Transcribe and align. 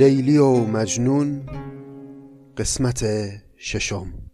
لیلی 0.00 0.38
و 0.38 0.54
مجنون 0.54 1.40
قسمت 2.56 3.04
ششم. 3.56 4.29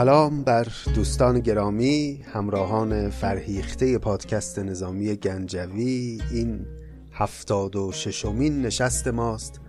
سلام 0.00 0.42
بر 0.42 0.68
دوستان 0.94 1.40
گرامی 1.40 2.24
همراهان 2.32 3.10
فرهیخته 3.10 3.98
پادکست 3.98 4.58
نظامی 4.58 5.16
گنجوی. 5.16 6.22
این 6.30 6.66
هفتاد 7.12 7.76
و 7.76 7.92
ششمین 7.92 8.62
نشست 8.62 9.08
ماست 9.08 9.60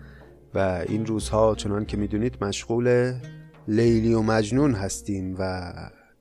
و 0.53 0.83
این 0.87 1.05
روزها 1.05 1.55
چنان 1.55 1.85
که 1.85 1.97
می‌دونید 1.97 2.43
مشغول 2.43 3.13
لیلی 3.67 4.13
و 4.13 4.21
مجنون 4.21 4.73
هستیم 4.73 5.35
و 5.39 5.73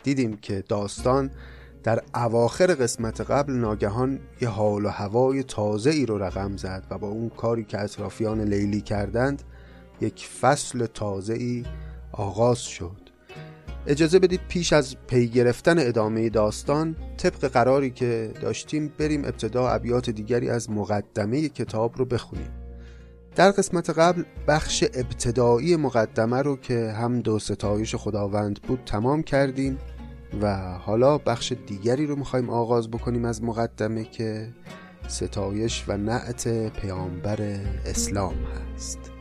دیدیم 0.02 0.36
که 0.36 0.64
داستان 0.68 1.30
در 1.82 2.02
اواخر 2.14 2.66
قسمت 2.66 3.20
قبل 3.20 3.52
ناگهان 3.52 4.18
یه 4.40 4.48
حال 4.48 4.84
و 4.84 4.88
هوای 4.88 5.42
تازه 5.42 5.90
ای 5.90 6.06
رو 6.06 6.18
رقم 6.18 6.56
زد 6.56 6.86
و 6.90 6.98
با 6.98 7.08
اون 7.08 7.28
کاری 7.28 7.64
که 7.64 7.80
اطرافیان 7.80 8.40
لیلی 8.40 8.80
کردند 8.80 9.42
یک 10.00 10.26
فصل 10.40 10.86
تازه 10.86 11.34
ای 11.34 11.64
آغاز 12.12 12.58
شد. 12.58 13.09
اجازه 13.86 14.18
بدید 14.18 14.40
پیش 14.48 14.72
از 14.72 14.96
پی 15.06 15.28
گرفتن 15.28 15.78
ادامه 15.78 16.28
داستان 16.28 16.96
طبق 17.16 17.48
قراری 17.48 17.90
که 17.90 18.32
داشتیم 18.40 18.92
بریم 18.98 19.24
ابتدا 19.24 19.68
ابیات 19.68 20.10
دیگری 20.10 20.50
از 20.50 20.70
مقدمه 20.70 21.48
کتاب 21.48 21.98
رو 21.98 22.04
بخونیم. 22.04 22.50
در 23.36 23.50
قسمت 23.50 23.90
قبل 23.90 24.24
بخش 24.48 24.84
ابتدایی 24.94 25.76
مقدمه 25.76 26.42
رو 26.42 26.56
که 26.56 26.90
هم 26.90 27.20
دو 27.20 27.38
ستایش 27.38 27.94
خداوند 27.94 28.62
بود 28.62 28.82
تمام 28.86 29.22
کردیم 29.22 29.78
و 30.42 30.74
حالا 30.78 31.18
بخش 31.18 31.52
دیگری 31.66 32.06
رو 32.06 32.16
می‌خوایم 32.16 32.50
آغاز 32.50 32.90
بکنیم 32.90 33.24
از 33.24 33.42
مقدمه 33.42 34.04
که 34.04 34.48
ستایش 35.08 35.84
و 35.88 35.96
نعت 35.96 36.48
پیامبر 36.68 37.60
اسلام 37.86 38.34
هست. 38.34 39.19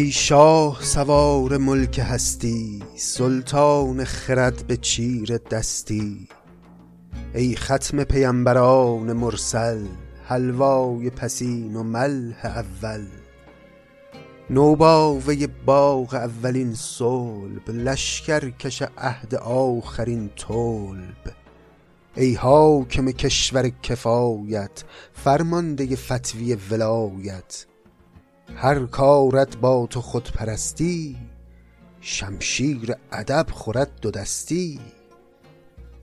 ای 0.00 0.10
شاه 0.10 0.78
سوار 0.82 1.56
ملک 1.56 2.00
هستی 2.04 2.82
سلطان 2.96 4.04
خرد 4.04 4.66
به 4.66 4.76
چیر 4.76 5.36
دستی. 5.36 6.28
ای 7.34 7.56
ختم 7.56 8.04
پیمبران 8.04 9.12
مرسل 9.12 9.86
حلوای 10.24 11.10
پسین 11.10 11.76
و 11.76 11.82
ملح 11.82 12.46
اول. 12.46 13.06
نوباوه 14.50 15.46
باغ 15.66 16.14
اولین 16.14 16.74
صلب 16.74 17.70
لشکر 17.70 18.50
کش 18.50 18.82
عهد 18.98 19.34
آخرین 19.44 20.30
طلب 20.36 21.34
ای 22.16 22.34
حاکم 22.34 23.10
کشور 23.10 23.70
کفایت 23.82 24.84
فرمانده 25.14 25.96
فتوی 25.96 26.54
ولایت. 26.70 27.69
هر 28.56 28.86
کارت 28.86 29.56
با 29.56 29.86
تو 29.86 30.00
خود 30.00 30.32
پرستی 30.32 31.16
شمشیر 32.00 32.94
ادب 33.12 33.46
خورد 33.50 34.00
دو 34.00 34.10
دستی. 34.10 34.80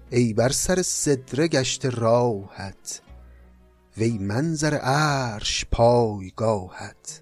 ای 0.10 0.34
بر 0.34 0.50
سر 0.50 0.82
صدره 0.82 1.48
گشت 1.48 1.86
راهت 1.86 3.02
وی 3.98 4.18
منظر 4.18 4.74
عرش 4.74 5.66
پایگاهت. 5.72 7.22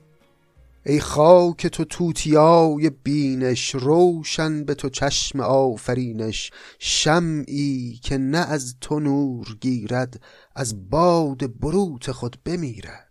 ای 0.85 0.99
خاک 0.99 1.67
تو 1.67 1.85
توتیای 1.85 2.89
بینش 2.89 3.75
روشن 3.75 4.63
به 4.63 4.75
تو 4.75 4.89
چشم 4.89 5.39
آفرینش 5.39 6.51
شمعی 6.79 7.99
که 8.03 8.17
نه 8.17 8.37
از 8.37 8.75
تو 8.81 8.99
نور 8.99 9.57
گیرد 9.61 10.23
از 10.55 10.89
باد 10.89 11.59
بروت 11.59 12.11
خود 12.11 12.37
بمیرد. 12.45 13.04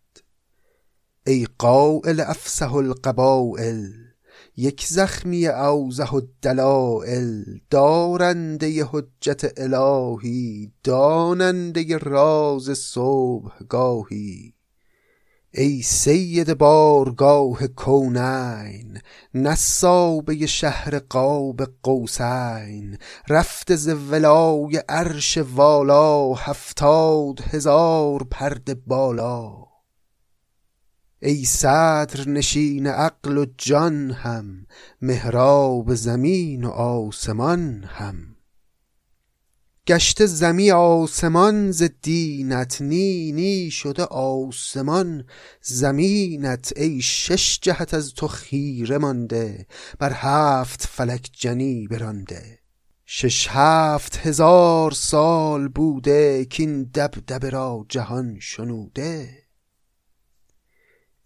ای 1.26 1.46
قائل 1.58 2.20
افسح 2.20 2.74
القبائل 2.74 3.90
یک 4.56 4.86
زخمی 4.86 5.46
اوزه 5.46 6.14
الدلائل 6.14 7.44
دارنده 7.70 8.84
حجت 8.84 9.52
الهی 9.56 10.72
داننده 10.84 11.98
راز 11.98 12.78
صبحگاهی. 12.78 14.54
ای 15.54 15.82
سید 15.82 16.58
بارگاه 16.58 17.66
کونین 17.66 19.00
نسابه 19.34 20.46
شهر 20.46 20.98
قاب 20.98 21.60
قوسین 21.82 22.98
رفته 23.28 23.76
ز 23.76 23.88
ولای 23.88 24.82
عرش 24.88 25.38
والا 25.38 26.34
هفتاد 26.34 27.40
هزار 27.40 28.26
پرده 28.30 28.74
بالا. 28.74 29.73
ای 31.24 31.44
صدر 31.44 32.28
نشین 32.28 32.86
عقل 32.86 33.38
و 33.38 33.46
جان 33.58 34.10
هم 34.10 34.66
محراب 35.02 35.94
زمین 35.94 36.64
و 36.64 36.68
آسمان 36.70 37.84
هم. 37.88 38.36
گشته 39.86 40.26
زمی 40.26 40.70
آسمان 40.70 41.70
ز 41.70 41.82
دینت 42.02 42.82
نی 42.82 43.32
نی 43.32 43.70
شده 43.70 44.04
آسمان. 44.04 45.24
زمینت 45.62 46.72
ای 46.76 47.02
شش 47.02 47.58
جهت 47.62 47.94
از 47.94 48.14
تو 48.14 48.28
خیره 48.28 48.98
مانده 48.98 49.66
بر 49.98 50.12
هفت 50.12 50.86
فلک 50.86 51.30
جنی 51.32 51.86
برانده. 51.86 52.58
شش 53.06 53.48
هفت 53.50 54.26
هزار 54.26 54.90
سال 54.90 55.68
بوده 55.68 56.44
کین 56.44 56.82
دبدبه 56.82 57.50
را 57.50 57.86
جهان 57.88 58.36
شنوده. 58.40 59.43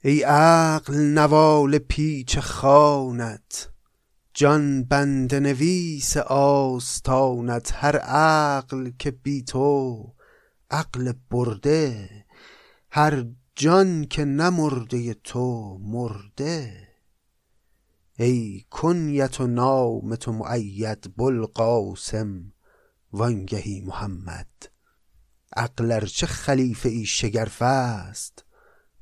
ای 0.04 0.22
عقل 0.22 0.94
نوال 0.96 1.78
پیچ 1.78 2.38
خانت 2.38 3.70
جان 4.34 4.84
بنده 4.84 5.40
نویس 5.40 6.16
آستانت 6.16 7.72
هر 7.74 7.96
عقل 7.96 8.90
که 8.98 9.10
بی 9.10 9.42
تو 9.42 10.14
عقل 10.70 11.12
برده 11.30 12.08
هر 12.90 13.26
جان 13.56 14.04
که 14.04 14.24
نمرده 14.24 15.14
تو 15.14 15.78
مرده. 15.78 16.88
ای 18.18 18.64
کنیت 18.70 19.40
و 19.40 19.46
نام 19.46 20.16
تو 20.16 20.32
مؤید 20.32 21.14
بوالقاسم 21.16 22.52
وانگهی 23.12 23.80
محمد. 23.80 24.48
عقل 25.56 25.92
ارچه 25.92 26.26
خلیفه 26.26 26.88
ای 26.88 27.06
شگرف 27.06 27.62
است 27.62 28.44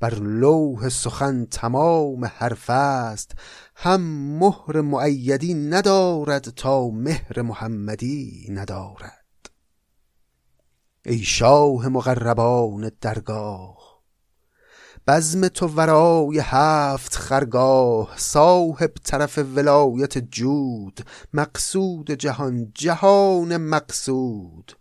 بر 0.00 0.14
لوح 0.14 0.88
سخن 0.88 1.46
تمام 1.50 2.24
حرف 2.24 2.70
است. 2.70 3.32
هم 3.76 4.00
مهر 4.38 4.80
مؤیدی 4.80 5.54
ندارد 5.54 6.42
تا 6.42 6.88
مهر 6.88 7.42
محمدی 7.42 8.46
ندارد. 8.50 9.50
ای 11.06 11.18
شاه 11.18 11.88
مقربان 11.88 12.90
درگاه 13.00 13.86
بزم 15.08 15.48
تو 15.48 15.66
ورای 15.66 16.38
هفت 16.42 17.14
خرگاه 17.14 18.14
صاحب 18.16 18.90
طرف 19.04 19.38
ولایت 19.38 20.18
جود 20.18 21.00
مقصود 21.32 22.10
جهان 22.10 22.72
جهان 22.74 23.56
مقصود. 23.56 24.72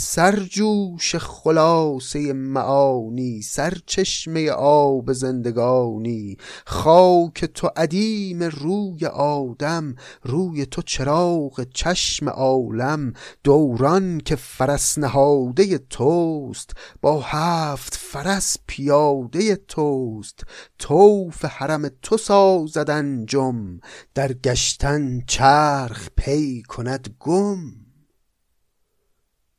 سرجوش 0.00 1.16
خلاصه 1.16 2.32
معانی 2.32 3.42
سرچشمه 3.42 4.50
آب 4.50 5.12
زندگانی. 5.12 6.36
خاک 6.66 7.44
تو 7.44 7.70
عدیم 7.76 8.42
روی 8.42 9.06
آدم 9.06 9.94
روی 10.22 10.66
تو 10.66 10.82
چراغ 10.82 11.66
چشم 11.74 12.28
عالم. 12.28 13.12
دوران 13.44 14.20
که 14.20 14.36
فرس 14.36 14.98
نهاده 14.98 15.78
توست 15.78 16.70
با 17.00 17.20
هفت 17.20 17.94
فرس 17.94 18.56
پیاده 18.66 19.56
توست. 19.56 20.42
طوف 20.78 21.44
حرم 21.44 21.88
تو 22.02 22.16
سازد 22.16 22.90
انجم 22.90 23.80
در 24.14 24.32
گشتن 24.32 25.20
چرخ 25.26 26.08
پی 26.16 26.62
کند 26.62 27.14
گم. 27.18 27.87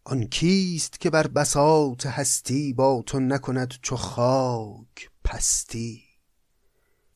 آن 0.04 0.28
کیست 0.28 1.00
که 1.00 1.10
بر 1.10 1.28
بساط 1.28 2.06
هستی 2.06 2.74
با 2.74 3.04
تو 3.06 3.20
نکند 3.20 3.74
چو 3.82 3.96
خاک 3.96 5.10
پستی؟ 5.24 6.04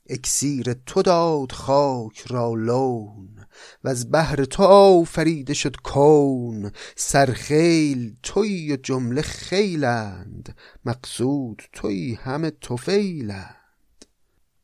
اکسیر 0.09 0.74
تو 0.74 1.01
داد 1.01 1.51
خاک 1.51 2.21
را 2.27 2.53
لون 2.53 3.45
و 3.83 3.89
از 3.89 4.12
بهر 4.12 4.45
تو 4.45 4.63
آفریده 4.63 5.53
شد 5.53 5.75
کون. 5.83 6.71
سرخیل 6.95 8.15
تویی 8.24 8.74
و 8.74 8.75
جمله 8.75 9.21
خیلند 9.21 10.56
مقصود 10.86 11.63
توی 11.74 12.13
همه 12.13 12.50
توفیلند 12.50 13.62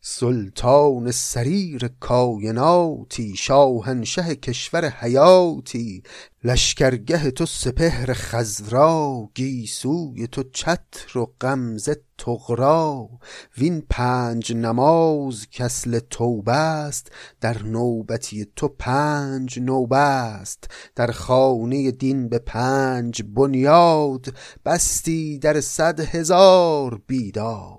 سلطان 0.02 1.12
سریر 1.12 1.88
کایناتی 2.00 3.36
شاهنشه 3.36 4.36
کشور 4.36 4.86
حیاتی. 4.90 6.04
لشکرگه 6.44 7.32
تو 7.32 7.46
سپهر 7.46 8.14
خزرا 8.14 9.30
گیسوی 9.36 10.28
تو 10.28 10.44
چتر 10.54 11.18
و 11.18 11.26
غمزه 11.42 12.02
تغرا 12.18 13.10
وین 13.58 13.84
پنج 13.90 14.54
نماز 14.54 15.48
کسل 15.52 16.00
توبه 16.00 16.52
است 16.52 17.12
در 17.42 17.64
نوبتی 17.64 18.48
تو 18.56 18.68
پنج 18.68 19.60
نوبه 19.60 19.98
است 19.98 20.68
در 20.96 21.12
خانه 21.12 21.92
دین 21.92 22.30
به 22.30 22.40
پنج 22.40 23.24
بنیاد 23.36 24.34
بستی 24.66 25.40
در 25.40 25.62
صد 25.62 26.00
هزار 26.00 27.02
بیداد. 27.08 27.79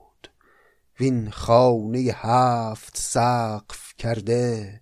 وین 1.00 1.30
خانه 1.30 1.98
هفت 1.98 2.96
سقف 2.96 3.94
کرده 3.98 4.80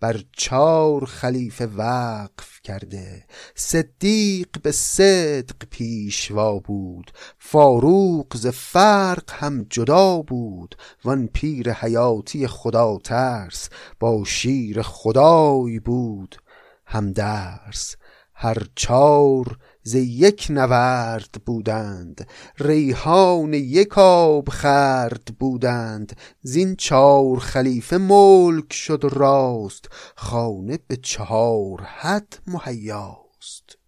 بر 0.00 0.20
چار 0.32 1.04
خلیفه 1.04 1.66
وقف 1.66 2.60
کرده. 2.62 3.24
صدیق 3.54 4.48
به 4.62 4.72
صدق 4.72 5.56
پیشوا 5.70 6.58
بود 6.58 7.10
فاروق 7.38 8.36
ز 8.36 8.46
فرق 8.46 9.30
هم 9.30 9.66
جدا 9.70 10.22
بود. 10.22 10.76
وان 11.04 11.26
پیر 11.26 11.72
حیاتی 11.72 12.46
خدا 12.46 12.98
ترس 13.04 13.68
با 14.00 14.24
شیر 14.24 14.82
خدای 14.82 15.80
بود. 15.80 16.36
هم 16.86 17.12
درس 17.12 17.96
هر 18.34 18.66
چار 18.74 19.58
ز 19.86 19.94
یک 19.94 20.46
نورد 20.50 21.42
بودند 21.46 22.28
ریحان 22.58 23.54
یک 23.54 23.98
آب 23.98 24.48
خرد 24.48 25.24
بودند. 25.38 26.16
زین 26.42 26.76
چار 26.76 27.38
خلیفه 27.38 27.98
ملک 27.98 28.72
شد 28.72 29.00
راست 29.12 29.88
خانه 30.16 30.78
به 30.88 30.96
چهار 30.96 31.80
حد 31.82 32.38
مهیاست. 32.46 33.78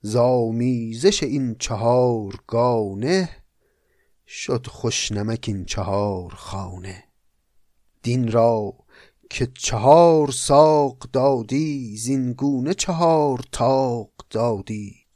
زامیزش 0.00 1.22
این 1.22 1.56
چهار 1.58 2.34
گانه 2.46 3.28
شد 4.26 4.66
خوشنمک 4.66 5.44
این 5.48 5.64
چهار 5.64 6.34
خانه. 6.34 7.04
دین 8.02 8.32
را 8.32 8.74
که 9.30 9.48
چهار 9.58 10.30
ساق 10.30 10.98
دادی 11.12 11.96
زینگونه 11.96 12.74
چهار 12.74 13.40
تاق 13.52 14.11
دادی 14.32 15.06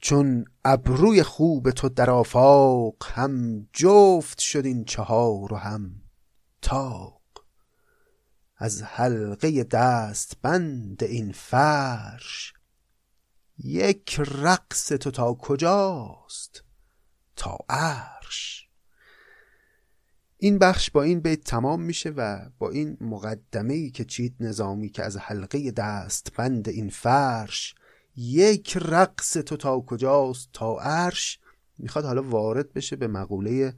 چون 0.00 0.44
ابروی 0.64 1.22
خوب 1.22 1.70
تو 1.70 1.88
در 1.88 2.10
آفاق 2.10 2.96
هم 3.04 3.68
جفت 3.72 4.38
شد 4.38 4.66
این 4.66 4.84
چهار 4.84 5.52
و 5.52 5.56
هم 5.56 6.02
تاق 6.62 7.18
از 8.56 8.82
حلقه 8.82 9.64
دست 9.64 10.36
بند 10.42 11.04
این 11.04 11.32
فرش 11.32 12.52
یک 13.58 14.20
رقص 14.20 14.88
تو 14.88 15.10
تا 15.10 15.34
کجاست؟ 15.34 16.64
تا 17.36 17.58
عرش. 17.68 18.68
این 20.36 20.58
بخش 20.58 20.90
با 20.90 21.02
این 21.02 21.20
بیت 21.20 21.44
تمام 21.44 21.82
میشه 21.82 22.10
و 22.10 22.50
با 22.58 22.70
این 22.70 22.96
مقدمه 23.00 23.74
ای 23.74 23.90
که 23.90 24.04
چید 24.04 24.36
نظامی 24.40 24.88
که 24.88 25.04
از 25.04 25.16
حلقه 25.16 25.70
دست 25.70 26.32
بند 26.36 26.68
این 26.68 26.90
فرش 26.90 27.74
یک 28.20 28.76
رقص 28.76 29.32
تو 29.32 29.56
تا 29.56 29.80
کجاست؟ 29.80 30.48
تا 30.52 30.78
عرش؟ 30.80 31.38
می‌خواد 31.78 32.04
حالا 32.04 32.22
وارد 32.22 32.72
بشه 32.72 32.96
به 32.96 33.06
مقوله 33.06 33.74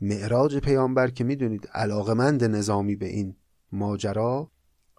معراج 0.00 0.58
پیامبر 0.58 1.10
که 1.10 1.24
می‌دونید 1.24 1.68
علاقمند 1.72 2.44
نظامی 2.44 2.96
به 2.96 3.06
این 3.06 3.36
ماجرا 3.72 4.50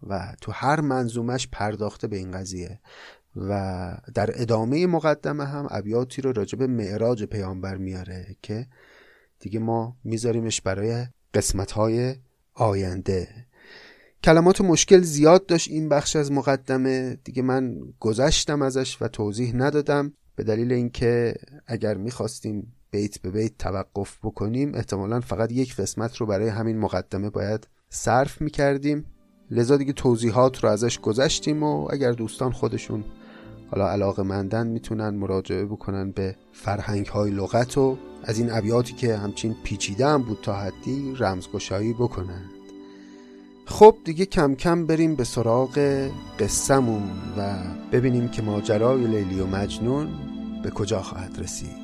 و 0.04 0.36
تو 0.42 0.52
هر 0.52 0.82
منظومش 0.82 1.48
پرداخته 1.52 2.08
به 2.08 2.18
این 2.18 2.32
قضیه 2.32 2.80
و 3.36 3.98
در 4.14 4.42
ادامه 4.42 4.88
مقدمه 4.88 5.46
هم 5.46 5.68
ابیاتی 5.72 6.22
رو 6.22 6.32
راجب 6.32 6.64
معراج 6.64 7.24
پیامبر 7.24 7.78
میاره 7.78 8.36
که 8.42 8.68
دیگه 9.40 9.60
ما 9.60 9.98
میذاریمش 10.04 10.62
برای 10.62 11.06
قسمت 11.34 11.72
های 11.72 12.16
آینده. 12.54 13.48
کلمات 14.24 14.62
مشکل 14.62 15.02
زیاد 15.02 15.46
داشت 15.46 15.72
این 15.72 15.90
بخش 15.90 16.16
از 16.16 16.32
مقدمه. 16.32 17.18
دیگه 17.24 17.42
من 17.42 17.78
گذشتم 18.00 18.62
ازش 18.62 18.98
و 19.02 19.08
توضیح 19.08 19.56
ندادم 19.56 20.14
به 20.36 20.44
دلیل 20.44 20.72
اینکه 20.72 21.34
اگر 21.68 21.94
می‌خواستیم 21.94 22.74
بیت 22.92 23.22
به 23.22 23.32
بیت 23.32 23.58
توقف 23.58 24.18
بکنیم 24.24 24.76
احتمالا 24.76 25.20
فقط 25.20 25.52
یک 25.52 25.76
قسمت 25.76 26.18
رو 26.18 26.26
برای 26.26 26.50
همین 26.50 26.78
مقدمه 26.80 27.30
باید 27.30 27.68
صرف 27.90 28.42
می‌کردیم. 28.42 29.06
لذا 29.52 29.78
دیگه 29.78 29.94
توضیحات 29.94 30.64
رو 30.64 30.70
ازش 30.70 31.00
گذشتیم 31.00 31.64
و 31.64 31.88
اگر 31.92 32.12
دوستان 32.12 32.52
خودشون 32.52 33.04
حالا 33.72 33.90
علاقه 33.90 34.24
مندن 34.24 34.68
می‌تونن 34.68 35.10
مراجعه 35.10 35.66
بکنن 35.66 36.12
به 36.12 36.36
فرهنگ 36.52 37.06
های 37.06 37.32
لغت 37.32 37.78
و 37.78 37.98
از 38.24 38.40
این 38.40 38.52
ابیاتی 38.52 38.94
که 38.94 39.18
همچین 39.18 39.56
پیچیده 39.64 40.08
هم 40.08 40.24
بود 40.24 40.40
تا 40.42 40.54
حدی 40.54 41.14
رمزگشایی 41.20 41.94
بکنند 41.94 42.63
خب 43.66 43.96
دیگه 44.04 44.26
کم 44.26 44.56
کم 44.56 44.86
بریم 44.86 45.16
به 45.16 45.24
سراغ 45.24 46.10
قصهمون 46.40 47.04
و 47.38 47.56
ببینیم 47.92 48.30
که 48.30 48.42
ماجرای 48.42 49.08
لیلی 49.08 49.40
و 49.40 49.46
مجنون 49.46 50.10
به 50.64 50.70
کجا 50.70 51.02
خواهد 51.02 51.40
رسید. 51.40 51.84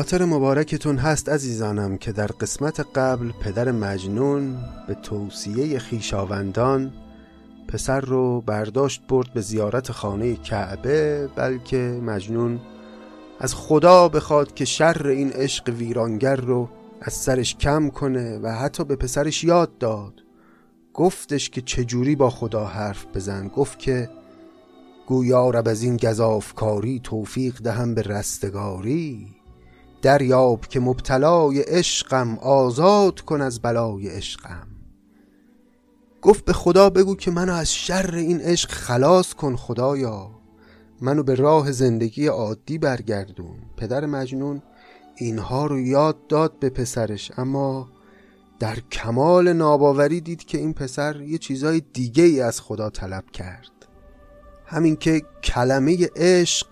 خاطر 0.00 0.24
مبارکتون 0.24 0.96
هست 0.96 1.28
عزیزانم 1.28 1.96
که 1.96 2.12
در 2.12 2.26
قسمت 2.26 2.80
قبل 2.94 3.32
پدر 3.40 3.70
مجنون 3.70 4.56
به 4.86 4.94
توصیه 4.94 5.78
خیشاوندان 5.78 6.92
پسر 7.68 8.00
رو 8.00 8.40
برداشت 8.40 9.02
برد 9.08 9.32
به 9.32 9.40
زیارت 9.40 9.92
خانه 9.92 10.36
کعبه 10.36 11.28
بلکه 11.36 12.00
مجنون 12.02 12.60
از 13.40 13.54
خدا 13.54 14.08
بخواد 14.08 14.54
که 14.54 14.64
شر 14.64 15.06
این 15.06 15.32
عشق 15.32 15.68
ویرانگر 15.68 16.36
رو 16.36 16.68
از 17.00 17.12
سرش 17.12 17.56
کم 17.56 17.90
کنه 17.90 18.38
و 18.38 18.48
حتی 18.48 18.84
به 18.84 18.96
پسرش 18.96 19.44
یاد 19.44 19.78
داد. 19.78 20.14
گفتش 20.94 21.50
که 21.50 21.60
چجوری 21.60 22.16
با 22.16 22.30
خدا 22.30 22.64
حرف 22.64 23.06
بزن؟ 23.14 23.48
گفت 23.48 23.78
که 23.78 24.10
گویا 25.06 25.50
رب 25.50 25.68
از 25.68 25.82
این 25.82 25.96
گذافکاری 25.96 27.00
توفیق 27.04 27.58
دهم 27.62 27.94
به 27.94 28.02
رستگاری. 28.02 29.39
دریاب 30.02 30.66
که 30.66 30.80
مبتلای 30.80 31.60
عشقم 31.60 32.38
آزاد 32.38 33.20
کن 33.20 33.40
از 33.40 33.60
بلای 33.60 34.08
عشقم. 34.08 34.66
گفت 36.22 36.44
به 36.44 36.52
خدا 36.52 36.90
بگو 36.90 37.16
که 37.16 37.30
منو 37.30 37.52
از 37.52 37.74
شر 37.74 38.14
این 38.14 38.40
عشق 38.40 38.70
خلاص 38.70 39.34
کن 39.34 39.56
خدایا. 39.56 40.30
منو 41.00 41.22
به 41.22 41.34
راه 41.34 41.72
زندگی 41.72 42.26
عادی 42.26 42.78
برگردون. 42.78 43.56
پدر 43.76 44.06
مجنون 44.06 44.62
اینها 45.16 45.66
رو 45.66 45.80
یاد 45.80 46.26
داد 46.26 46.58
به 46.58 46.70
پسرش 46.70 47.32
اما 47.36 47.88
در 48.58 48.78
کمال 48.92 49.52
ناباوری 49.52 50.20
دید 50.20 50.44
که 50.44 50.58
این 50.58 50.74
پسر 50.74 51.20
یه 51.20 51.38
چیزای 51.38 51.82
دیگه 51.92 52.24
ای 52.24 52.40
از 52.40 52.60
خدا 52.60 52.90
طلب 52.90 53.30
کرد. 53.30 53.70
همین 54.66 54.96
که 54.96 55.22
کلمه 55.44 56.08
عشق 56.16 56.66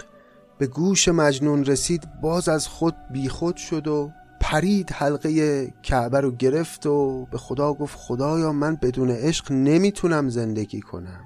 به 0.59 0.67
گوش 0.67 1.09
مجنون 1.09 1.65
رسید 1.65 2.21
باز 2.21 2.49
از 2.49 2.69
خود 2.69 2.95
بیخود 3.11 3.57
شد 3.57 3.89
و 3.89 4.13
پرید 4.41 4.93
حلقه 4.93 5.67
کعبه 5.83 6.21
رو 6.21 6.31
گرفت 6.31 6.87
و 6.87 7.27
به 7.31 7.39
خدا 7.39 7.75
گفت 7.75 7.99
خدایا 7.99 8.53
من 8.53 8.77
بدون 8.77 9.11
عشق 9.11 9.53
نمی‌تونم 9.53 10.29
زندگی 10.29 10.81
کنم. 10.81 11.21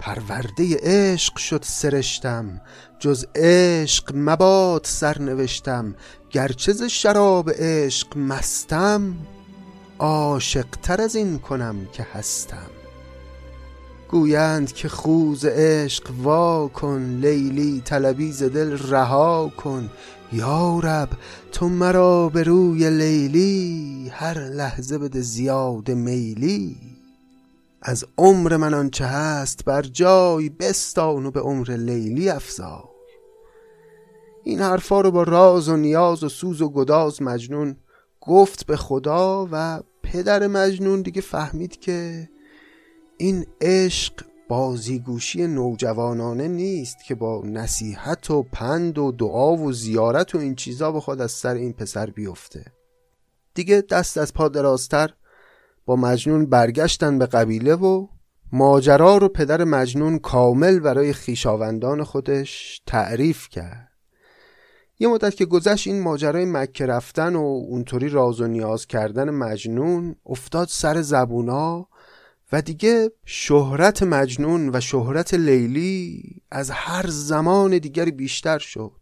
پرورده 0.00 0.76
عشق 0.82 1.36
شد 1.36 1.62
سرشتم 1.62 2.60
جز 2.98 3.26
عشق 3.34 4.12
مباد 4.14 4.84
سر 4.84 5.18
نوشتم 5.18 5.94
گرچه 6.30 6.72
ز 6.72 6.82
شراب 6.82 7.50
عشق 7.50 8.16
مستم 8.16 9.14
عاشق 9.98 10.66
تر 10.82 11.00
از 11.00 11.16
این 11.16 11.38
کنم 11.38 11.76
که 11.92 12.06
هستم. 12.12 12.75
گویند 14.10 14.72
که 14.72 14.88
خوز 14.88 15.44
عشق 15.44 16.10
وا 16.22 16.68
کن 16.68 17.18
لیلی 17.22 17.82
طلبی 17.84 18.32
ز 18.32 18.42
دل 18.42 18.78
رها 18.78 19.52
کن. 19.56 19.90
یارب 20.32 21.08
تو 21.52 21.68
مرا 21.68 22.28
به 22.28 22.42
روی 22.42 22.90
لیلی 22.90 24.08
هر 24.12 24.38
لحظه 24.38 24.98
بده 24.98 25.20
زیاد 25.20 25.90
میلی. 25.90 26.76
از 27.82 28.04
عمر 28.18 28.56
من 28.56 28.74
آنچه 28.74 29.04
هست 29.04 29.64
بر 29.64 29.82
جای 29.82 30.48
بستان 30.48 31.26
و 31.26 31.30
به 31.30 31.40
عمر 31.40 31.70
لیلی 31.70 32.28
افزای. 32.28 32.96
این 34.44 34.60
حرفا 34.60 35.00
رو 35.00 35.10
با 35.10 35.22
راز 35.22 35.68
و 35.68 35.76
نیاز 35.76 36.24
و 36.24 36.28
سوز 36.28 36.62
و 36.62 36.68
گداز 36.68 37.22
مجنون 37.22 37.76
گفت 38.20 38.66
به 38.66 38.76
خدا 38.76 39.48
و 39.52 39.80
پدر 40.02 40.46
مجنون 40.46 41.02
دیگه 41.02 41.20
فهمید 41.20 41.80
که 41.80 42.28
این 43.18 43.46
عشق 43.60 44.12
بازیگوشی 44.48 45.46
نوجوانانه 45.46 46.48
نیست 46.48 46.96
که 47.04 47.14
با 47.14 47.42
نصیحت 47.44 48.30
و 48.30 48.42
پند 48.42 48.98
و 48.98 49.12
دعا 49.12 49.56
و 49.56 49.72
زیارت 49.72 50.34
و 50.34 50.38
این 50.38 50.54
چیزا 50.54 50.92
بخواد 50.92 51.20
از 51.20 51.32
سر 51.32 51.54
این 51.54 51.72
پسر 51.72 52.10
بیفته. 52.10 52.64
دیگه 53.54 53.84
دست 53.90 54.18
از 54.18 54.34
پا 54.34 54.48
درازتر 54.48 55.10
با 55.86 55.96
مجنون 55.96 56.46
برگشتن 56.46 57.18
به 57.18 57.26
قبیله 57.26 57.74
و 57.74 58.06
ماجرا 58.52 59.16
رو 59.16 59.28
پدر 59.28 59.64
مجنون 59.64 60.18
کامل 60.18 60.78
برای 60.78 61.12
خیشاوندان 61.12 62.04
خودش 62.04 62.82
تعریف 62.86 63.48
کرد. 63.48 63.90
یه 64.98 65.08
مدت 65.08 65.34
که 65.34 65.44
گذشت 65.44 65.86
این 65.86 66.02
ماجرای 66.02 66.44
مکه 66.44 66.86
رفتن 66.86 67.36
و 67.36 67.42
اونطوری 67.42 68.08
راز 68.08 68.40
و 68.40 68.46
نیاز 68.46 68.86
کردن 68.86 69.30
مجنون 69.30 70.16
افتاد 70.26 70.68
سر 70.68 71.02
زبونا 71.02 71.88
و 72.52 72.62
دیگه 72.62 73.10
شهرت 73.24 74.02
مجنون 74.02 74.70
و 74.74 74.80
شهرت 74.80 75.34
لیلی 75.34 76.22
از 76.50 76.70
هر 76.70 77.06
زمان 77.08 77.78
دیگری 77.78 78.10
بیشتر 78.10 78.58
شد. 78.58 79.00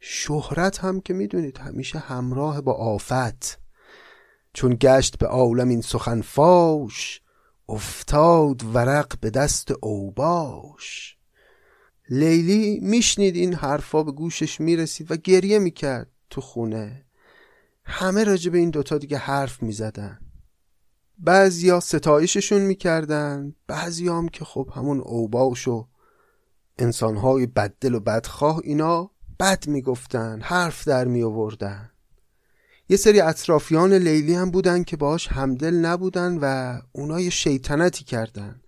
شهرت 0.00 0.78
هم 0.78 1.00
که 1.00 1.14
می‌دونید 1.14 1.58
همیشه 1.58 1.98
همراه 1.98 2.60
با 2.60 2.72
آفت. 2.72 3.58
چون 4.52 4.76
گشت 4.80 5.18
به 5.18 5.26
عالم 5.26 5.68
این 5.68 5.80
سخن 5.80 6.20
فاش 6.20 7.20
افتاد 7.68 8.62
ورق 8.74 9.18
به 9.20 9.30
دست 9.30 9.72
اوباش. 9.80 11.16
لیلی 12.10 12.80
میشنید 12.82 13.36
این 13.36 13.54
حرفا 13.54 14.02
به 14.02 14.12
گوشش 14.12 14.60
می‌رسید 14.60 15.10
و 15.10 15.16
گریه 15.16 15.58
می‌کرد 15.58 16.10
تو 16.30 16.40
خونه. 16.40 17.04
همه 17.84 18.24
راجع 18.24 18.50
به 18.50 18.58
این 18.58 18.70
دوتا 18.70 18.98
دیگه 18.98 19.18
حرف 19.18 19.62
می‌زدن. 19.62 20.23
بعضیا 21.18 21.80
ستایششون 21.80 22.62
می‌کردن 22.62 23.54
بعضی 23.66 24.08
هم 24.08 24.28
که 24.28 24.44
خب 24.44 24.70
همون 24.74 25.00
اوباش 25.00 25.68
و 25.68 25.86
انسانهای 26.78 27.46
بددل 27.46 27.94
و 27.94 28.00
بدخواه 28.00 28.60
اینا 28.64 29.10
بد 29.40 29.68
می‌گفتن 29.68 30.40
حرف 30.40 30.88
در 30.88 31.04
می 31.04 31.22
آوردن 31.22 31.90
یه 32.88 32.96
سری 32.96 33.20
اطرافیان 33.20 33.92
لیلی 33.92 34.34
هم 34.34 34.50
بودن 34.50 34.82
که 34.82 34.96
باهاش 34.96 35.28
همدل 35.28 35.74
نبودن 35.74 36.38
و 36.40 36.78
اونا 36.92 37.20
یه 37.20 37.30
شیطنتی 37.30 38.04
کردن. 38.04 38.60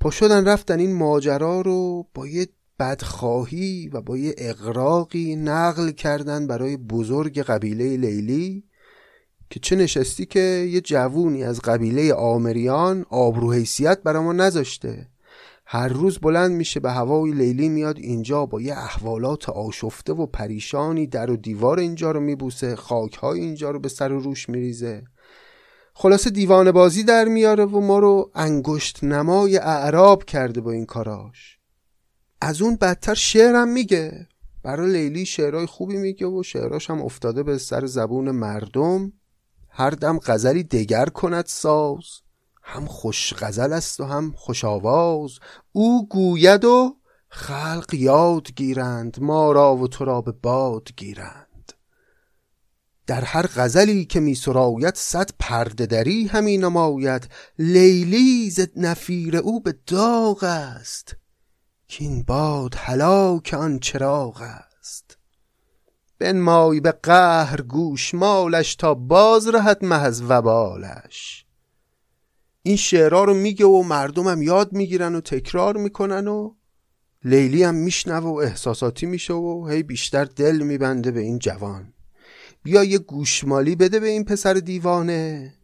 پا 0.00 0.10
شدن 0.10 0.48
رفتن 0.48 0.78
این 0.78 0.94
ماجرا 0.94 1.60
رو 1.60 2.06
با 2.14 2.26
یه 2.26 2.48
بدخواهی 2.78 3.90
و 3.92 4.00
با 4.00 4.16
یه 4.16 4.34
اقراقی 4.38 5.36
نقل 5.36 5.90
کردن 5.90 6.46
برای 6.46 6.76
بزرگ 6.76 7.42
قبیله 7.42 7.96
لیلی. 7.96 8.64
که 9.50 9.60
چه 9.60 9.76
نشستی 9.76 10.26
که 10.26 10.40
یه 10.70 10.80
جوونی 10.80 11.44
از 11.44 11.60
قبیله 11.60 12.14
آمریان 12.14 13.06
آبرو 13.10 13.52
حیثیت 13.52 14.02
برا 14.02 14.22
ما 14.22 14.32
نذاشته. 14.32 15.08
هر 15.66 15.88
روز 15.88 16.18
بلند 16.18 16.50
میشه 16.50 16.80
به 16.80 16.92
هوای 16.92 17.32
لیلی 17.32 17.68
میاد 17.68 17.98
اینجا 17.98 18.46
با 18.46 18.60
یه 18.60 18.78
احوالات 18.78 19.48
آشفته 19.48 20.12
و 20.12 20.26
پریشانی 20.26 21.06
در 21.06 21.30
و 21.30 21.36
دیوار 21.36 21.78
اینجا 21.78 22.10
رو 22.10 22.20
میبوسه 22.20 22.76
خاکهای 22.76 23.40
اینجا 23.40 23.70
رو 23.70 23.78
به 23.78 23.88
سر 23.88 24.12
و 24.12 24.20
روش 24.20 24.48
میریزه. 24.48 25.02
خلاصه 25.94 26.30
دیوان 26.30 26.72
بازی 26.72 27.02
در 27.02 27.24
میاره 27.24 27.64
و 27.64 27.80
ما 27.80 27.98
رو 27.98 28.30
انگشت 28.34 29.04
نمای 29.04 29.56
اعراب 29.56 30.24
کرده 30.24 30.60
با 30.60 30.72
این 30.72 30.86
کاراش. 30.86 31.58
از 32.40 32.62
اون 32.62 32.76
بدتر 32.76 33.14
شعرم 33.14 33.68
میگه. 33.68 34.26
برای 34.62 34.92
لیلی 34.92 35.26
شعرهای 35.26 35.66
خوبی 35.66 35.96
میگه 35.96 36.26
و 36.26 36.42
شعراش 36.42 36.90
هم 36.90 37.02
افتاده 37.02 37.42
به 37.42 37.58
سر 37.58 37.86
زبون 37.86 38.30
مردم. 38.30 39.12
هر 39.78 39.90
دم 39.90 40.18
غزلی 40.18 40.62
دگر 40.62 41.06
کند 41.06 41.46
ساز 41.46 42.04
هم 42.62 42.86
خوش 42.86 43.34
غزل 43.38 43.72
است 43.72 44.00
و 44.00 44.04
هم 44.04 44.32
خوش 44.36 44.64
آواز. 44.64 45.30
او 45.72 46.08
گوید 46.08 46.64
و 46.64 46.96
خلق 47.28 47.94
یاد 47.94 48.54
گیرند 48.56 49.20
ما 49.20 49.52
را 49.52 49.76
و 49.76 49.88
تو 49.88 50.04
را 50.04 50.20
به 50.20 50.32
باد 50.32 50.88
گیرند. 50.96 51.72
در 53.06 53.20
هر 53.24 53.46
غزلی 53.46 54.04
که 54.04 54.20
می 54.20 54.34
سراید 54.34 54.94
صد 54.94 55.30
پرده 55.38 55.86
دری 55.86 56.26
همی 56.26 56.58
نماید. 56.58 57.28
لیلی 57.58 58.50
ز 58.50 58.66
نفیر 58.76 59.36
او 59.36 59.60
به 59.60 59.74
داغ 59.86 60.44
است 60.44 61.16
کین 61.88 62.22
باد 62.22 62.74
هلاک 62.74 63.54
آن 63.58 63.78
چراغ 63.78 64.42
است. 64.42 64.67
بنمای 66.18 66.80
به 66.80 66.92
قهر 66.92 67.60
گوش 67.60 68.14
مالش 68.14 68.74
تا 68.74 68.94
باز 68.94 69.48
رهد 69.48 69.84
محض 69.84 70.22
وبالش. 70.28 71.46
این 72.62 72.76
شعرها 72.76 73.24
رو 73.24 73.34
میگه 73.34 73.66
و 73.66 73.82
مردمم 73.82 74.42
یاد 74.42 74.72
می‌گیرن 74.72 75.14
و 75.14 75.20
تکرار 75.20 75.76
می‌کنن 75.76 76.28
و 76.28 76.54
لیلی 77.24 77.62
هم 77.62 77.74
میشنوه 77.74 78.26
و 78.26 78.34
احساساتی 78.34 79.06
میشه 79.06 79.34
و 79.34 79.68
هی 79.68 79.82
بیشتر 79.82 80.24
دل 80.24 80.56
میبنده 80.56 81.10
به 81.10 81.20
این 81.20 81.38
جوان. 81.38 81.92
بیا 82.62 82.84
یه 82.84 82.98
گوشمالی 82.98 83.76
بده 83.76 84.00
به 84.00 84.08
این 84.08 84.24
پسر 84.24 84.54
دیوانه. 84.54 85.54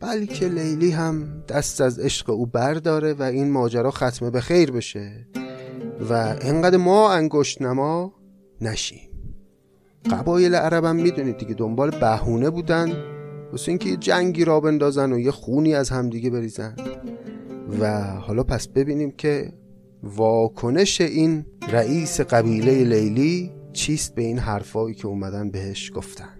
بلکه 0.00 0.48
لیلی 0.48 0.90
هم 0.90 1.44
دست 1.48 1.80
از 1.80 1.98
عشق 1.98 2.30
او 2.30 2.46
برداره 2.46 3.14
و 3.14 3.22
این 3.22 3.50
ماجرا 3.50 3.90
ختمه 3.90 4.30
به 4.30 4.40
خیر 4.40 4.70
بشه 4.70 5.26
و 6.10 6.12
انقدر 6.40 6.76
ما 6.76 7.12
انگشت 7.12 7.62
نما 7.62 8.14
نشیم 8.60 9.05
قبایل 10.10 10.54
عربم 10.54 10.96
می‌دونید 10.96 11.36
دیگه 11.36 11.54
دنبال 11.54 11.90
بهونه 11.90 12.50
بودن. 12.50 12.92
واسه 13.52 13.68
اینکه 13.68 13.96
جنگی 13.96 14.44
را 14.44 14.60
بندازن 14.60 15.12
و 15.12 15.18
یه 15.18 15.30
خونی 15.30 15.74
از 15.74 15.90
همدیگه 15.90 16.30
بریزن. 16.30 16.76
و 17.80 18.02
حالا 18.02 18.42
پس 18.42 18.68
ببینیم 18.68 19.10
که 19.10 19.52
واکنش 20.02 21.00
این 21.00 21.46
رئیس 21.68 22.20
قبیله 22.20 22.84
لیلی 22.84 23.52
چیست 23.72 24.14
به 24.14 24.22
این 24.22 24.38
حرفایی 24.38 24.94
که 24.94 25.06
اومدن 25.06 25.50
بهش 25.50 25.92
گفتن. 25.94 26.38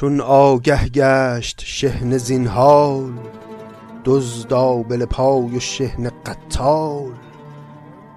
چون 0.00 0.20
آگه 0.20 0.88
گشت 0.88 1.62
شهن 1.64 2.18
زین 2.18 2.46
حال 2.46 3.12
دزد 4.04 5.04
پای 5.04 5.56
و 5.56 5.60
شهن 5.60 6.10
قتال 6.26 7.12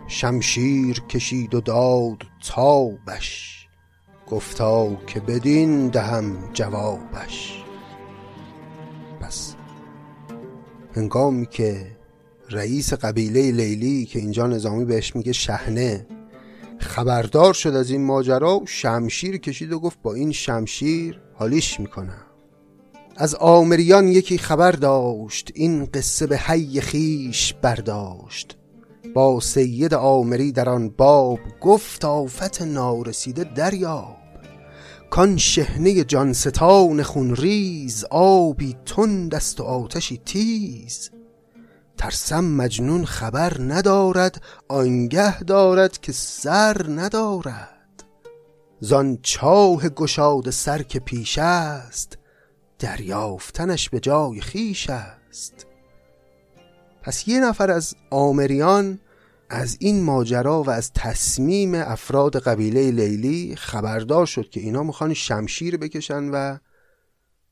شمشیر 0.08 1.00
کشید 1.00 1.56
و 1.56 1.62
داد 1.62 2.24
تابش 2.48 3.68
گفتا 4.28 4.96
که 5.08 5.20
بدین 5.20 5.88
دهم 5.88 6.50
جوابش. 6.54 7.64
پس 9.22 9.56
هنگامی 10.96 11.46
که 11.46 11.98
رئیس 12.50 12.94
قبیله 12.94 13.52
لیلی 13.52 14.06
که 14.06 14.20
اینجا 14.20 14.48
نظامی 14.48 14.86
بهش 14.86 15.16
میگه 15.16 15.34
شهنه 15.34 16.08
خبردار 16.84 17.54
شد 17.54 17.70
از 17.76 17.90
این 17.90 18.06
ماجرا 18.06 18.60
و 18.60 18.66
شمشیر 18.68 19.38
کشید 19.38 19.74
و 19.74 19.80
گفت 19.80 20.02
با 20.02 20.14
این 20.14 20.32
شمشیر 20.32 21.22
حالیش 21.34 21.80
می‌کنم. 21.80 22.26
از 23.16 23.36
آمریان 23.36 24.08
یکی 24.08 24.38
خبر 24.38 24.72
داشت 24.72 25.52
این 25.54 25.86
قصه 25.86 26.28
به 26.28 26.38
حی 26.38 26.82
خیش 26.82 27.54
برداشت. 27.62 28.58
با 29.14 29.40
سید 29.40 29.94
آمری 29.94 30.52
در 30.52 30.70
آن 30.70 30.90
باب 30.90 31.40
گفت 31.62 32.06
آفت 32.06 32.62
نارسیده 32.62 33.44
دریاب. 33.44 34.18
کان 35.10 35.38
شهنه 35.38 36.04
جانستان 36.04 37.04
خون 37.04 37.36
ریز 37.36 38.06
آبی 38.10 38.76
تند 38.86 39.36
است 39.36 39.62
و 39.62 39.64
آتشی 39.64 40.22
تیز. 40.26 41.10
ترسم 41.98 42.46
مجنون 42.46 43.06
خبر 43.06 43.58
ندارد 43.60 44.42
آنگه 44.68 45.44
دارد 45.44 46.00
که 46.00 46.12
سر 46.12 46.86
ندارد. 46.90 48.04
زان 48.80 49.18
چاه 49.22 49.90
گشاد 49.90 50.50
سر 50.50 50.82
که 50.82 51.00
پیش 51.00 51.38
است 51.38 52.18
دریافتنش 52.80 53.90
به 53.90 54.00
جای 54.00 54.42
خیش 54.42 54.90
است. 54.90 55.68
پس 57.02 57.28
یه 57.28 57.40
نفر 57.40 57.72
از 57.72 57.96
آمریان 58.10 59.00
از 59.50 59.78
این 59.80 60.04
ماجرا 60.04 60.64
و 60.64 60.70
از 60.70 60.92
تصمیم 60.94 61.76
افراد 61.76 62.40
قبیله 62.40 62.92
لیلی 62.92 63.56
خبردار 63.56 64.26
شد 64.26 64.50
که 64.50 64.60
اینا 64.60 64.84
می‌خوان 64.84 65.14
شمشیر 65.14 65.78
بکشن 65.78 66.30
و 66.30 66.58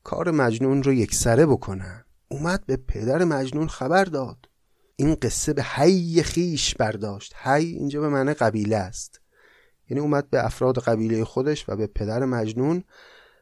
کار 0.03 0.31
مجنون 0.31 0.83
رو 0.83 0.93
یکسره 0.93 1.45
بکنن. 1.45 2.00
اومد 2.31 2.65
به 2.65 2.77
پدر 2.77 3.23
مجنون 3.23 3.67
خبر 3.67 4.03
داد. 4.03 4.49
این 4.95 5.15
قصه 5.15 5.53
به 5.53 5.63
حی 5.63 6.23
خیش 6.23 6.75
برداشت. 6.75 7.35
حی 7.43 7.65
اینجا 7.65 8.01
به 8.01 8.09
معنی 8.09 8.33
قبیله 8.33 8.77
است. 8.77 9.21
یعنی 9.89 10.01
اومد 10.01 10.29
به 10.29 10.45
افراد 10.45 10.79
قبیله 10.79 11.23
خودش 11.23 11.69
و 11.69 11.75
به 11.75 11.87
پدر 11.87 12.25
مجنون 12.25 12.83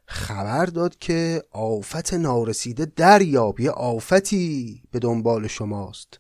خبر 0.06 0.66
داد 0.66 0.96
که 0.96 1.44
آفت 1.52 2.14
نارسیده 2.14 2.86
دریاب 2.86 3.60
یه 3.60 3.72
آفتی 3.72 4.84
به 4.92 5.00
دنبال 5.00 5.48
شماست. 5.48 6.20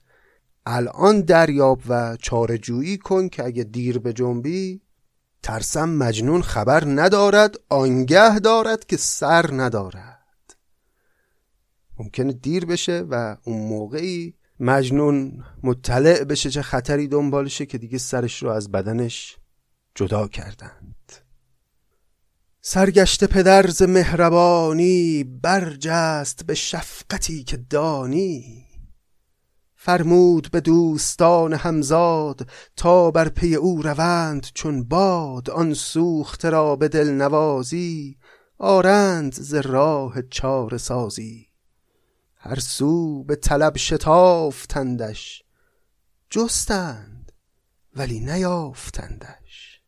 الان 0.65 1.21
دریاب 1.21 1.81
و 1.89 2.17
چارجویی 2.21 2.97
کن 2.97 3.29
که 3.29 3.45
اگه 3.45 3.63
دیر 3.63 3.99
به 3.99 4.13
جنبی 4.13 4.81
ترسم 5.43 5.89
مجنون 5.89 6.41
خبر 6.41 6.83
ندارد 6.85 7.55
آنگه 7.69 8.39
دارد 8.39 8.85
که 8.85 8.97
سر 8.97 9.45
ندارد. 9.53 10.18
ممکنه 11.99 12.33
دیر 12.33 12.65
بشه 12.65 13.05
و 13.09 13.37
اون 13.43 13.67
موقعی 13.67 14.33
مجنون 14.59 15.43
مطلع 15.63 16.23
بشه 16.23 16.49
چه 16.49 16.61
خطری 16.61 17.07
دنبالشه 17.07 17.65
که 17.65 17.77
دیگه 17.77 17.97
سرش 17.97 18.43
رو 18.43 18.49
از 18.49 18.71
بدنش 18.71 19.37
جدا 19.95 20.27
کردند. 20.27 20.95
سرگشت 22.61 23.23
پدرز 23.23 23.81
مهربانی 23.81 25.23
برجست 25.23 26.45
به 26.45 26.55
شفقتی 26.55 27.43
که 27.43 27.57
دانی. 27.57 28.65
فرمود 29.75 30.51
به 30.51 30.61
دوستان 30.61 31.53
همزاد 31.53 32.49
تا 32.75 33.11
بر 33.11 33.29
پی 33.29 33.55
او 33.55 33.81
روند 33.81 34.47
چون 34.53 34.83
باد 34.83 35.49
آن 35.49 35.73
سوخته 35.73 36.49
را 36.49 36.75
به 36.75 36.87
دل 36.87 37.09
نوازی 37.09 38.17
آرند 38.57 39.33
ز 39.33 39.53
راه 39.53 40.21
چاره 40.21 40.77
سازی. 40.77 41.48
هر 42.39 42.59
سو 42.59 43.23
به 43.23 43.35
طلب 43.35 43.77
شتافتندش 43.77 45.43
جستند 46.29 47.31
ولی 47.95 48.19
نیافتندش. 48.19 49.81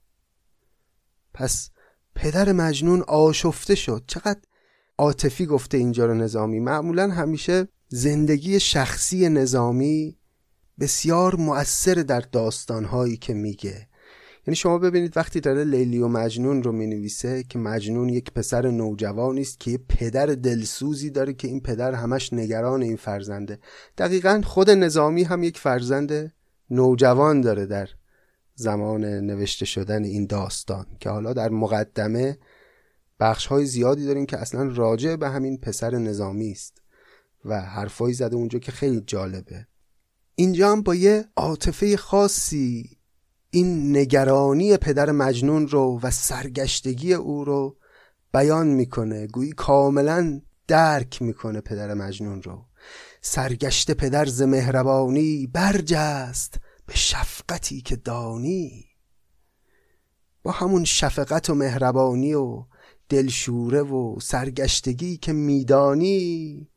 پس 1.34 1.70
پدر 2.16 2.52
مجنون 2.52 3.02
آشفته 3.02 3.76
شد. 3.76 4.04
چقدر 4.08 4.42
عاطفی 4.98 5.46
گفته 5.46 5.78
اینجا 5.78 6.06
رو 6.06 6.14
نظامی. 6.14 6.60
معمولا 6.60 7.10
همیشه 7.10 7.68
زندگی 7.88 8.60
شخصی 8.60 9.30
نظامی 9.30 10.18
بسیار 10.80 11.36
مؤثر 11.36 11.94
در 11.94 12.20
داستانهایی 12.20 13.18
که 13.18 13.34
میگه. 13.34 13.88
یعنی 14.48 14.56
شما 14.56 14.78
ببینید 14.78 15.18
وقتی 15.18 15.40
داره 15.40 15.64
لیلی 15.64 16.00
و 16.00 16.08
مجنون 16.08 16.64
رو 16.64 16.72
می‌نویسه 16.72 17.44
که 17.44 17.60
مجنون 17.60 18.10
یک 18.10 18.32
پسر 18.32 18.72
نوجوانی 18.72 19.42
است 19.42 19.60
که 19.60 19.72
یه 19.72 19.80
پدر 19.90 20.26
دلسوزی 20.26 21.10
داره 21.10 21.34
که 21.34 21.48
این 21.48 21.62
پدر 21.62 21.94
همش 21.94 22.34
نگران 22.34 22.82
این 22.82 22.96
فرزنده. 22.96 23.60
دقیقا 23.98 24.42
خود 24.46 24.70
نظامی 24.70 25.24
هم 25.24 25.44
یک 25.44 25.58
فرزند 25.58 26.34
نوجوان 26.70 27.42
داره 27.42 27.66
در 27.66 27.90
زمان 28.56 29.06
نوشته 29.06 29.66
شدن 29.66 30.04
این 30.04 30.26
داستان 30.26 30.86
که 31.00 31.10
حالا 31.10 31.34
در 31.34 31.50
مقدمه 31.50 32.38
بخش 33.20 33.46
های 33.46 33.66
زیادی 33.66 34.06
داریم 34.06 34.26
که 34.26 34.38
اصلا 34.38 34.72
راجع 34.76 35.16
به 35.16 35.30
همین 35.30 35.58
پسر 35.58 35.96
نظامی 35.96 36.52
است 36.52 36.82
و 37.46 37.62
حرفایی 37.62 38.14
زده 38.14 38.36
اونجا 38.36 38.60
که 38.60 38.72
خیلی 38.72 39.02
جالبه. 39.02 39.68
اینجا 40.36 40.72
هم 40.72 40.82
با 40.82 40.96
یه 40.96 41.26
عاطفه 41.36 41.98
خاصی 41.98 43.01
این 43.54 43.98
نگرانی 43.98 44.78
پدر 44.78 45.12
مجنون 45.12 45.68
رو 45.68 46.00
و 46.04 46.12
سرگشتگی 46.12 47.14
او 47.14 47.46
رو 47.46 47.78
بیان 48.34 48.68
می‌کنه. 48.68 49.28
گویی 49.28 49.52
کاملا 49.52 50.42
درک 50.68 51.22
می‌کنه 51.22 51.62
پدر 51.62 51.94
مجنون 51.94 52.42
رو. 52.42 52.66
سرگشت 53.22 53.92
پدر 53.92 54.26
ز 54.26 54.42
مهربانی 54.42 55.48
برجست 55.48 56.60
به 56.86 56.96
شفقتی 56.96 57.82
که 57.82 57.96
دانی. 57.96 58.86
با 60.44 60.52
همون 60.52 60.84
شفقت 60.84 61.50
و 61.50 61.56
مهربانی 61.56 62.34
و 62.34 62.66
دلشوره 63.10 63.82
و 63.82 64.20
سرگشتگی 64.20 65.18
که 65.18 65.34
میدانی 65.34 66.68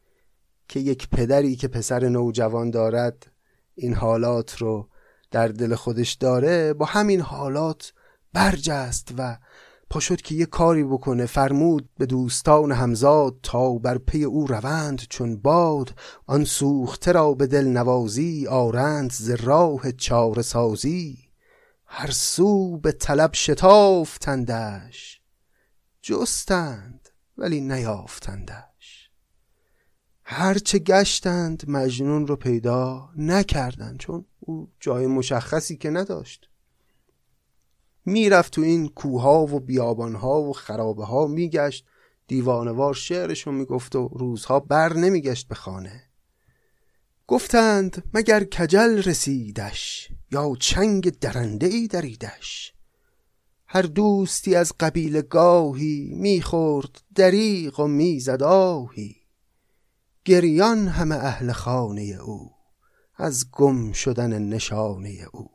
که 0.68 0.80
یک 0.80 1.08
پدری 1.08 1.56
که 1.56 1.68
پسر 1.68 2.08
نوجوان 2.08 2.70
دارد 2.70 3.32
این 3.74 3.94
حالات 3.94 4.56
رو 4.56 4.88
در 5.34 5.48
دل 5.48 5.74
خودش 5.74 6.12
داره 6.12 6.72
با 6.72 6.86
همین 6.86 7.20
حالات 7.20 7.92
برجست 8.32 9.08
و 9.18 9.38
پاشد 9.90 10.20
که 10.20 10.34
یه 10.34 10.46
کاری 10.46 10.84
بکنه. 10.84 11.26
فرمود 11.26 11.88
به 11.98 12.06
دوستان 12.06 12.72
همزاد 12.72 13.36
تا 13.42 13.72
بر 13.72 13.98
پی 13.98 14.24
او 14.24 14.46
روند 14.46 15.02
چون 15.10 15.36
باد 15.36 15.94
آن 16.26 16.44
سوخته 16.44 17.12
را 17.12 17.32
به 17.32 17.46
دل 17.46 17.64
نوازی 17.64 18.46
آرند 18.46 19.12
ز 19.12 19.30
راه 19.30 19.92
چاره 19.92 20.42
سازی. 20.42 21.18
هر 21.86 22.10
سو 22.10 22.78
به 22.78 22.92
طلب 22.92 23.30
شتافتندش. 23.34 25.20
جستند 26.02 27.08
ولی 27.38 27.60
نیافتندش. 27.60 28.73
هرچه 30.24 30.78
گشتند 30.78 31.64
مجنون 31.68 32.26
رو 32.26 32.36
پیدا 32.36 33.10
نکردند 33.16 33.98
چون 33.98 34.24
او 34.40 34.70
جای 34.80 35.06
مشخصی 35.06 35.76
که 35.76 35.90
نداشت. 35.90 36.48
می‌رفت 38.04 38.52
تو 38.52 38.60
این 38.60 38.88
کوها 38.88 39.42
و 39.42 39.60
بیابانها 39.60 40.42
و 40.42 40.52
خرابه 40.52 41.04
ها 41.04 41.26
میگشت 41.26 41.84
دیوانوار 42.26 42.94
شعرشو 42.94 43.52
می‌گفت 43.52 43.96
و 43.96 44.08
روزها 44.08 44.60
بر 44.60 44.92
نمیگشت 44.92 45.48
به 45.48 45.54
خانه. 45.54 46.02
گفتند 47.26 48.02
مگر 48.14 48.44
کجل 48.44 49.02
رسیدش 49.02 50.08
یا 50.32 50.56
چنگ 50.60 51.18
درنده 51.18 51.66
ای 51.66 51.86
دریدش؟ 51.86 52.74
هر 53.66 53.82
دوستی 53.82 54.54
از 54.54 54.72
قبیل 54.80 55.20
گاهی 55.20 56.12
می‌خورد 56.16 57.02
دریغ 57.14 57.80
و 57.80 57.86
می‌زد 57.86 58.42
آهی. 58.42 59.23
گریان 60.24 60.88
همه 60.88 61.14
اهل 61.14 61.52
خانه 61.52 62.02
او 62.02 62.50
از 63.16 63.50
گم 63.50 63.92
شدن 63.92 64.42
نشانه 64.42 65.26
او. 65.32 65.50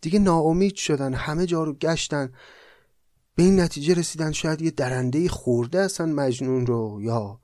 دیگه 0.00 0.18
ناامید 0.18 0.74
شدن 0.74 1.14
همه 1.14 1.46
جا 1.46 1.64
رو 1.64 1.74
گشتن 1.74 2.32
به 3.34 3.42
این 3.42 3.60
نتیجه 3.60 3.94
رسیدن 3.94 4.32
شاید 4.32 4.62
یه 4.62 4.70
درنده 4.70 5.28
خورده 5.28 5.80
اصلا 5.80 6.06
مجنون 6.06 6.66
رو 6.66 6.98
یا 7.02 7.40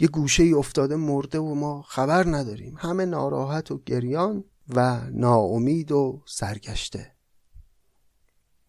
یه 0.00 0.08
گوشه 0.08 0.42
ای 0.42 0.52
افتاده 0.52 0.96
مرده 0.96 1.38
و 1.38 1.54
ما 1.54 1.82
خبر 1.82 2.26
نداریم. 2.26 2.76
همه 2.78 3.04
ناراحت 3.04 3.70
و 3.70 3.82
گریان 3.86 4.44
و 4.68 5.00
ناامید 5.10 5.92
و 5.92 6.22
سرگشته. 6.26 7.14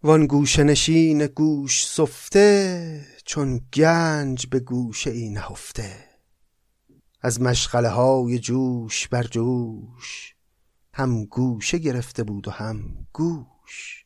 وان 0.03 0.27
گوشه 0.27 0.63
نشین 0.63 1.25
گوش 1.25 1.87
سفته 1.87 3.05
چون 3.25 3.61
گنج 3.73 4.47
به 4.47 4.59
گوشه 4.59 5.11
ای 5.11 5.29
نهفته. 5.29 6.04
از 7.25 7.41
مشغله 7.41 7.89
های 7.89 8.39
جوش 8.39 9.07
بر 9.07 9.23
جوش. 9.23 10.35
هم 10.93 11.25
گوشه 11.25 11.77
گرفته 11.77 12.23
بود 12.23 12.47
و 12.47 12.51
هم 12.51 13.07
گوش. 13.13 14.05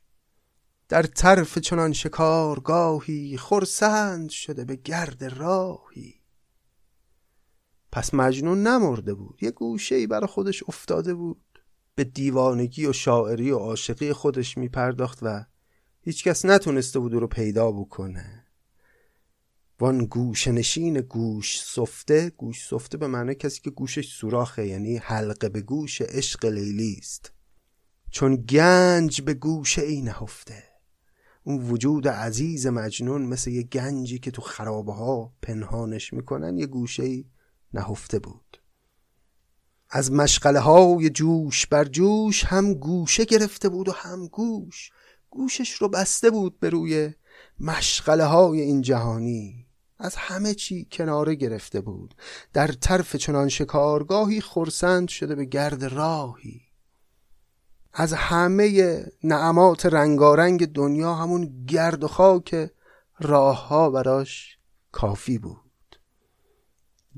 در 0.89 1.03
طرف 1.03 1.57
چنان 1.57 1.93
شکارگاهی 1.93 3.37
خرسند 3.37 4.29
شده 4.29 4.65
به 4.65 4.75
گرد 4.75 5.23
راهی. 5.23 6.15
پس 7.91 8.13
مجنون 8.13 8.67
نمرده 8.67 9.13
بود 9.13 9.43
یه 9.43 9.51
گوشه 9.51 9.95
ای 9.95 10.07
برای 10.07 10.27
خودش 10.27 10.63
افتاده 10.67 11.13
بود. 11.13 11.59
به 11.95 12.03
دیوانگی 12.03 12.85
و 12.85 12.93
شاعری 12.93 13.51
و 13.51 13.57
عاشقی 13.57 14.13
خودش 14.13 14.57
می 14.57 14.69
پرداخت 14.69 15.19
و 15.21 15.45
هیچکس 16.01 16.45
نتونسته 16.45 16.99
بود 16.99 17.13
او 17.13 17.19
رو 17.19 17.27
پیدا 17.27 17.71
بکنه. 17.71 18.38
وان 19.81 20.05
گوش 20.05 20.47
نشین 20.47 21.01
گوش 21.01 21.61
سفته 21.61 22.29
گوش 22.29 22.67
سفته 22.67 22.97
به 22.97 23.07
معنی 23.07 23.35
کسی 23.35 23.61
که 23.61 23.69
گوشش 23.69 24.13
سوراخه 24.13 24.67
یعنی 24.67 24.97
حلقه 24.97 25.49
به 25.49 25.61
گوش 25.61 26.01
عشق 26.01 26.45
لیلی 26.45 26.95
است. 26.99 27.31
چون 28.11 28.35
گنج 28.35 29.21
به 29.21 29.33
گوش 29.33 29.79
ای 29.79 30.01
نهفته. 30.01 30.63
اون 31.43 31.69
وجود 31.69 32.07
عزیز 32.07 32.67
مجنون 32.67 33.21
مثل 33.21 33.51
یه 33.51 33.63
گنجی 33.63 34.19
که 34.19 34.31
تو 34.31 34.41
خرابه 34.41 34.93
ها 34.93 35.33
پنهانش 35.41 36.13
می‌کنن 36.13 36.57
یه 36.57 36.65
گوشه 36.65 37.03
ای 37.03 37.25
نهفته 37.73 38.19
بود. 38.19 38.61
از 39.89 40.11
مشغله 40.11 40.59
های 40.59 41.09
جوش 41.09 41.65
بر 41.65 41.85
جوش 41.85 42.43
هم 42.45 42.73
گوشه 42.73 43.25
گرفته 43.25 43.69
بود 43.69 43.89
و 43.89 43.91
هم 43.91 44.27
گوش. 44.27 44.91
گوشش 45.29 45.73
رو 45.73 45.89
بسته 45.89 46.29
بود 46.29 46.59
به 46.59 46.69
روی 46.69 47.13
مشغله 47.59 48.23
های 48.23 48.61
این 48.61 48.81
جهانی. 48.81 49.68
از 49.99 50.15
همه 50.15 50.53
چی 50.53 50.87
کناره 50.91 51.35
گرفته 51.35 51.81
بود. 51.81 52.15
در 52.53 52.67
طرف 52.67 53.15
چنان 53.15 53.49
شکارگاهی 53.49 54.41
خرسند 54.41 55.07
شده 55.07 55.35
به 55.35 55.45
گرد 55.45 55.83
راهی. 55.83 56.61
از 57.93 58.13
همه 58.13 59.05
نعمات 59.23 59.85
رنگارنگ 59.85 60.71
دنیا 60.71 61.15
همون 61.15 61.65
گرد 61.65 62.03
و 62.03 62.07
خاک 62.07 62.71
راه 63.19 63.67
ها 63.67 63.89
براش 63.89 64.57
کافی 64.91 65.37
بود. 65.37 65.99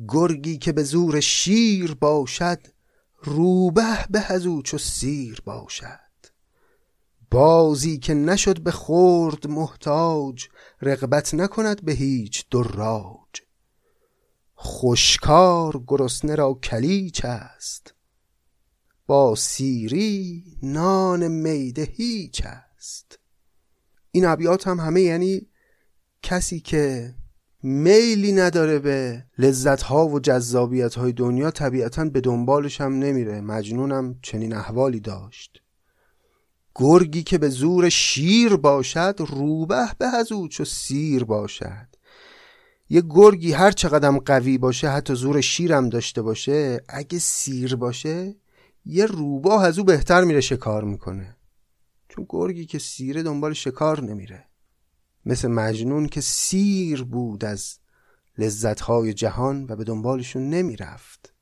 گرگی 0.07 0.57
که 0.57 0.71
به 0.71 0.83
زور 0.83 1.19
شیر 1.19 1.95
باشد 1.95 2.59
روبه 3.23 4.05
به 4.09 4.33
او 4.45 4.61
چو 4.61 4.77
سیر 4.77 5.41
باشد. 5.45 6.10
بازی 7.31 7.97
که 7.97 8.13
نشد 8.13 8.61
به 8.61 8.71
خورد 8.71 9.47
محتاج 9.47 10.47
رغبت 10.81 11.33
نکند 11.33 11.85
به 11.85 11.91
هیچ 11.91 12.49
دراج. 12.49 13.41
خوشکار 14.53 15.83
گرسنه 15.87 16.35
را 16.35 16.53
کلیچ 16.53 17.25
است 17.25 17.93
با 19.07 19.35
سیری 19.35 20.43
نان 20.63 21.27
میده 21.27 21.83
هیچ 21.83 22.41
است. 22.45 23.19
این 24.11 24.25
ابیات 24.25 24.67
هم 24.67 24.79
همه 24.79 25.01
یعنی 25.01 25.47
کسی 26.21 26.59
که 26.59 27.15
میلی 27.63 28.31
نداره 28.31 28.79
به 28.79 29.25
لذت 29.37 29.81
ها 29.81 30.07
و 30.07 30.19
جذابیت 30.19 30.95
های 30.95 31.11
دنیا 31.11 31.51
طبیعتا 31.51 32.05
به 32.05 32.21
دنبالش 32.21 32.81
هم 32.81 32.93
نمیره. 32.93 33.41
مجنونم 33.41 34.19
چنین 34.21 34.53
احوالی 34.53 34.99
داشت. 34.99 35.60
گرگی 36.75 37.23
که 37.23 37.37
به 37.37 37.49
زور 37.49 37.89
شیر 37.89 38.55
باشد 38.55 39.15
روبه 39.17 39.87
به 39.97 40.05
از 40.05 40.31
او 40.31 40.47
چو 40.47 40.65
سیر 40.65 41.23
باشد. 41.23 41.87
یه 42.89 43.03
گرگی 43.09 43.51
هر 43.51 43.71
چقدر 43.71 44.11
قوی 44.11 44.57
باشه 44.57 44.89
حتی 44.89 45.15
زور 45.15 45.41
شیرم 45.41 45.89
داشته 45.89 46.21
باشه 46.21 46.83
اگه 46.89 47.19
سیر 47.19 47.75
باشه 47.75 48.35
یه 48.85 49.05
روباه 49.05 49.63
از 49.63 49.79
او 49.79 49.85
بهتر 49.85 50.23
میره 50.23 50.41
شکار 50.41 50.83
می‌کنه. 50.83 51.37
چون 52.09 52.25
گرگی 52.29 52.65
که 52.65 52.79
سیره 52.79 53.23
دنبال 53.23 53.53
شکار 53.53 54.03
نمیره. 54.03 54.45
مثل 55.25 55.47
مجنون 55.47 56.07
که 56.07 56.21
سیر 56.21 57.03
بود 57.03 57.45
از 57.45 57.77
لذتهای 58.37 59.13
جهان 59.13 59.65
و 59.69 59.75
به 59.75 59.83
دنبالشون 59.83 60.49
نمی‌رفت. 60.49 61.33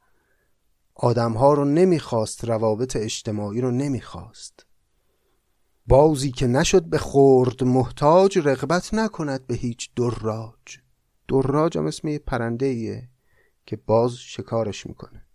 آدمها 0.95 1.53
رو 1.53 1.65
نمی‌خواست 1.65 2.45
روابط 2.45 2.95
اجتماعی 2.95 3.61
رو 3.61 3.71
نمی‌خواست. 3.71 4.65
بازی 5.89 6.31
که 6.31 6.47
نشد 6.47 6.83
به 6.83 6.97
خورد 6.97 7.63
محتاج 7.63 8.37
رغبت 8.37 8.93
نکند 8.93 9.47
به 9.47 9.55
هیچ 9.55 9.89
دراج. 9.95 10.77
دراج 11.27 11.77
هم 11.77 11.85
اسم 11.85 12.17
پرنده 12.17 12.65
ایه 12.65 13.09
که 13.65 13.75
باز 13.75 14.15
شکارش 14.15 14.87
می‌کنه. 14.87 15.25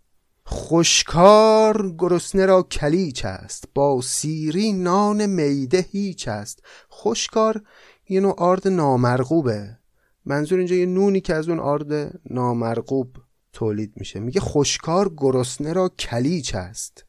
خوشکار 0.43 1.95
گرسنه 1.97 2.45
را 2.45 2.63
کلیچ 2.63 3.25
است 3.25 3.63
با 3.73 4.01
سیری 4.01 4.73
نان 4.73 5.25
میده 5.25 5.85
هیچ 5.91 6.27
است. 6.27 6.63
خوشکار 6.89 7.61
یه 8.09 8.19
نوع 8.19 8.35
آرد 8.37 8.67
نامرغوبه. 8.67 9.77
منظور 10.25 10.57
اینجا 10.57 10.75
یه 10.75 10.85
نونی 10.85 11.21
که 11.21 11.35
از 11.35 11.49
اون 11.49 11.59
آرد 11.59 12.19
نامرغوب 12.29 13.17
تولید 13.53 13.93
میشه. 13.95 14.19
میگه 14.19 14.39
خوشکار 14.39 15.13
گرسنه 15.17 15.73
را 15.73 15.89
کلیچ 15.89 16.55
است. 16.55 17.05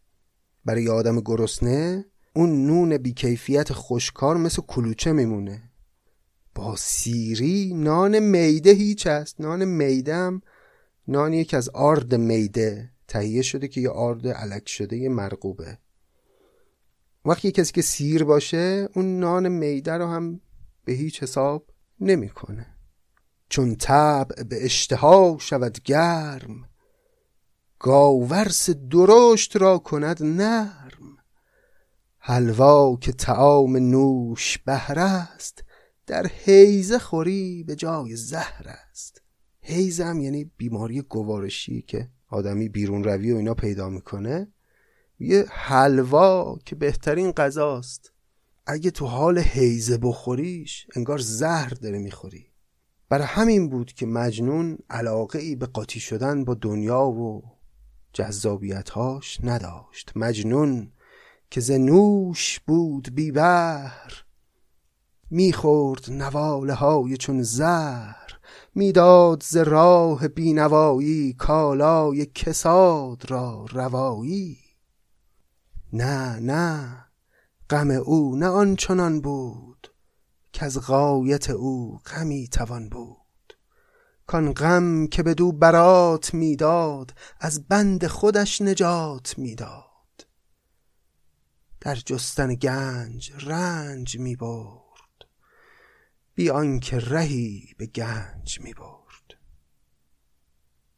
برای 0.64 0.88
آدم 0.88 1.20
گرسنه 1.20 2.04
اون 2.36 2.66
نون 2.66 2.98
بیکیفیت 2.98 3.72
خوشکار 3.72 4.36
مثل 4.36 4.62
کلوچه 4.62 5.12
میمونه. 5.12 5.62
با 6.54 6.76
سیری 6.76 7.74
نان 7.74 8.18
میده 8.18 8.70
هیچ 8.70 9.06
است. 9.06 9.40
نان 9.40 9.64
میده 9.64 10.14
هم 10.14 10.42
نانیه 11.08 11.44
که 11.44 11.56
از 11.56 11.68
آرد 11.68 12.14
میده. 12.14 12.90
تهیه 13.08 13.42
شده 13.42 13.68
که 13.68 13.80
یه 13.80 13.90
آرد 13.90 14.26
علک 14.28 14.68
شده 14.68 14.96
یه 14.96 15.08
مرغوبه. 15.08 15.78
وقتی 17.24 17.52
کسی 17.52 17.72
که 17.72 17.82
سیر 17.82 18.24
باشه 18.24 18.88
اون 18.94 19.20
نان 19.20 19.48
میده 19.48 19.92
رو 19.92 20.06
هم 20.06 20.40
به 20.84 20.92
هیچ 20.92 21.22
حساب 21.22 21.66
نمی‌کنه. 22.00 22.66
چون 23.48 23.74
طبع 23.74 24.42
به 24.42 24.64
اشتها 24.64 25.36
شود 25.40 25.78
گرم 25.84 26.68
گاورس 27.78 28.70
درشت 28.70 29.56
را 29.56 29.78
کند 29.78 30.22
نرم. 30.22 30.85
حلوا 32.28 32.96
که 33.00 33.12
تعام 33.12 33.76
نوش 33.76 34.58
بهر 34.58 34.98
است 34.98 35.64
در 36.06 36.26
حیزه 36.26 36.98
خوری 36.98 37.64
به 37.64 37.76
جای 37.76 38.16
زهر 38.16 38.66
است. 38.66 39.22
حیزه 39.60 40.04
هم 40.04 40.20
یعنی 40.20 40.50
بیماری 40.56 41.02
گوارشی 41.02 41.82
که 41.82 42.10
آدمی 42.28 42.68
بیرون 42.68 43.04
روی 43.04 43.32
و 43.32 43.36
اینا 43.36 43.54
پیدا 43.54 43.88
می‌کنه. 43.88 44.52
یه 45.18 45.44
حلوا 45.50 46.58
که 46.64 46.76
بهترین 46.76 47.32
غذاست 47.32 48.12
اگه 48.66 48.90
تو 48.90 49.06
حال 49.06 49.38
حیزه 49.38 49.98
بخوریش 49.98 50.86
انگار 50.96 51.18
زهر 51.18 51.68
داره 51.68 51.98
می‌خوری. 51.98 52.46
برای 53.08 53.26
همین 53.26 53.68
بود 53.68 53.92
که 53.92 54.06
مجنون 54.06 54.78
علاقه 54.90 55.38
ای 55.38 55.56
به 55.56 55.66
قاطی 55.66 56.00
شدن 56.00 56.44
با 56.44 56.54
دنیا 56.54 57.06
و 57.06 57.42
جذابیتهاش 58.12 59.38
نداشت. 59.42 60.12
مجنون 60.16 60.92
که 61.50 61.60
ز 61.60 61.70
نوش 61.70 62.60
بود 62.66 63.14
بی 63.14 63.32
بهر. 63.32 64.24
می‌خورد 65.30 66.10
نواله 66.10 66.74
های 66.74 67.16
چون 67.16 67.42
زهر 67.42 68.38
می‌داد 68.74 69.42
ز 69.42 69.56
راه 69.56 70.28
بینوایی 70.28 71.32
کالای 71.32 72.26
کساد 72.26 73.30
را 73.30 73.66
روایی. 73.72 74.58
نه 75.92 76.40
نه 76.40 77.04
غم 77.70 77.90
او 77.90 78.36
نه 78.36 78.46
آنچنان 78.46 79.20
بود 79.20 79.88
که 80.52 80.64
از 80.64 80.80
غایت 80.80 81.50
او 81.50 81.98
غمی 82.06 82.48
توان 82.48 82.88
بود. 82.88 83.56
کان 84.26 84.52
غم 84.52 85.06
که 85.06 85.22
بدو 85.22 85.52
برات 85.52 86.34
می‌داد 86.34 87.14
از 87.40 87.68
بند 87.68 88.06
خودش 88.06 88.62
نجات 88.62 89.38
می‌داد. 89.38 89.85
در 91.86 91.94
جستن 91.94 92.54
گنج 92.54 93.32
رنج 93.46 94.18
می 94.18 94.36
برد. 94.36 95.24
بی 96.34 96.50
آنکه 96.50 96.98
رهی 96.98 97.74
به 97.78 97.86
گنج 97.86 98.60
می 98.60 98.74
برد. 98.74 99.38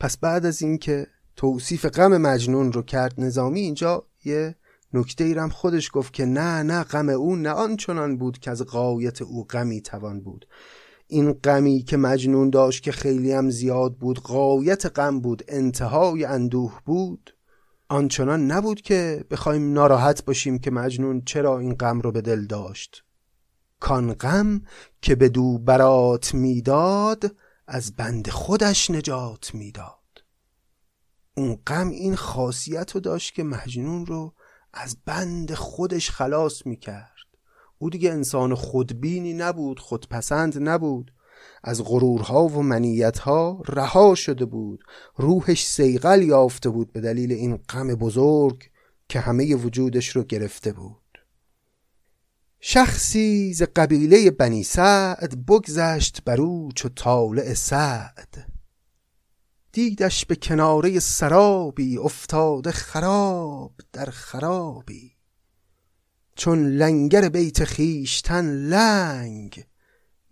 پس 0.00 0.16
بعد 0.16 0.46
از 0.46 0.62
اینکه 0.62 1.06
توصیف 1.36 1.86
غم 1.86 2.16
مجنون 2.16 2.72
رو 2.72 2.82
کرد 2.82 3.14
نظامی 3.20 3.60
اینجا 3.60 4.06
یه 4.24 4.56
نکته 4.92 5.24
ایرم 5.24 5.48
خودش 5.48 5.90
گفت 5.92 6.12
که 6.12 6.24
نه 6.24 6.62
نه 6.62 6.84
غم 6.84 7.08
او 7.08 7.36
نه 7.36 7.50
آنچنان 7.50 8.16
بود 8.18 8.38
که 8.38 8.50
از 8.50 8.62
قایت 8.62 9.22
او 9.22 9.44
غمی 9.44 9.80
توان 9.80 10.20
بود. 10.20 10.46
این 11.06 11.32
غمی 11.32 11.82
که 11.82 11.96
مجنون 11.96 12.50
داشت 12.50 12.82
که 12.82 12.92
خیلی 12.92 13.32
هم 13.32 13.50
زیاد 13.50 13.96
بود 13.96 14.20
قایت 14.20 14.86
غم 14.86 15.20
بود 15.20 15.42
انتهای 15.48 16.24
اندوه 16.24 16.80
بود. 16.84 17.37
آنچنان 17.88 18.50
نبود 18.50 18.80
که 18.80 19.24
بخوایم 19.30 19.72
ناراحت 19.72 20.24
باشیم 20.24 20.58
که 20.58 20.70
مجنون 20.70 21.22
چرا 21.26 21.58
این 21.58 21.74
غم 21.74 22.00
رو 22.00 22.12
به 22.12 22.20
دل 22.20 22.46
داشت. 22.46 23.04
کان 23.80 24.12
غم 24.12 24.62
که 25.02 25.14
به 25.14 25.28
دو 25.28 25.58
برات 25.58 26.34
می‌داد 26.34 27.36
از 27.66 27.96
بند 27.96 28.28
خودش 28.28 28.90
نجات 28.90 29.54
می‌داد. 29.54 30.24
اون 31.36 31.58
غم 31.66 31.88
این 31.88 32.16
خاصیت 32.16 32.94
رو 32.94 33.00
داشت 33.00 33.34
که 33.34 33.42
مجنون 33.42 34.06
رو 34.06 34.34
از 34.72 34.96
بند 35.04 35.54
خودش 35.54 36.10
خلاص 36.10 36.66
می‌کرد. 36.66 37.26
او 37.78 37.90
دیگه 37.90 38.12
انسان 38.12 38.54
خودبینی 38.54 39.34
نبود 39.34 39.80
خودپسند 39.80 40.68
نبود. 40.68 41.12
از 41.64 41.84
غرورها 41.84 42.44
و 42.44 42.62
منیتها 42.62 43.62
رها 43.68 44.14
شده 44.14 44.44
بود. 44.44 44.84
روحش 45.16 45.66
سیغل 45.66 46.22
یافته 46.22 46.70
بود 46.70 46.92
به 46.92 47.00
دلیل 47.00 47.32
این 47.32 47.56
غم 47.56 47.94
بزرگ 47.94 48.70
که 49.08 49.20
همه 49.20 49.54
وجودش 49.54 50.08
رو 50.08 50.24
گرفته 50.24 50.72
بود. 50.72 50.98
شخصی 52.60 53.54
ز 53.54 53.62
قبیله 53.76 54.30
بنی 54.30 54.62
سعد 54.62 55.46
بگذشت 55.46 56.24
بر 56.24 56.40
او 56.40 56.68
چو 56.74 56.88
طالع 56.88 57.54
سعد. 57.54 58.52
دیدش 59.72 60.26
به 60.26 60.36
کناره 60.36 61.00
سرابی 61.00 61.98
افتاده 61.98 62.72
خراب 62.72 63.72
در 63.92 64.10
خرابی. 64.10 65.12
چون 66.36 66.66
لنگر 66.66 67.28
بیت 67.28 67.64
خیشتن 67.64 68.44
لنگ 68.44 69.64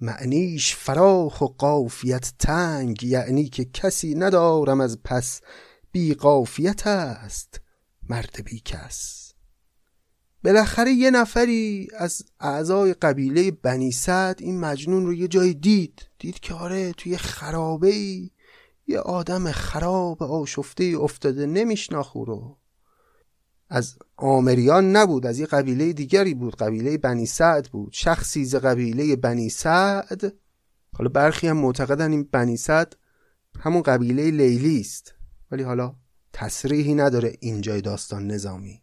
معنیش 0.00 0.74
فراخ 0.74 1.40
و 1.40 1.46
قافیت 1.46 2.32
تنگ 2.38 3.02
یعنی 3.02 3.48
که 3.48 3.64
کسی 3.64 4.14
ندارم 4.14 4.80
از 4.80 5.02
پس. 5.02 5.40
بی 5.92 6.14
قافیت 6.14 6.87
است 6.87 7.61
مرد 8.09 8.44
بی 8.44 8.61
کس. 8.64 9.32
بالاخره 10.44 10.92
یه 10.92 11.11
نفری 11.11 11.88
از 11.98 12.22
اعضای 12.40 12.94
قبیله 12.94 13.50
بنی 13.50 13.92
سعد 13.92 14.42
این 14.42 14.61
مجنون 14.61 15.06
رو 15.06 15.14
یه 15.14 15.28
جای 15.28 15.54
دید. 15.54 16.09
دید 16.18 16.40
که 16.40 16.54
آره 16.54 16.92
توی 16.92 17.16
خرابه 17.16 17.88
ای 17.88 18.30
یه 18.87 18.98
آدم 18.98 19.52
خراب 19.52 20.22
آشفته 20.22 20.94
افتاده 21.00 21.46
نمیشناخو 21.46 22.24
رو. 22.24 22.59
از 23.68 23.98
آمریان 24.16 24.96
نبود 24.96 25.26
از 25.26 25.38
یه 25.38 25.46
قبیله 25.46 25.92
دیگری 25.92 26.35
بود 26.35 26.57
قبیله 26.57 26.98
بنی 26.98 27.26
سعد 27.26 27.68
بود. 27.68 27.92
شخصی 27.92 28.44
ز 28.44 28.55
قبیله 28.55 29.16
بنی 29.16 29.48
سعد 29.48 30.35
حالا 30.92 31.11
برخی 31.11 31.48
هم 31.48 31.57
معتقدن 31.57 32.11
این 32.11 32.29
بنی 32.33 32.57
سعد 32.57 32.96
همون 33.61 33.83
قبیله 33.83 34.31
لیلی 34.31 34.81
است. 34.81 35.14
ولی 35.50 35.62
حالا 35.62 35.94
تصریحی 36.33 36.94
نداره 36.94 37.37
اینجای 37.40 37.81
داستان 37.81 38.26
نظامی. 38.26 38.83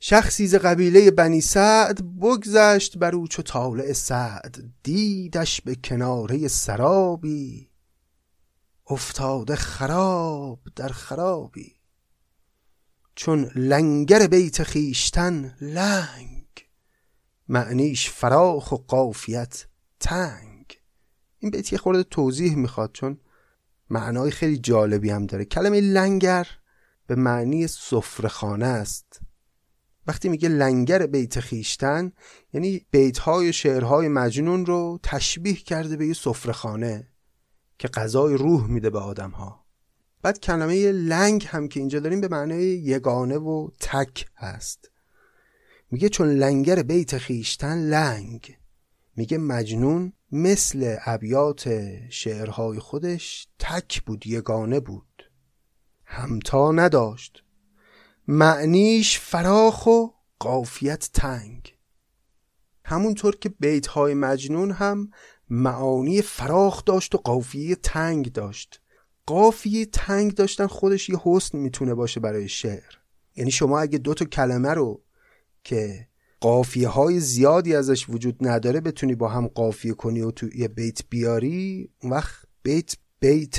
شخصی 0.00 0.46
ز 0.46 0.54
قبیله 0.54 1.10
بنی 1.10 1.40
سعد 1.40 2.18
بگذشت 2.20 2.98
بر 2.98 3.14
او 3.14 3.28
چو 3.28 3.42
طالع 3.42 3.92
سعد. 3.92 4.56
دیدش 4.82 5.60
به 5.60 5.74
کناره 5.74 6.48
سرابی 6.48 7.70
افتاده 8.86 9.56
خراب 9.56 10.60
در 10.76 10.88
خرابی. 10.88 11.72
چون 13.14 13.50
لنگر 13.54 14.26
بیت 14.26 14.62
خیشتن 14.62 15.56
لنگ. 15.60 16.44
معنیش 17.48 18.10
فراخ 18.10 18.72
و 18.72 18.76
قافیت 18.76 19.66
تنگ. 20.00 20.80
این 21.38 21.50
بیت 21.50 21.72
یه 21.72 21.78
خورده 21.78 22.02
توضیح 22.02 22.56
می‌خواد 22.56 22.90
چون 22.92 23.20
معنای 23.90 24.30
خیلی 24.30 24.58
جالبی 24.58 25.10
هم 25.10 25.26
داره. 25.26 25.44
کلمه 25.44 25.80
لنگر 25.80 26.46
به 27.06 27.14
معنی 27.14 27.66
سفرخانه 27.66 28.66
است. 28.66 29.20
وقتی 30.06 30.28
میگه 30.28 30.48
لنگر 30.48 31.06
بیت 31.06 31.40
خیشتن 31.40 32.12
یعنی 32.52 32.86
بیت 32.90 33.18
های 33.18 33.52
شعرهای 33.52 34.08
مجنون 34.08 34.66
رو 34.66 34.98
تشبیه 35.02 35.56
کرده 35.56 35.96
به 35.96 36.06
یه 36.06 36.14
سفرخانه 36.14 37.08
که 37.78 37.88
غذای 37.88 38.36
روح 38.36 38.66
میده 38.66 38.90
به 38.90 38.98
آدم 38.98 39.30
ها 39.30 39.63
بعد 40.24 40.40
کلمه 40.40 40.92
لنگ 40.92 41.46
هم 41.48 41.68
که 41.68 41.80
اینجا 41.80 42.00
داریم 42.00 42.20
به 42.20 42.28
معنای 42.28 42.64
یگانه 42.64 43.38
و 43.38 43.68
تک 43.80 44.26
هست. 44.36 44.90
میگه 45.90 46.08
چون 46.08 46.28
لنگر 46.28 46.82
بیت 46.82 47.18
خیشتن 47.18 47.78
لنگ. 47.78 48.58
میگه 49.16 49.38
مجنون 49.38 50.12
مثل 50.32 50.96
ابیات 51.04 51.88
شعرهای 52.10 52.78
خودش 52.78 53.48
تک 53.58 54.02
بود 54.02 54.26
یگانه 54.26 54.80
بود. 54.80 55.30
همتا 56.04 56.72
نداشت. 56.72 57.44
معنیش 58.28 59.18
فراخ 59.18 59.86
و 59.86 60.06
قافیت 60.38 61.10
تنگ. 61.12 61.74
همونطور 62.84 63.36
که 63.36 63.48
بیت 63.48 63.86
های 63.86 64.14
مجنون 64.14 64.70
هم 64.70 65.10
معانی 65.50 66.22
فراخ 66.22 66.84
داشت 66.84 67.14
و 67.14 67.18
قافیه 67.18 67.74
تنگ 67.74 68.32
داشت. 68.32 68.80
قافیه 69.26 69.86
تنگ 69.86 70.34
داشتن 70.34 70.66
خودش 70.66 71.08
یه 71.08 71.16
حسن 71.22 71.58
می‌تونه 71.58 71.94
باشه 71.94 72.20
برای 72.20 72.48
شعر. 72.48 72.92
یعنی 73.36 73.50
شما 73.50 73.80
اگه 73.80 73.98
دو 73.98 74.14
تا 74.14 74.24
کلمه 74.24 74.70
رو 74.70 75.02
که 75.64 76.08
قافیه 76.40 76.88
های 76.88 77.20
زیادی 77.20 77.74
ازش 77.74 78.08
وجود 78.08 78.36
نداره 78.40 78.80
بتونی 78.80 79.14
با 79.14 79.28
هم 79.28 79.46
قافیه 79.46 79.92
کنی 79.92 80.20
و 80.20 80.30
تو 80.30 80.56
یه 80.56 80.68
بیت 80.68 81.00
بیاری 81.10 81.90
اون 82.02 82.12
وقت 82.12 82.46
بیت 82.62 82.94
بیت 83.20 83.58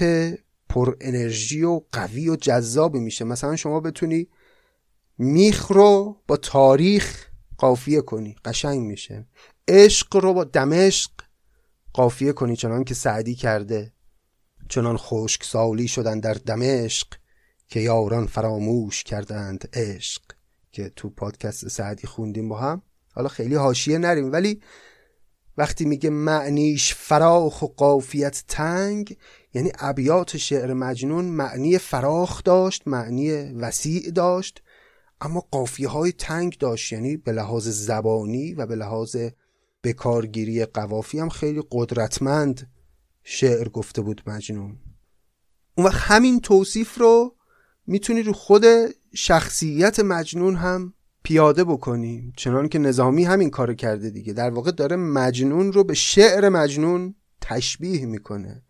پر 0.70 0.96
انرژی 1.02 1.64
و 1.64 1.82
قوی 1.92 2.30
و 2.30 2.36
جذابی 2.36 3.00
میشه. 3.00 3.26
مثلا 3.26 3.56
شما 3.56 3.80
بتونی 3.80 4.28
میخ 5.18 5.68
رو 5.72 6.22
با 6.28 6.38
تاریخ 6.38 7.30
قافیه 7.58 8.02
کنی 8.02 8.36
قشنگ 8.46 8.82
میشه. 8.82 9.28
عشق 9.68 10.16
رو 10.16 10.34
با 10.34 10.44
دمشق 10.44 11.12
قافیه 11.94 12.32
کنی 12.32 12.56
چنان 12.56 12.84
که 12.84 12.94
سعدی 12.94 13.36
کرده. 13.36 13.94
چنان 14.70 14.98
خشک 14.98 15.44
سالی 15.44 15.88
شدن 15.88 16.20
در 16.20 16.34
دمشق 16.34 17.08
که 17.68 17.80
یاران 17.80 18.28
فراموش 18.28 19.04
کردند 19.04 19.70
عشق. 19.74 20.22
که 20.72 20.92
تو 20.96 21.10
پادکست 21.10 21.68
سعدی 21.68 22.08
خوندیم 22.08 22.50
با 22.50 22.58
هم. 22.58 22.82
حالا 23.14 23.28
خیلی 23.28 23.56
حاشیه 23.56 23.98
نریم 23.98 24.32
ولی 24.32 24.62
وقتی 25.58 25.86
میگه 25.86 26.10
معنیش 26.10 26.94
فراخ 26.94 27.62
و 27.62 27.66
قافیت 27.66 28.44
تنگ 28.48 29.18
یعنی 29.54 29.72
ابیات 29.80 30.38
شعر 30.38 30.74
مجنون 30.74 31.26
معنی 31.26 31.78
فراخ 31.78 32.44
داشت 32.44 32.88
معنی 32.88 33.32
وسیع 33.34 34.12
داشت 34.12 34.64
اما 35.22 35.48
قافیه 35.52 35.88
های 35.88 36.12
تنگ 36.12 36.58
داشت 36.58 36.94
یعنی 36.94 37.18
به 37.18 37.32
لحاظ 37.32 37.68
زبانی 37.68 38.54
و 38.54 38.66
به 38.66 38.76
لحاظ 38.76 39.18
بکارگیری 39.84 40.66
قوافی 40.66 41.20
هم 41.20 41.30
خیلی 41.30 41.64
قدرتمند 41.72 42.70
شعر 43.28 43.70
گفته 43.70 44.02
بود 44.02 44.22
مجنون. 44.28 44.78
اون 45.78 45.88
وقت 45.88 46.02
همین 46.02 46.40
توصیف 46.40 46.98
رو 46.98 47.36
می‌تونی 47.88 48.24
رو 48.24 48.34
خود 48.34 48.66
شخصیت 49.16 50.00
مجنون 50.00 50.56
هم 50.56 50.94
پیاده 51.24 51.64
بکنیم 51.64 52.34
چنان 52.38 52.70
که 52.70 52.80
نظامی 52.80 53.24
همین 53.24 53.50
کار 53.50 53.74
کرده 53.74 54.10
دیگه. 54.10 54.34
در 54.34 54.50
واقع 54.50 54.72
داره 54.72 54.96
مجنون 54.96 55.74
رو 55.74 55.84
به 55.84 55.94
شعر 55.94 56.50
مجنون 56.50 57.16
تشبیه 57.42 58.06
می‌کنه. 58.06 58.64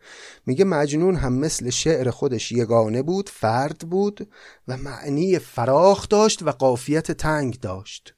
میگه 0.46 0.66
مجنون 0.66 1.16
هم 1.16 1.34
مثل 1.34 1.70
شعر 1.70 2.10
خودش 2.10 2.52
یگانه 2.52 3.02
بود 3.02 3.30
فرد 3.30 3.80
بود 3.80 4.30
و 4.68 4.78
معنی 4.78 5.40
فراخ 5.40 6.10
داشت 6.10 6.44
و 6.44 6.52
قافیت 6.52 7.12
تنگ 7.12 7.60
داشت. 7.60 8.16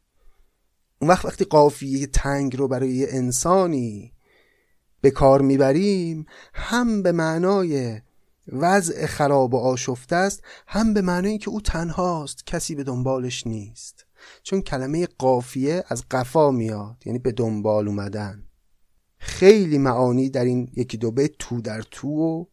اون 1.00 1.10
وقت 1.10 1.26
وقتی 1.26 1.46
قافیه 1.46 2.08
تنگ 2.08 2.58
رو 2.58 2.68
برای 2.68 3.12
انسانی 3.12 4.14
به 5.02 5.12
کار 5.12 5.42
می‌بریم 5.42 6.26
هم 6.54 7.02
به 7.02 7.12
معنای 7.12 8.02
وضع 8.48 9.06
خراب 9.06 9.54
و 9.54 9.58
آشفته 9.58 10.16
است 10.16 10.44
هم 10.68 10.94
به 10.94 11.02
معنای 11.02 11.38
که 11.38 11.50
او 11.50 11.62
تنهاست 11.62 12.46
کسی 12.48 12.76
به 12.76 12.84
دنبالش 12.84 13.48
نیست. 13.48 14.06
چون 14.44 14.62
کلمه 14.62 15.08
قافیه 15.18 15.84
از 15.88 16.04
قفا 16.12 16.52
میاد 16.52 17.04
یعنی 17.06 17.20
به 17.20 17.32
دنبال 17.32 17.88
اومدن. 17.88 18.44
خیلی 19.18 19.78
معانی 19.78 20.30
در 20.30 20.46
این 20.46 20.70
یکی 20.76 20.98
دو 20.98 21.12
بیت 21.12 21.32
تو 21.40 21.62
در 21.62 21.82
تو 21.92 22.10
و 22.10 22.46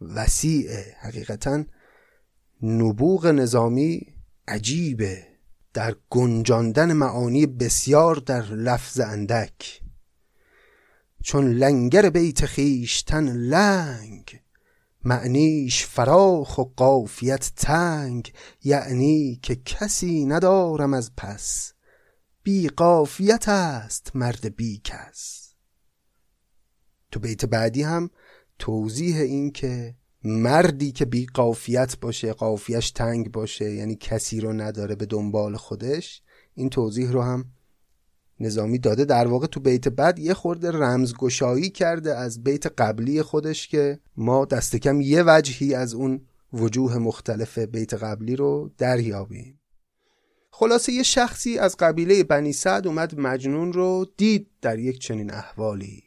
وسیعه 0.00 0.96
حقیقتا 1.00 1.64
نبوغ 2.62 3.26
نظامی 3.26 4.06
عجیبه. 4.48 5.26
در 5.74 5.96
گنجاندن 6.10 6.92
معانی 6.92 7.46
بسیار 7.46 8.16
در 8.16 8.42
لفظ 8.42 9.00
اندک. 9.00 9.81
چون 11.22 11.52
لنگر 11.52 12.10
بیت 12.10 12.46
خیشتن 12.46 13.32
لنگ. 13.32 14.40
معنیش 15.04 15.86
فراخ 15.86 16.58
و 16.58 16.62
قافیت 16.62 17.52
تنگ. 17.56 18.32
یعنی 18.64 19.38
که 19.42 19.56
کسی 19.56 20.24
ندارم 20.24 20.94
از 20.94 21.10
پس. 21.16 21.72
بی 22.42 22.68
قافیت 22.68 23.48
است 23.48 24.10
مرد 24.14 24.56
بی 24.56 24.80
کس. 24.84 25.54
تو 27.10 27.20
بیت 27.20 27.44
بعدی 27.44 27.82
هم 27.82 28.10
توضیح 28.58 29.16
این 29.16 29.50
که 29.50 29.94
مردی 30.24 30.92
که 30.92 31.04
بی 31.04 31.26
قافیت 31.26 32.00
باشه 32.00 32.32
قافیش 32.32 32.90
تنگ 32.90 33.32
باشه 33.32 33.70
یعنی 33.70 33.96
کسی 33.96 34.40
رو 34.40 34.52
نداره 34.52 34.94
به 34.94 35.06
دنبال 35.06 35.56
خودش 35.56 36.22
این 36.54 36.70
توضیح 36.70 37.10
رو 37.10 37.22
هم 37.22 37.44
نظامی 38.40 38.78
داده 38.78 39.04
در 39.04 39.26
واقع 39.26 39.46
تو 39.46 39.60
بیت 39.60 39.88
بعد 39.88 40.18
یه 40.18 40.34
خورده 40.34 40.70
رمزگشایی 40.70 41.70
کرده 41.70 42.14
از 42.14 42.42
بیت 42.42 42.66
قبلی 42.66 43.22
خودش 43.22 43.68
که 43.68 43.98
ما 44.16 44.44
دست 44.44 44.76
کم 44.76 45.00
یه 45.00 45.24
وجهی 45.26 45.74
از 45.74 45.94
اون 45.94 46.20
وجوه 46.52 46.98
مختلف 46.98 47.58
بیت 47.58 47.94
قبلی 47.94 48.36
رو 48.36 48.70
دریابیم. 48.78 49.60
خلاصه 50.50 50.92
یه 50.92 51.02
شخصی 51.02 51.58
از 51.58 51.76
قبیله 51.76 52.24
بنی 52.24 52.52
سعد 52.52 52.86
اومد 52.86 53.20
مجنون 53.20 53.72
رو 53.72 54.06
دید 54.16 54.46
در 54.60 54.78
یک 54.78 54.98
چنین 54.98 55.34
احوالی. 55.34 56.02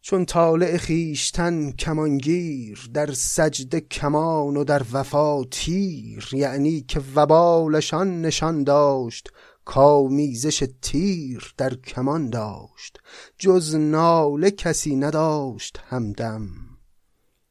چون 0.00 0.24
طالع 0.24 0.76
خیشتن 0.76 1.72
کمانگیر 1.72 2.90
در 2.94 3.12
سجد 3.12 3.78
کمان 3.78 4.56
و 4.56 4.64
در 4.64 4.82
وفا 4.92 5.44
تیر 5.44 6.28
یعنی 6.32 6.80
که 6.80 7.00
وبالشان 7.14 8.22
نشان 8.22 8.64
داشت 8.64 9.32
کامیزش 9.66 10.68
تیر 10.82 11.54
در 11.56 11.74
کمان 11.74 12.30
داشت 12.30 12.98
جز 13.38 13.74
ناله 13.74 14.50
کسی 14.50 14.96
نداشت 14.96 15.78
همدم 15.88 16.48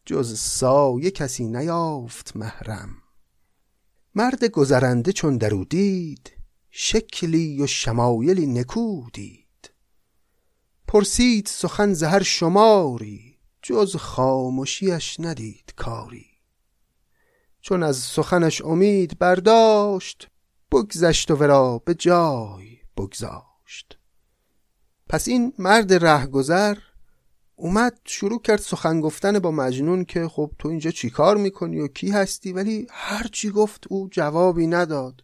جز 0.05 0.39
سایه 0.39 1.11
کسی 1.11 1.47
نیافت 1.47 2.35
محرم. 2.35 2.89
مرد 4.15 4.45
گذرنده 4.45 5.11
چون 5.11 5.37
درو 5.37 5.65
دید 5.65 6.31
شکلی 6.71 7.61
و 7.61 7.67
شمایلی 7.67 8.47
نکودید 8.47 9.73
پرسید 10.87 11.45
سخن 11.45 11.93
زهر 11.93 12.23
شماری 12.23 13.37
جز 13.61 13.95
خاموشیش 13.95 15.19
ندید 15.19 15.73
کاری. 15.75 16.25
چون 17.61 17.83
از 17.83 17.97
سخنش 17.97 18.61
امید 18.61 19.19
برداشت 19.19 20.27
بگذشت 20.75 21.31
و 21.31 21.35
ورا 21.35 21.81
به 21.85 21.93
جای 21.93 22.77
بگذاشت. 22.97 23.99
پس 25.09 25.27
این 25.27 25.53
مرد 25.59 25.93
رهگذر 25.93 26.77
اومد 27.55 27.99
شروع 28.05 28.41
کرد 28.41 28.59
سخن 28.59 29.01
گفتن 29.01 29.39
با 29.39 29.51
مجنون 29.51 30.05
که 30.05 30.27
خب 30.27 30.51
تو 30.59 30.69
اینجا 30.69 30.91
چیکار 30.91 31.37
می‌کنی 31.37 31.79
و 31.79 31.87
کی 31.87 32.11
هستی؟ 32.11 32.53
ولی 32.53 32.87
هر 32.89 33.27
چی 33.27 33.49
گفت 33.49 33.83
او 33.89 34.09
جوابی 34.11 34.67
نداد. 34.67 35.23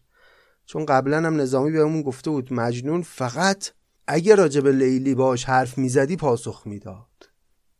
چون 0.66 0.86
قبلا 0.86 1.18
هم 1.18 1.42
نظامی 1.42 1.72
بهمون 1.72 2.02
گفته 2.02 2.30
بود 2.30 2.54
مجنون 2.54 3.02
فقط 3.02 3.70
اگه 4.08 4.36
راجب 4.36 4.68
لیلی 4.68 5.16
باش 5.16 5.46
حرف 5.46 5.78
می‌زدی 5.78 6.16
پاسخ 6.16 6.64
می‌داد. 6.66 7.30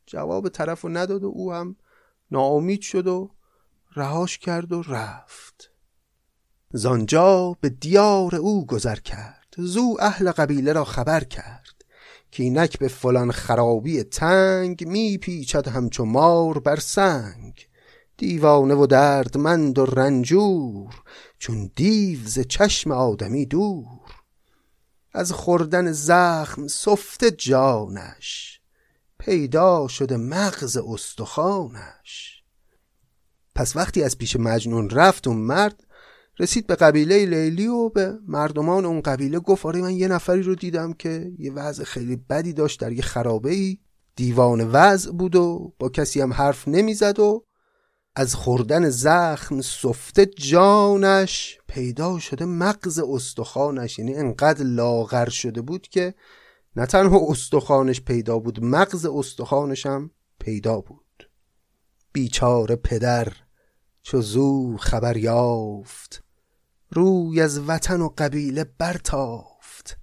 جواب 0.06 0.50
طرف 0.50 0.82
رو 0.82 0.90
نداد 0.90 1.24
و 1.24 1.28
او 1.28 1.54
هم 1.54 1.76
ناامید 2.32 2.82
شد 2.82 3.08
و 3.08 3.32
رهاش 3.96 4.38
کرد 4.38 4.72
و 4.72 4.82
رفت. 4.82 5.71
زانجا 6.74 7.58
به 7.62 7.70
دیار 7.70 8.36
او 8.36 8.66
گذر 8.66 8.96
کرد. 8.96 9.56
زو 9.58 9.98
اهل 10.00 10.32
قبیله 10.32 10.74
را 10.74 10.84
خبر 10.84 11.24
کرد 11.24 11.86
که 12.32 12.44
اینک 12.44 12.80
به 12.80 12.88
فلان 12.88 13.32
خرابی 13.32 14.04
تنگ 14.04 14.88
می 14.88 15.18
پیچد 15.18 15.68
همچو 15.68 16.06
مار 16.06 16.60
بر 16.60 16.80
سنگ. 16.80 17.68
دیوانه 18.18 18.74
و 18.74 18.86
دردمند 18.86 19.80
و 19.80 19.86
رنجور 19.86 21.04
چون 21.40 21.72
دیو 21.76 22.20
ز 22.26 22.40
چشم 22.40 22.92
آدمی 22.92 23.46
دور. 23.46 24.12
از 25.14 25.32
خوردن 25.32 25.92
زخم 25.92 26.68
سفته 26.68 27.32
جانش 27.32 28.62
پیدا 29.20 29.88
شده 29.88 30.18
مغز 30.18 30.78
استخوانش. 30.78 32.44
پس 33.56 33.76
وقتی 33.76 34.04
از 34.04 34.18
پیش 34.18 34.36
مجنون 34.36 34.90
رفت 34.90 35.28
اون 35.28 35.38
مرد 35.38 35.84
رسید 36.40 36.68
به 36.68 36.76
قبیله 36.76 37.26
لیلی 37.26 37.68
و 37.68 37.90
به 37.90 38.20
مردمان 38.28 38.86
اون 38.86 39.02
قبیله 39.02 39.40
گفت 39.40 39.66
آره 39.66 39.82
من 39.82 39.96
یه 39.96 40.08
نفری 40.08 40.42
رو 40.42 40.56
دیدم 40.56 40.94
که 40.94 41.32
یه 41.38 41.52
وضع 41.52 41.84
خیلی 41.84 42.16
بدی 42.16 42.54
داشت 42.54 42.80
در 42.80 42.92
یه 42.92 43.02
خرابه 43.02 43.52
ای 43.52 43.78
دیوان 44.16 44.70
وضع 44.72 45.12
بود 45.12 45.36
و 45.36 45.74
با 45.80 45.90
کسی 45.90 46.22
هم 46.22 46.34
حرف 46.34 46.68
نمی‌زد 46.68 47.20
و 47.20 47.46
از 48.16 48.36
خوردن 48.36 48.90
زخم 48.90 49.62
سفته 49.62 50.26
جانش 50.26 51.58
پیدا 51.68 52.20
شده 52.20 52.46
مغز 52.46 53.00
استخوانش. 53.00 54.00
یعنی 54.00 54.16
انقدر 54.16 54.64
لاغر 54.64 55.30
شده 55.30 55.62
بود 55.62 55.88
که 55.88 56.14
نه 56.76 56.86
تنها 56.86 57.20
استخوانش 57.30 58.02
پیدا 58.02 58.40
بود 58.40 58.64
مغز 58.64 59.06
استخوانش 59.06 59.86
هم 59.86 60.12
پیدا 60.40 60.82
بود. 60.82 61.30
بیچاره 62.14 62.76
پدر 62.76 63.34
چو 64.04 64.22
زو 64.22 64.78
خبر 64.78 65.18
یافت. 65.18 66.24
روی 66.90 67.42
از 67.42 67.60
وطن 67.60 68.02
و 68.02 68.10
قبیله 68.18 68.64
برتافت. 68.64 69.98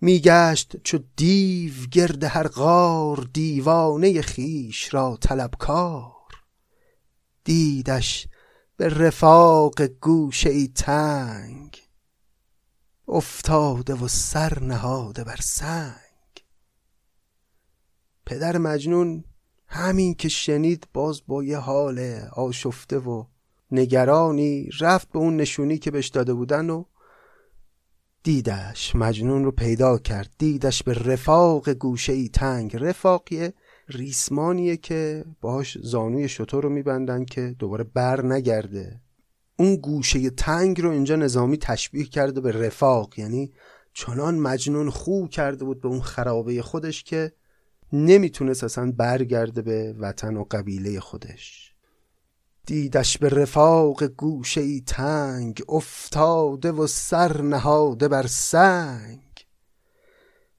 میگشت 0.00 0.76
چو 0.82 0.98
دیو 1.16 1.72
گرد 1.90 2.24
هر 2.24 2.48
غار 2.48 3.28
دیوانه 3.32 4.22
خیش 4.22 4.94
را 4.94 5.18
طلبکار. 5.20 6.12
دیدش 7.44 8.28
به 8.76 8.88
رفاق 8.88 9.82
گوشه 9.82 10.50
ای 10.50 10.68
تنگ. 10.68 11.82
افتاده 13.08 13.94
و 13.94 14.08
سر 14.08 14.58
نهاده 14.62 15.24
بر 15.24 15.38
سنگ. 15.42 16.44
پدر 18.26 18.58
مجنون 18.58 19.24
همین 19.68 20.14
که 20.14 20.28
شنید 20.28 20.88
باز 20.92 21.22
با 21.26 21.44
یه 21.44 21.58
حال 21.58 22.20
آشفته 22.32 22.98
و 22.98 23.24
نگرانی 23.70 24.70
رفت 24.80 25.08
به 25.12 25.18
اون 25.18 25.36
نشونی 25.36 25.78
که 25.78 25.90
بهش 25.90 26.08
داده 26.08 26.34
بودن 26.34 26.70
و 26.70 26.84
دیدش 28.22 28.96
مجنون 28.96 29.44
رو 29.44 29.50
پیدا 29.50 29.98
کرد. 29.98 30.30
دیدش 30.38 30.82
به 30.82 30.94
رفاق 30.94 31.70
گوشه 31.70 32.12
ای 32.12 32.28
تنگ. 32.28 32.76
رفاقیه 32.76 33.54
ریسمانیه 33.88 34.76
که 34.76 35.24
باهاش 35.40 35.78
زانوی 35.82 36.28
شطور 36.28 36.62
رو 36.62 36.68
میبندن 36.68 37.24
که 37.24 37.54
دوباره 37.58 37.84
بر 37.84 38.24
نگرده. 38.24 39.00
اون 39.56 39.76
گوشه 39.76 40.30
تنگ 40.30 40.80
رو 40.80 40.90
اینجا 40.90 41.16
نظامی 41.16 41.58
تشبیه 41.58 42.04
کرده 42.04 42.40
به 42.40 42.52
رفاق. 42.52 43.18
یعنی 43.18 43.52
چنان 43.92 44.38
مجنون 44.38 44.90
خو 44.90 45.26
کرده 45.26 45.64
بود 45.64 45.80
به 45.80 45.88
اون 45.88 46.00
خرابه 46.00 46.62
خودش 46.62 47.04
که 47.04 47.32
نمی‌تونست 47.92 48.64
اصلا 48.64 48.92
برگرده 48.92 49.62
به 49.62 49.94
وطن 49.98 50.36
و 50.36 50.44
قبیله 50.50 51.00
خودش. 51.00 51.74
دیدش 52.66 53.18
به 53.18 53.28
رفاق 53.28 54.04
گوشه 54.04 54.60
ای 54.60 54.82
تنگ 54.86 55.62
افتاده 55.68 56.72
و 56.72 56.86
سر 56.86 57.42
نهاده 57.42 58.08
بر 58.08 58.26
سنگ. 58.26 59.46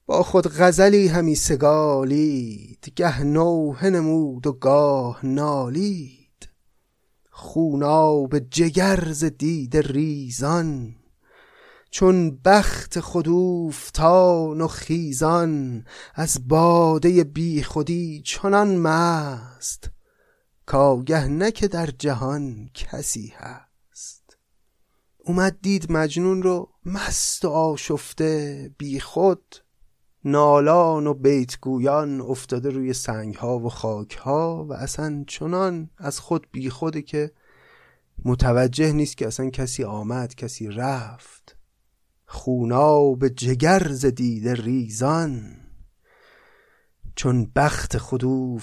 با 0.06 0.22
خود 0.22 0.46
غزلی 0.46 1.08
همی 1.08 1.34
سگالید 1.34 2.92
گه 2.96 3.22
نوه 3.22 3.86
نمود 3.86 4.46
و 4.46 4.52
گاه 4.52 5.26
نالید. 5.26 6.48
به 8.30 8.40
جگرز 8.40 9.24
دید 9.24 9.76
ریزان 9.76 10.96
چون 11.90 12.38
بخت 12.44 13.00
خود 13.00 13.28
اوفتان 13.28 14.60
و 14.60 14.68
خیزان 14.68 15.84
از 16.14 16.48
باده 16.48 17.24
بی 17.24 17.62
خودی 17.62 18.22
چنان 18.24 18.76
مست. 18.76 19.90
کاگه 20.66 21.26
نه 21.26 21.50
که 21.50 21.68
در 21.68 21.86
جهان 21.86 22.70
کسی 22.74 23.34
هست. 23.36 24.36
اومد 25.18 25.58
دید 25.62 25.92
مجنون 25.92 26.42
رو 26.42 26.70
مست 26.86 27.44
و 27.44 27.48
آشفته 27.48 28.70
بی 28.78 29.00
خود 29.00 29.56
نالان 30.24 31.06
و 31.06 31.14
بیتگویان 31.14 32.20
افتاده 32.20 32.70
روی 32.70 32.92
سنگ 32.92 33.34
ها 33.34 33.58
و 33.58 33.68
خاک 33.68 34.16
ها 34.16 34.66
و 34.68 34.72
اصلا 34.72 35.24
چنان 35.26 35.90
از 35.98 36.20
خود 36.20 36.46
بی 36.52 36.70
خوده 36.70 37.02
که 37.02 37.32
متوجه 38.24 38.92
نیست 38.92 39.16
که 39.16 39.26
اصلا 39.26 39.50
کسی 39.50 39.84
آمد 39.84 40.34
کسی 40.34 40.68
رفت. 40.68 41.59
خونا 42.32 43.14
به 43.14 43.30
جگر 43.30 43.88
زدید 43.88 44.48
ریزان 44.48 45.56
چون 47.16 47.50
بخت 47.56 47.98
خود 47.98 48.24
و 48.24 48.58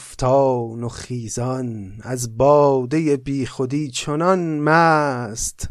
خیزان 0.89 1.99
از 2.01 2.37
باده 2.37 3.17
بی 3.17 3.45
خودی 3.45 3.91
چنان 3.91 4.59
مست 4.59 5.69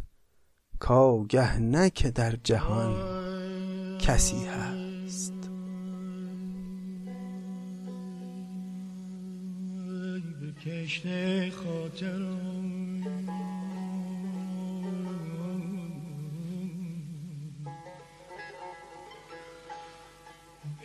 کاگه 0.79 1.59
نه 1.59 1.91
که 1.91 2.11
در 2.11 2.37
جهان 2.45 2.95
کسی 3.99 4.45
هست. 4.45 5.33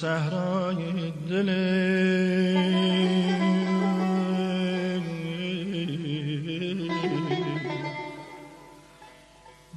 صحرای 0.00 1.12
دل. 1.28 1.50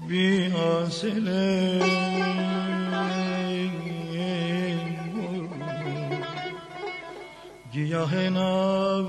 بی 0.08 0.46
حاصله. 0.46 1.80
گیاه 7.74 8.30
نابیدی. 8.30 9.04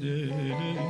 به 0.00 0.87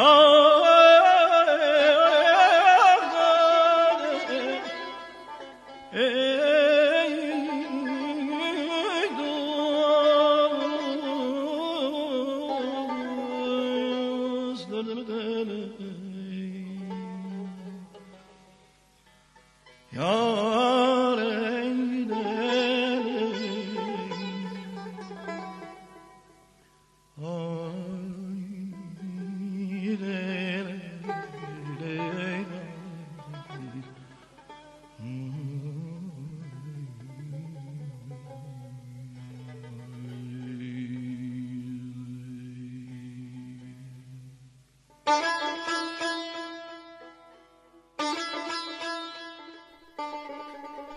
Oh! 0.00 0.27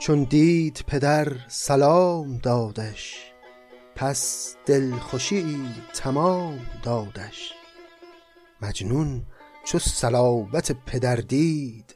چون 0.01 0.23
دید 0.23 0.83
پدر 0.87 1.27
سلام 1.47 2.37
دادش 2.37 3.15
پس 3.95 4.55
دلخوشی 4.65 5.69
تمام 5.93 6.59
دادش. 6.83 7.53
مجنون 8.61 9.23
چو 9.65 9.79
صلابت 9.79 10.71
پدر 10.85 11.15
دید 11.15 11.95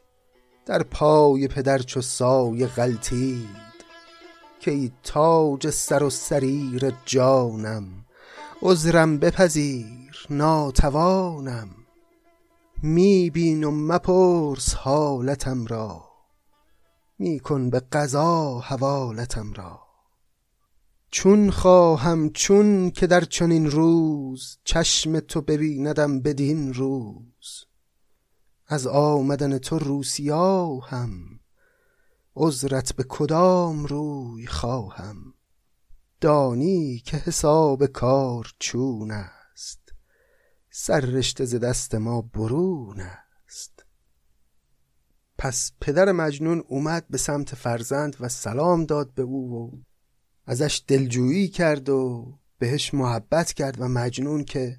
در 0.65 0.83
پای 0.83 1.47
پدر 1.47 1.77
چو 1.77 2.01
سایه 2.01 2.67
غلتید. 2.67 3.75
که 4.59 4.71
ای 4.71 4.91
تاج 5.03 5.69
سر 5.69 6.03
و 6.03 6.09
سریر 6.09 6.93
جانم 7.05 7.85
عذرم 8.61 9.17
بپذیر 9.17 10.25
ناتوانم. 10.29 11.69
می 12.83 13.29
بین 13.29 13.63
و 13.63 13.71
مپرس 13.71 14.73
حالتم 14.73 15.65
را. 15.65 16.14
می 17.19 17.39
کن 17.39 17.69
به 17.69 17.79
قضا 17.79 18.59
حوالتم 18.59 19.53
را. 19.53 19.85
چون 21.11 21.51
خواهم 21.51 22.29
چون 22.29 22.91
که 22.91 23.07
در 23.07 23.21
چنین 23.21 23.71
روز 23.71 24.57
چشم 24.63 25.19
تو 25.19 25.41
ببیندم 25.41 26.19
بدین 26.19 26.73
روز. 26.73 27.65
از 28.67 28.87
آمدن 28.87 29.57
تو 29.57 29.79
روسیاهم 29.79 31.39
عذرت 32.35 32.95
به 32.95 33.05
کدام 33.09 33.85
روی 33.85 34.47
خواهم؟ 34.47 35.33
دانی 36.21 36.99
که 37.05 37.17
حساب 37.17 37.85
کار 37.85 38.53
چون 38.59 39.11
است 39.11 39.93
سر 40.69 40.99
رشته 40.99 41.45
ز 41.45 41.55
دست 41.55 41.95
ما 41.95 42.21
برون 42.21 42.99
است. 42.99 43.24
پس 45.37 45.71
پدر 45.81 46.11
مجنون 46.11 46.63
اومد 46.67 47.05
به 47.09 47.17
سمت 47.17 47.55
فرزند 47.55 48.15
و 48.19 48.29
سلام 48.29 48.85
داد 48.85 49.13
به 49.13 49.21
او 49.21 49.53
و 49.53 49.71
ازش 50.45 50.83
دلجویی 50.87 51.47
کرد 51.47 51.89
و 51.89 52.25
بهش 52.59 52.93
محبت 52.93 53.53
کرد 53.53 53.81
و 53.81 53.87
مجنون 53.87 54.43
که 54.43 54.77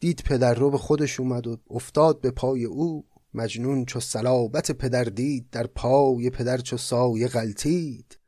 دید 0.00 0.22
پدر 0.24 0.54
رو 0.54 0.70
به 0.70 0.78
خودش 0.78 1.20
اومد 1.20 1.46
و 1.46 1.56
افتاد 1.70 2.20
به 2.20 2.30
پای 2.30 2.64
او. 2.64 3.04
مجنون 3.34 3.84
چو 3.84 4.00
صلابت 4.00 4.72
پدر 4.72 5.04
دید 5.04 5.50
در 5.50 5.66
پای 5.66 6.30
پدر 6.30 6.58
چو 6.58 6.76
سایه 6.76 7.28
غلطید 7.28 8.18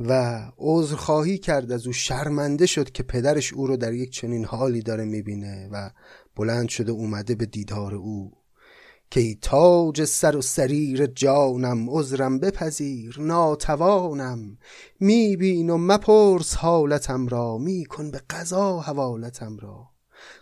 و 0.00 0.40
عذر 0.58 0.96
خواهی 0.96 1.38
کرد. 1.38 1.72
از 1.72 1.86
او 1.86 1.92
شرمنده 1.92 2.66
شد 2.66 2.90
که 2.90 3.02
پدرش 3.02 3.52
او 3.52 3.66
رو 3.66 3.76
در 3.76 3.92
یک 3.92 4.10
چنین 4.10 4.44
حالی 4.44 4.82
داره 4.82 5.04
می‌بینه 5.04 5.68
و 5.72 5.90
بلند 6.36 6.68
شده 6.68 6.92
اومده 6.92 7.34
به 7.34 7.46
دیدار 7.46 7.94
او. 7.94 8.32
که 9.10 9.20
ای 9.20 9.38
تاج 9.42 10.04
سر 10.04 10.36
و 10.36 10.42
سریر 10.42 11.06
جانم 11.06 11.90
عذرم 11.90 12.38
بپذیر 12.38 13.16
ناتوانم. 13.20 14.58
میبین 15.00 15.70
و 15.70 15.78
مپرس 15.78 16.54
حالتم 16.54 17.28
را 17.28 17.58
میکن 17.58 18.10
به 18.10 18.20
قضا 18.30 18.80
حوالتم 18.80 19.56
را. 19.56 19.88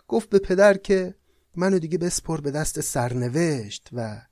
گفت 0.08 0.30
به 0.30 0.38
پدر 0.38 0.76
که 0.76 1.14
منو 1.56 1.78
دیگه 1.78 1.98
بسپر 1.98 2.40
به 2.40 2.50
دست 2.50 2.80
سرنوشت 2.80 3.88
و 3.92 4.22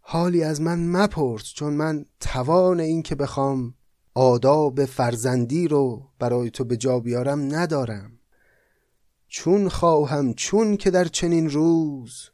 حالی 0.00 0.42
از 0.42 0.60
من 0.60 0.88
مپرس 0.88 1.52
چون 1.54 1.72
من 1.72 2.04
توان 2.20 2.80
این 2.80 3.02
که 3.02 3.14
بخوام 3.14 3.74
آداب 4.14 4.84
فرزندی 4.84 5.68
رو 5.68 6.08
برای 6.18 6.50
تو 6.50 6.64
به 6.64 6.76
جا 6.76 7.00
بیارم 7.00 7.54
ندارم. 7.54 8.18
چون 9.28 9.68
خواهم 9.68 10.34
چون 10.34 10.76
که 10.76 10.90
در 10.90 11.04
چنین 11.04 11.50
روز 11.50 12.31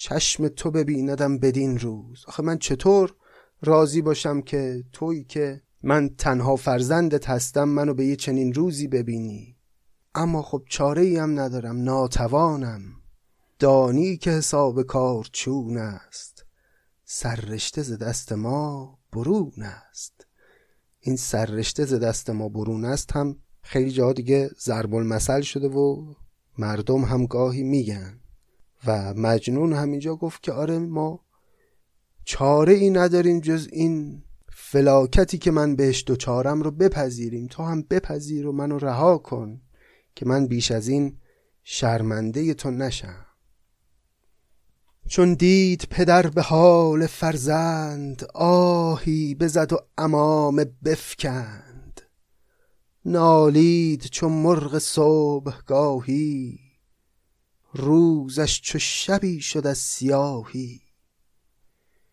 چشم 0.00 0.48
تو 0.48 0.70
ببیندم 0.70 1.38
بدین 1.38 1.78
روز. 1.78 2.24
آخه 2.28 2.42
من 2.42 2.58
چطور 2.58 3.14
راضی 3.62 4.02
باشم 4.02 4.42
که 4.42 4.84
تویی 4.92 5.24
که 5.24 5.62
من 5.82 6.08
تنها 6.08 6.56
فرزندت 6.56 7.30
هستم 7.30 7.68
منو 7.68 7.94
به 7.94 8.06
یه 8.06 8.16
چنین 8.16 8.54
روزی 8.54 8.88
ببینی؟ 8.88 9.56
اما 10.14 10.42
خب 10.42 10.62
چاره 10.68 11.02
ای 11.02 11.16
هم 11.16 11.40
ندارم 11.40 11.82
ناتوانم. 11.82 12.82
دانی 13.58 14.16
که 14.16 14.30
حساب 14.30 14.82
کار 14.82 15.28
چون 15.32 15.76
است. 15.76 16.44
سررشته 17.04 17.82
ز 17.82 17.98
دست 17.98 18.32
ما 18.32 18.98
برون 19.12 19.62
است. 19.62 20.26
این 21.00 21.16
سررشته 21.16 21.84
ز 21.84 21.94
دست 21.94 22.30
ما 22.30 22.48
برون 22.48 22.84
است 22.84 23.12
هم 23.12 23.36
خیلی 23.62 23.90
جا 23.90 24.12
دیگه 24.12 24.50
ضرب 24.60 24.94
المثل 24.94 25.40
شده 25.40 25.68
و 25.68 26.14
مردم 26.58 27.04
هم 27.04 27.26
گاهی 27.26 27.62
میگن. 27.62 28.17
و 28.86 29.14
مجنون 29.14 29.72
همینجا 29.72 30.16
گفت 30.16 30.42
که 30.42 30.52
آره 30.52 30.78
ما 30.78 31.20
چاره 32.24 32.72
ای 32.72 32.90
نداریم 32.90 33.40
جز 33.40 33.68
این 33.72 34.22
فلاکتی 34.52 35.38
که 35.38 35.50
من 35.50 35.76
بهش 35.76 36.04
دوچارم 36.06 36.62
رو 36.62 36.70
بپذیریم. 36.70 37.46
تو 37.46 37.62
هم 37.62 37.82
بپذیر 37.82 38.46
و 38.46 38.52
منو 38.52 38.78
رها 38.78 39.18
کن 39.18 39.60
که 40.14 40.26
من 40.26 40.46
بیش 40.46 40.70
از 40.70 40.88
این 40.88 41.18
شرمنده 41.64 42.54
تو 42.54 42.70
نشم. 42.70 43.26
چون 45.08 45.34
دید 45.34 45.86
پدر 45.90 46.26
به 46.26 46.42
حال 46.42 47.06
فرزند 47.06 48.24
آهی 48.34 49.34
بزد 49.34 49.72
و 49.72 49.78
امام 49.98 50.64
بفکند. 50.84 52.00
نالید 53.04 54.02
چون 54.02 54.32
مرغ 54.32 54.78
صبحگاهی 54.78 56.67
روزش 57.78 58.60
چو 58.60 58.78
شبی 58.78 59.40
شد 59.40 59.66
از 59.66 59.78
سیاهی. 59.78 60.80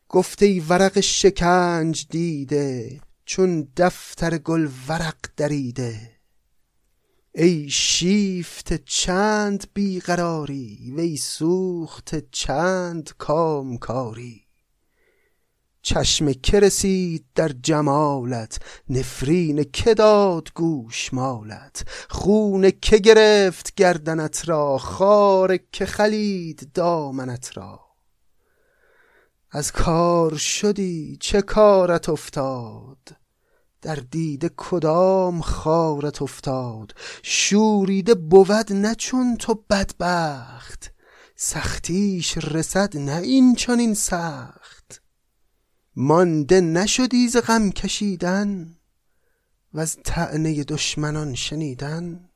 گفت 0.09 0.43
ای 0.43 0.59
ورق 0.59 0.99
شکنج 0.99 2.07
دیده 2.09 3.01
چون 3.25 3.67
دفتر 3.77 4.37
گل 4.37 4.69
ورق 4.87 5.17
دریده. 5.37 6.11
ای 7.35 7.69
شیفت 7.69 8.85
چند 8.85 9.67
بیقراری 9.73 10.93
وی 10.97 11.17
سوخت 11.17 12.31
چند 12.31 13.09
کامکاری. 13.17 14.44
چشم 15.85 16.33
که 16.33 16.59
رسید 16.59 17.25
در 17.35 17.51
جمالت 17.63 18.59
نفرین 18.89 19.65
که 19.73 19.93
داد 19.93 20.53
گوشمالت 20.55 21.85
خون 22.09 22.71
که 22.81 22.97
گرفت 22.97 23.73
گردنت 23.75 24.49
را 24.49 24.77
خار 24.77 25.57
که 25.57 25.85
خلید 25.85 26.71
دامنت 26.73 27.57
را. 27.57 27.79
از 29.51 29.71
کار 29.71 30.35
شدی 30.35 31.17
چه 31.21 31.41
کارت 31.41 32.09
افتاد؟ 32.09 32.97
در 33.81 33.95
دید 33.95 34.51
کدام 34.57 35.41
خارت 35.41 36.21
افتاد؟ 36.21 36.91
شوریده 37.23 38.15
بود 38.15 38.73
نه 38.73 38.95
چون 38.95 39.37
تو 39.37 39.63
بدبخت 39.69 40.93
سختیش 41.35 42.37
رسد 42.37 42.97
نه 42.97 43.15
این 43.21 43.55
چنین 43.55 43.93
سخت. 43.93 44.74
مانده 45.95 46.61
نشدی 46.61 47.27
ز 47.27 47.37
غم 47.37 47.71
کشیدن 47.71 48.75
وز 49.73 49.97
طعنه 50.03 50.63
دشمنان 50.63 51.35
شنیدن؟ 51.35 52.29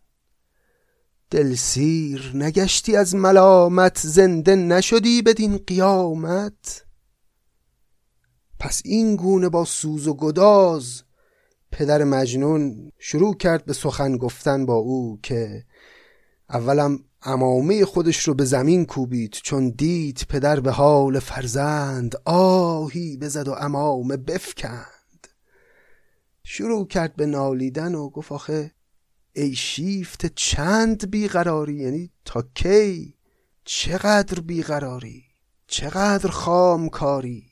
دلسیر 1.29 2.31
نگشتی 2.33 2.95
از 2.95 3.15
ملامت 3.15 3.99
زنده 4.03 4.55
نشدی 4.55 5.21
بدین 5.21 5.57
قیامت؟ 5.57 6.85
پس 8.59 8.81
این 8.85 9.15
گونه 9.15 9.49
با 9.49 9.65
سوز 9.65 10.07
و 10.07 10.13
گداز 10.13 11.03
پدر 11.71 12.03
مجنون 12.03 12.91
شروع 12.97 13.37
کرد 13.37 13.65
به 13.65 13.73
سخن 13.73 14.17
گفتن 14.17 14.65
با 14.65 14.75
او 14.75 15.19
که 15.23 15.65
اولم 16.49 17.03
امامه 17.21 17.85
خودش 17.85 18.27
رو 18.27 18.33
به 18.33 18.45
زمین 18.45 18.85
کوبید 18.85 19.31
چون 19.31 19.69
دید 19.69 20.25
پدر 20.29 20.59
به 20.59 20.71
حال 20.71 21.19
فرزند 21.19 22.15
آهی 22.25 23.17
بزد 23.17 23.47
و 23.47 23.51
امامه 23.51 24.17
بفکند. 24.17 25.27
شروع 26.43 26.87
کرد 26.87 27.15
به 27.15 27.25
نالیدن 27.25 27.95
و 27.95 28.09
گفت 28.09 28.31
آخه 28.31 28.71
ای 29.33 29.55
شیفت 29.55 30.25
چند 30.25 31.11
بیقراری؟ 31.11 31.75
یعنی 31.75 32.11
تا 32.25 32.43
کی؟ 32.55 33.15
چقدر 33.65 34.39
بیقراری؟ 34.39 35.23
چقدر 35.67 36.29
خام 36.29 36.89
کاری 36.89 37.48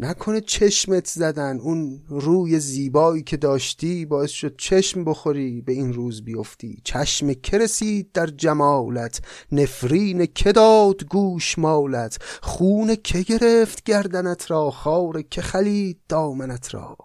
نکنه 0.00 0.40
چشمت 0.40 1.06
زدن. 1.06 1.60
اون 1.60 2.02
روی 2.08 2.60
زیبایی 2.60 3.22
که 3.22 3.36
داشتی 3.36 4.04
باعث 4.04 4.30
شد 4.30 4.56
چشم 4.58 5.04
بخوری 5.04 5.60
به 5.60 5.72
این 5.72 5.92
روز 5.92 6.24
بیفتی. 6.24 6.80
چشم 6.84 7.32
که 7.34 7.58
رسید 7.58 8.12
در 8.12 8.26
جمالت 8.26 9.20
نفرین 9.52 10.26
که 10.26 10.52
داد 10.52 11.04
گوش 11.04 11.58
مالت. 11.58 12.18
خون 12.42 12.96
که 13.04 13.20
گرفت 13.20 13.82
گردنت 13.82 14.50
را 14.50 14.70
خار 14.70 15.22
که 15.22 15.42
خلید 15.42 16.00
دامنت 16.08 16.74
را. 16.74 16.96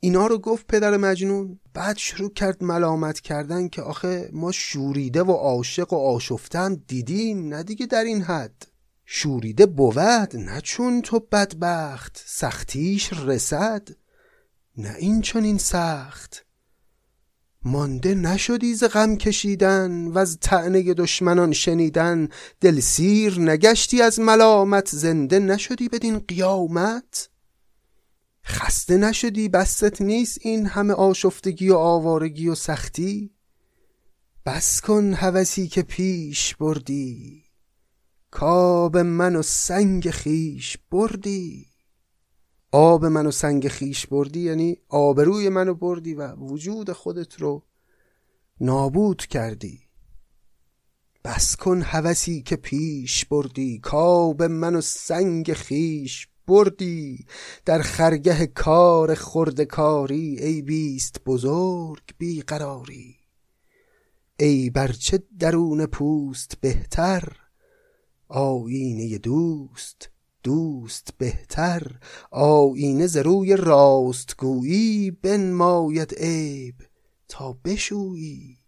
اینا 0.00 0.26
رو 0.26 0.38
گفت 0.38 0.66
پدر 0.66 0.96
مجنون. 0.96 1.60
بعد 1.74 1.96
شروع 1.96 2.32
کرد 2.32 2.64
ملامت 2.64 3.20
کردن 3.20 3.68
که 3.68 3.82
آخه 3.82 4.30
ما 4.32 4.52
شوریده 4.52 5.22
و 5.22 5.32
عاشق 5.32 5.92
و 5.92 5.96
آشفتم 5.96 6.74
دیدیم 6.74 7.48
نه 7.48 7.62
دیگه 7.62 7.86
در 7.86 8.04
این 8.04 8.22
حد. 8.22 8.75
شوریده 9.06 9.66
بود 9.66 10.36
نه 10.36 10.60
چون 10.60 11.02
تو 11.02 11.20
بدبخت 11.32 12.22
سختیش 12.26 13.12
رسد 13.12 13.88
نه 14.78 14.94
این 14.98 15.22
چون 15.22 15.44
این 15.44 15.58
سخت. 15.58 16.46
مانده 17.62 18.14
نشدی 18.14 18.74
ز 18.74 18.84
غم 18.84 19.16
کشیدن 19.16 20.06
و 20.06 20.18
از 20.18 20.38
تعنه 20.40 20.94
دشمنان 20.94 21.52
شنیدن. 21.52 22.28
دل 22.60 22.80
سیر 22.80 23.40
نگشتی 23.40 24.02
از 24.02 24.20
ملامت 24.20 24.88
زنده 24.88 25.38
نشدی 25.38 25.88
بدین 25.88 26.18
قیامت. 26.18 27.28
خسته 28.44 28.96
نشدی 28.96 29.48
بست 29.48 30.02
نیست 30.02 30.38
این 30.40 30.66
همه 30.66 30.94
آشفتگی 30.94 31.68
و 31.68 31.74
آوارگی 31.74 32.48
و 32.48 32.54
سختی. 32.54 33.30
بس 34.46 34.80
کن 34.80 35.14
هوسی 35.14 35.68
که 35.68 35.82
پیش 35.82 36.54
بردی. 36.54 37.45
کاب 38.38 38.96
من 38.98 39.36
و 39.36 39.42
سنگ 39.42 40.10
خیش 40.10 40.76
بردی. 40.90 41.66
آب 42.72 43.04
من 43.04 43.26
و 43.26 43.30
سنگ 43.30 43.68
خیش 43.68 44.06
بردی 44.06 44.40
یعنی 44.40 44.76
آبروی 44.88 45.48
منو 45.48 45.74
بردی 45.74 46.14
و 46.14 46.32
وجود 46.32 46.92
خودت 46.92 47.40
رو 47.40 47.62
نابود 48.60 49.26
کردی. 49.26 49.80
بس 51.24 51.56
کن 51.56 51.82
هوسی 51.82 52.42
که 52.42 52.56
پیش 52.56 53.24
بردی. 53.24 53.78
کاب 53.78 54.42
من 54.42 54.76
و 54.76 54.80
سنگ 54.80 55.52
خیش 55.52 56.28
بردی. 56.46 57.26
در 57.64 57.82
خرگه 57.82 58.46
کار 58.46 59.14
خرد 59.14 59.60
کاری 59.62 60.38
ای 60.38 60.62
بیست 60.62 61.20
بزرگ 61.26 62.02
بیقراری. 62.18 63.16
ای 64.38 64.70
برچه 64.70 65.22
درون 65.38 65.86
پوست 65.86 66.60
بهتر 66.60 67.45
آینه 68.28 69.18
دوست 69.18 70.10
دوست 70.42 71.10
بهتر 71.18 71.98
آینه 72.30 73.06
ز 73.06 73.16
روی 73.16 73.56
راستگویی 73.56 75.10
بنماید 75.10 76.14
عیب 76.14 76.74
تا 77.28 77.56
بشویی. 77.64 78.58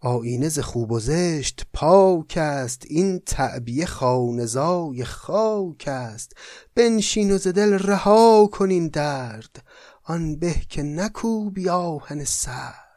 آینه 0.00 0.48
ز 0.48 0.58
خوب 0.58 0.92
و 0.92 1.00
زشت 1.00 1.66
پاک 1.72 2.36
است 2.36 2.82
این 2.86 3.18
تعبیه 3.26 3.86
خانزای 3.86 5.04
خاک 5.04 5.84
است. 5.86 6.32
بنشین 6.74 7.30
و 7.30 7.38
ز 7.38 7.48
دل 7.48 7.72
رها 7.72 8.48
کن 8.52 8.70
این 8.70 8.88
درد 8.88 9.64
آن 10.04 10.36
به 10.36 10.54
که 10.68 10.82
نکوبی 10.82 11.68
آهن 11.68 12.24
سرد. 12.24 12.89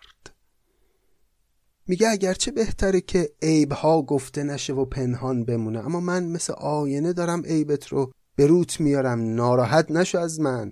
میگه 1.88 2.10
اگرچه 2.10 2.52
بهتره 2.52 3.02
که 3.02 3.30
عیبها 3.42 4.02
گفته 4.02 4.44
نشه 4.44 4.74
و 4.74 4.86
پنهان 4.86 5.46
بمونه 5.46 5.80
اما 5.80 6.00
من 6.00 6.24
مثل 6.24 6.54
آینه 6.54 7.14
دارم 7.14 7.42
عیبت 7.46 7.88
رو 7.88 8.12
به 8.36 8.48
روت 8.48 8.80
میارم 8.80 9.36
ناراحت 9.36 9.92
نشو 9.92 10.20
از 10.20 10.40
من. 10.40 10.72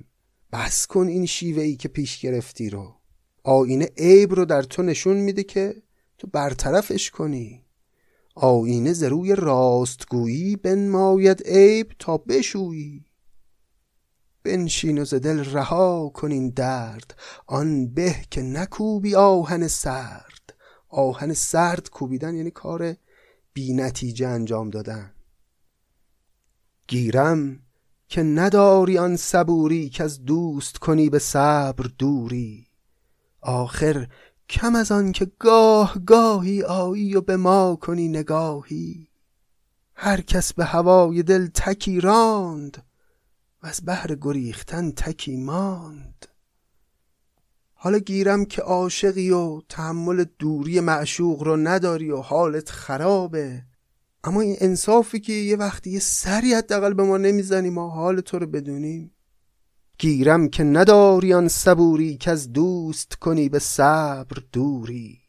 بس 0.54 0.88
کن 0.88 1.08
این 1.08 1.26
شیوه 1.26 1.64
ای 1.64 1.76
که 1.76 1.88
پیش 1.88 2.20
گرفتی 2.20 2.70
رو. 2.70 2.96
آینه 3.44 3.90
عیب 3.98 4.34
رو 4.34 4.46
در 4.46 4.62
تو 4.62 4.84
نشون 4.84 5.18
میده 5.18 5.44
که 5.44 5.76
تو 6.18 6.28
برطرفش 6.28 7.12
کنی. 7.12 7.66
آینه 8.36 8.94
ز 8.94 9.04
روی 9.04 9.36
راستگویی 9.36 10.56
بنماید 10.56 11.44
عیب 11.46 11.92
تا 12.00 12.18
بشویی. 12.18 13.06
بنشین 14.44 14.98
و 15.02 15.06
دل 15.06 15.40
رها 15.40 16.12
کن 16.14 16.32
این 16.32 16.50
درد 16.50 17.16
آن 17.48 17.88
به 17.88 18.16
که 18.32 18.42
نکوبی 18.42 19.16
آهن 19.16 19.68
سرد. 19.68 20.31
آهن 20.92 21.34
سرد 21.34 21.90
کوبیدن 21.90 22.36
یعنی 22.36 22.52
کار 22.52 22.96
بی 23.54 23.74
نتیجه 23.74 24.28
انجام 24.28 24.70
دادن. 24.70 25.12
گیرم 26.88 27.60
که 28.08 28.24
نداری 28.24 28.98
آن 28.98 29.16
صبوری 29.16 29.90
که 29.90 30.04
از 30.04 30.26
دوست 30.26 30.78
کنی 30.78 31.10
به 31.10 31.20
صبر 31.20 31.86
دوری. 31.98 32.68
آخر 33.42 34.08
کم 34.50 34.76
از 34.76 34.92
آن 34.92 35.12
که 35.12 35.32
گاه 35.40 36.00
گاهی 36.06 36.64
آیی 36.64 37.16
و 37.16 37.22
به 37.22 37.38
ما 37.38 37.76
کنی 37.82 38.08
نگاهی. 38.08 39.08
هر 39.96 40.22
کس 40.22 40.54
به 40.54 40.66
هوای 40.66 41.24
دل 41.24 41.48
تکی 41.48 42.02
راند 42.02 42.86
و 43.64 43.68
از 43.68 43.82
بهر 43.82 44.16
گریختن 44.16 44.92
تکی 44.92 45.38
ماند. 45.38 46.28
حالا 47.84 48.00
گیرم 48.00 48.46
که 48.46 48.62
عاشقی 48.62 49.30
و 49.30 49.62
تحمل 49.70 50.26
دوری 50.40 50.80
معشوق 50.80 51.44
رو 51.44 51.58
نداری 51.58 52.12
و 52.12 52.18
حالت 52.18 52.70
خرابه. 52.70 53.64
اما 54.24 54.42
این 54.42 54.56
انصافی 54.60 55.20
که 55.20 55.34
یه 55.34 55.56
وقتی 55.56 55.90
یه 55.90 56.00
سری 56.00 56.54
حداقل 56.54 56.94
به 56.94 57.04
ما 57.04 57.18
نمی‌زنی 57.18 57.70
ما 57.70 57.90
حال 57.90 58.20
تو 58.20 58.40
رو 58.40 58.48
بدونیم. 58.48 59.12
گیرم 59.98 60.50
که 60.50 60.64
نداری 60.64 61.34
آن 61.34 61.48
صبوری 61.48 62.18
که 62.18 62.32
از 62.32 62.54
دوست 62.54 63.16
کنی 63.16 63.50
به 63.50 63.60
صبر 63.60 64.38
دوری. 64.52 65.20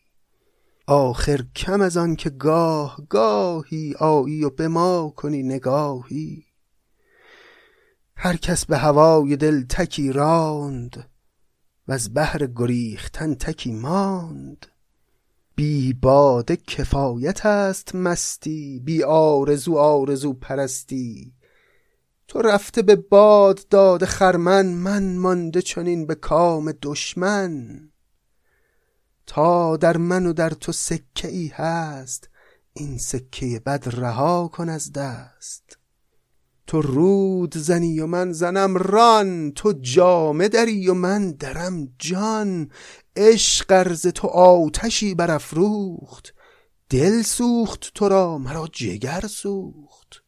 آخر 0.87 1.41
کم 1.57 1.81
از 1.81 1.97
آن 1.97 2.17
که 2.17 2.31
گاه 2.31 2.97
گاهی 3.09 3.95
آیی 3.99 4.45
و 4.45 4.51
به 4.51 4.69
ما 4.69 5.13
کنی 5.17 5.43
نگاهی. 5.43 6.45
هر 8.17 8.37
کس 8.37 8.67
به 8.67 8.77
هوای 8.77 9.37
دل 9.37 9.65
تکی 9.69 10.13
راند 10.13 11.12
از 11.93 12.15
بهر 12.15 12.47
گریختن 12.47 13.35
تکی 13.35 13.73
ماند. 13.73 14.67
بی 15.55 15.93
باده 15.93 16.57
کفایت 16.57 17.47
است 17.47 17.95
مستی 17.95 18.81
بی 18.85 19.03
آرزو 19.03 19.77
آرزو 19.77 20.33
پرستی. 20.33 21.33
تو 22.29 22.43
رفته 22.43 22.83
به 22.83 22.97
باد 22.97 23.61
داده 23.71 24.07
خرمن 24.07 24.67
من 24.67 25.17
مانده 25.17 25.63
چنین 25.63 26.07
به 26.07 26.15
کام 26.15 26.73
دشمن. 26.83 27.81
تا 29.27 29.77
در 29.77 29.97
من 29.97 30.27
و 30.27 30.33
در 30.33 30.51
تو 30.51 30.73
سکه 30.73 31.29
ای 31.29 31.47
هست 31.47 32.29
این 32.73 32.99
سکه 32.99 33.63
بد 33.67 33.85
رها 33.87 34.49
کن 34.49 34.69
از 34.69 34.93
دست. 34.93 35.82
تو 36.67 36.83
رود 36.83 37.57
زنی 37.57 38.01
و 38.01 38.07
من 38.07 38.33
زنم 38.33 38.77
ران 38.77 39.53
تو 39.53 39.73
جامه 39.73 40.49
دری 40.49 40.89
و 40.89 40.95
من 40.95 41.33
درم 41.33 41.89
جان. 41.99 42.71
عشق 43.17 43.67
ارز 43.69 44.07
تو 44.07 44.29
آتشی 44.29 45.15
برافروخت 45.15 46.35
دل 46.91 47.23
سوخت 47.23 47.93
تو 47.95 48.09
را 48.09 48.39
مرا 48.39 48.69
جگر 48.73 49.21
سوخت. 49.21 50.23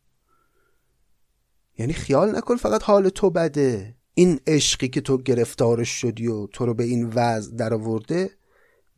یعنی 1.78 1.93
خیال 1.93 2.37
نکن 2.37 2.57
فقط 2.57 2.82
حال 2.82 3.09
تو 3.09 3.30
بده. 3.30 3.97
این 4.14 4.41
عشقی 4.47 4.89
که 4.89 5.01
تو 5.01 5.18
گرفتارش 5.18 5.89
شدی 5.89 6.26
و 6.26 6.47
تو 6.47 6.66
رو 6.66 6.74
به 6.74 6.85
این 6.85 7.12
وضع 7.14 7.57
در 7.57 7.74
آورده 7.74 8.30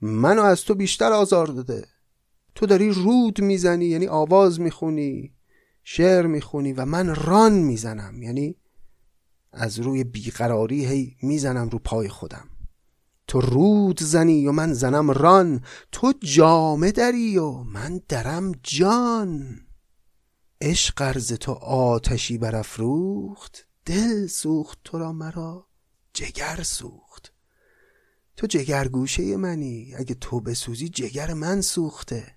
منو 0.00 0.42
از 0.42 0.64
تو 0.64 0.74
بیشتر 0.74 1.12
آزار 1.12 1.46
داده. 1.46 1.86
تو 2.54 2.66
داری 2.66 2.90
رود 2.90 3.40
می‌زنی 3.40 3.86
یعنی 3.86 4.06
آواز 4.06 4.60
می‌خونی. 4.60 5.35
شعر 5.88 6.26
می‌خونی 6.26 6.72
و 6.72 6.84
من 6.84 7.14
ران 7.14 7.52
می‌زنم. 7.52 8.22
یعنی 8.22 8.56
از 9.52 9.78
روی 9.78 10.04
بیقراری 10.04 10.86
هی 10.86 11.16
می‌زنم 11.22 11.68
رو 11.68 11.78
پای 11.78 12.08
خودم. 12.08 12.48
تو 13.26 13.40
رود 13.40 14.02
زنی 14.02 14.46
و 14.46 14.52
من 14.52 14.72
زنم 14.72 15.10
ران. 15.10 15.64
تو 15.92 16.12
جامه 16.20 16.92
دری 16.92 17.38
و 17.38 17.50
من 17.50 18.00
درم 18.08 18.52
جان. 18.62 19.60
عشق 20.60 21.02
ارز 21.02 21.32
تو 21.32 21.52
آتشی 21.52 22.38
برافروخت. 22.38 23.66
دل 23.84 24.26
سوخت 24.26 24.78
تو 24.84 24.98
را 24.98 25.12
مرا. 25.12 25.66
جگر 26.14 26.62
سوخت. 26.62 27.32
تو 28.36 28.46
جگر 28.46 28.88
گوشه 28.88 29.36
منی. 29.36 29.94
اگه 29.94 30.14
تو 30.14 30.40
بسوزی 30.40 30.88
جگر 30.88 31.32
من 31.34 31.60
سوخته. 31.60 32.35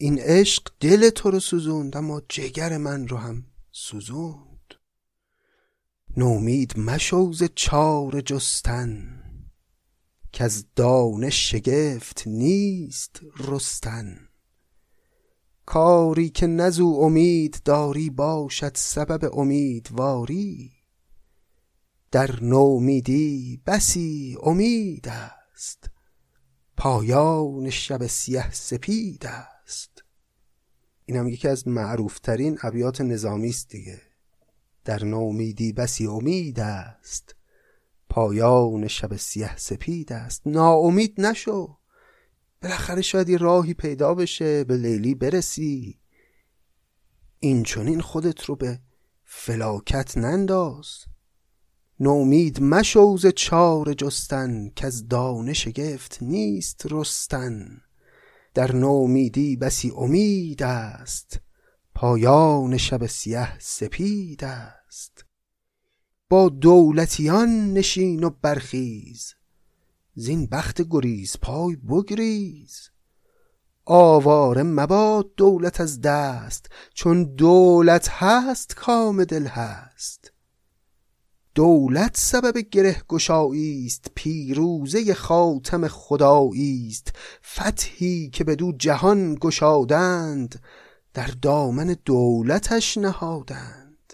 این 0.00 0.18
عشق 0.18 0.62
دل 0.80 1.10
تو 1.10 1.30
رو 1.30 1.40
سوزوند 1.40 1.96
اما 1.96 2.22
جگر 2.28 2.76
من 2.76 3.08
رو 3.08 3.16
هم 3.16 3.44
سوزوند. 3.72 4.74
نومید 6.16 6.78
مشو 6.78 7.32
ز 7.32 7.44
چاره 7.54 8.22
جستن 8.22 9.14
از 10.40 10.64
دانش 10.76 11.50
شگفت 11.50 12.22
نیست 12.26 13.20
رستن. 13.38 14.28
کاری 15.66 16.28
که 16.28 16.46
نزو 16.46 16.86
امید 16.86 17.60
داری 17.64 18.10
باشد 18.10 18.72
سبب 18.74 19.38
امیدواری. 19.38 20.72
در 22.10 22.42
نومیدی 22.42 23.62
بسی 23.66 24.36
امید 24.42 25.08
است 25.08 25.90
پایان 26.76 27.70
شب 27.70 28.06
سیه 28.06 28.50
سپید 28.50 29.26
است. 29.26 29.57
این 31.08 31.16
هم 31.16 31.28
یکی 31.28 31.48
از 31.48 31.68
معروفترین 31.68 32.58
ابیات 32.62 33.00
نظامی 33.00 33.48
است 33.48 33.68
دیگه. 33.68 34.00
در 34.84 35.04
نومیدی 35.04 35.72
بسی 35.72 36.06
امید 36.06 36.60
است. 36.60 37.34
پایان 38.10 38.88
شب 38.88 39.16
سیه 39.16 39.56
سپید 39.56 40.12
است. 40.12 40.42
ناامید 40.46 41.20
نشو. 41.20 41.76
بالاخره 42.62 43.02
شاید 43.02 43.28
یه 43.28 43.36
راهی 43.36 43.74
پیدا 43.74 44.14
بشه 44.14 44.64
به 44.64 44.76
لیلی 44.76 45.14
برسی. 45.14 46.00
این 47.40 47.62
چونین 47.62 48.00
خودت 48.00 48.44
رو 48.44 48.56
به 48.56 48.80
فلاکت 49.24 50.18
ننداز. 50.18 50.88
نومید 52.00 52.62
مشوز 52.62 53.26
چار 53.26 53.94
جستن 53.94 54.70
که 54.76 54.86
از 54.86 55.08
دانش 55.08 55.68
گفت 55.68 56.18
نیست 56.20 56.86
رستن. 56.90 57.80
در 58.58 58.76
نومیدی 58.76 59.56
بسی 59.56 59.92
امید 59.96 60.62
است. 60.62 61.40
پایان 61.94 62.76
شب 62.76 63.06
سیه 63.06 63.58
سپید 63.58 64.44
است. 64.44 65.24
با 66.28 66.48
دولتیان 66.48 67.72
نشین 67.72 68.24
و 68.24 68.30
برخیز. 68.30 69.34
زین 70.14 70.46
بخت 70.46 70.82
گریز 70.90 71.36
پای 71.42 71.76
بگریز. 71.76 72.90
آواره 73.84 74.62
مباد 74.62 75.34
دولت 75.36 75.80
از 75.80 76.00
دست. 76.00 76.66
چون 76.94 77.24
دولت 77.24 78.08
هست 78.08 78.74
کام 78.74 79.24
دل 79.24 79.46
هست. 79.46 80.32
دولت 81.58 82.16
سبب 82.16 82.58
گره 82.58 83.02
گشایی 83.08 83.86
است 83.86 84.06
پیروزه 84.14 85.14
خاتم 85.14 85.88
خدایی 85.88 86.88
است. 86.90 87.12
فتحی 87.54 88.30
که 88.30 88.44
بدو 88.44 88.72
جهان 88.72 89.34
گشادند 89.34 90.62
در 91.14 91.26
دامن 91.42 91.96
دولتش 92.04 92.98
نهادند. 92.98 94.12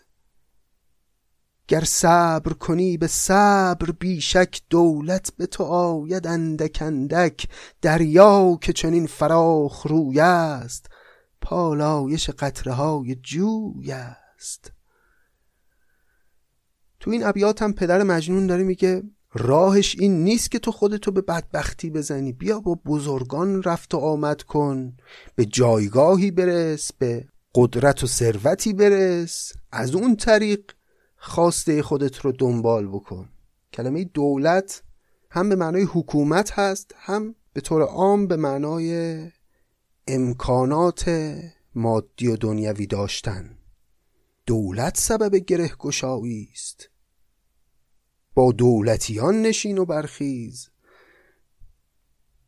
گر 1.68 1.84
صبر 1.84 2.52
کنی 2.52 2.96
به 2.96 3.06
صبر 3.06 3.90
بیشک 3.90 4.62
دولت 4.70 5.32
به 5.36 5.46
تو 5.46 5.64
آید 5.64 6.26
اندک 6.26 6.78
اندک. 6.80 7.48
دریا 7.82 8.58
که 8.60 8.72
چنین 8.72 9.06
فراخ 9.06 9.86
روی 9.86 10.20
است 10.20 10.86
پالایش 11.40 12.30
قطره 12.30 12.72
های 12.72 13.14
جوی 13.14 13.92
است. 13.92 14.72
تو 17.04 17.10
این 17.10 17.24
ابیات 17.24 17.62
هم 17.62 17.72
پدر 17.72 18.02
مجنون 18.02 18.46
داره 18.46 18.62
میگه 18.62 19.02
راهش 19.32 19.96
این 19.98 20.24
نیست 20.24 20.50
که 20.50 20.58
تو 20.58 20.72
خودتو 20.72 21.10
به 21.10 21.20
بدبختی 21.20 21.90
بزنی. 21.90 22.32
بیا 22.32 22.60
با 22.60 22.78
بزرگان 22.86 23.62
رفت 23.62 23.94
و 23.94 23.98
آمد 23.98 24.42
کن. 24.42 24.96
به 25.34 25.44
جایگاهی 25.44 26.30
برس 26.30 26.92
به 26.92 27.28
قدرت 27.54 28.04
و 28.04 28.06
ثروتی 28.06 28.72
برس. 28.72 29.52
از 29.72 29.94
اون 29.94 30.16
طریق 30.16 30.60
خواسته 31.16 31.82
خودت 31.82 32.18
رو 32.18 32.32
دنبال 32.32 32.86
بکن. 32.86 33.28
کلمه 33.72 34.04
دولت 34.04 34.82
هم 35.30 35.48
به 35.48 35.56
معنای 35.56 35.82
حکومت 35.82 36.58
هست 36.58 36.94
هم 36.96 37.34
به 37.52 37.60
طور 37.60 37.82
عام 37.82 38.26
به 38.26 38.36
معنای 38.36 39.18
امکانات 40.06 41.10
مادی 41.74 42.28
و 42.28 42.36
دنیوی 42.36 42.86
داشتن. 42.86 43.58
دولت 44.46 44.96
سبب 44.96 45.36
گره 45.36 45.70
است. 46.52 46.93
با 48.34 48.52
دولتیان 48.52 49.42
نشین 49.42 49.78
و 49.78 49.84
برخیز. 49.84 50.68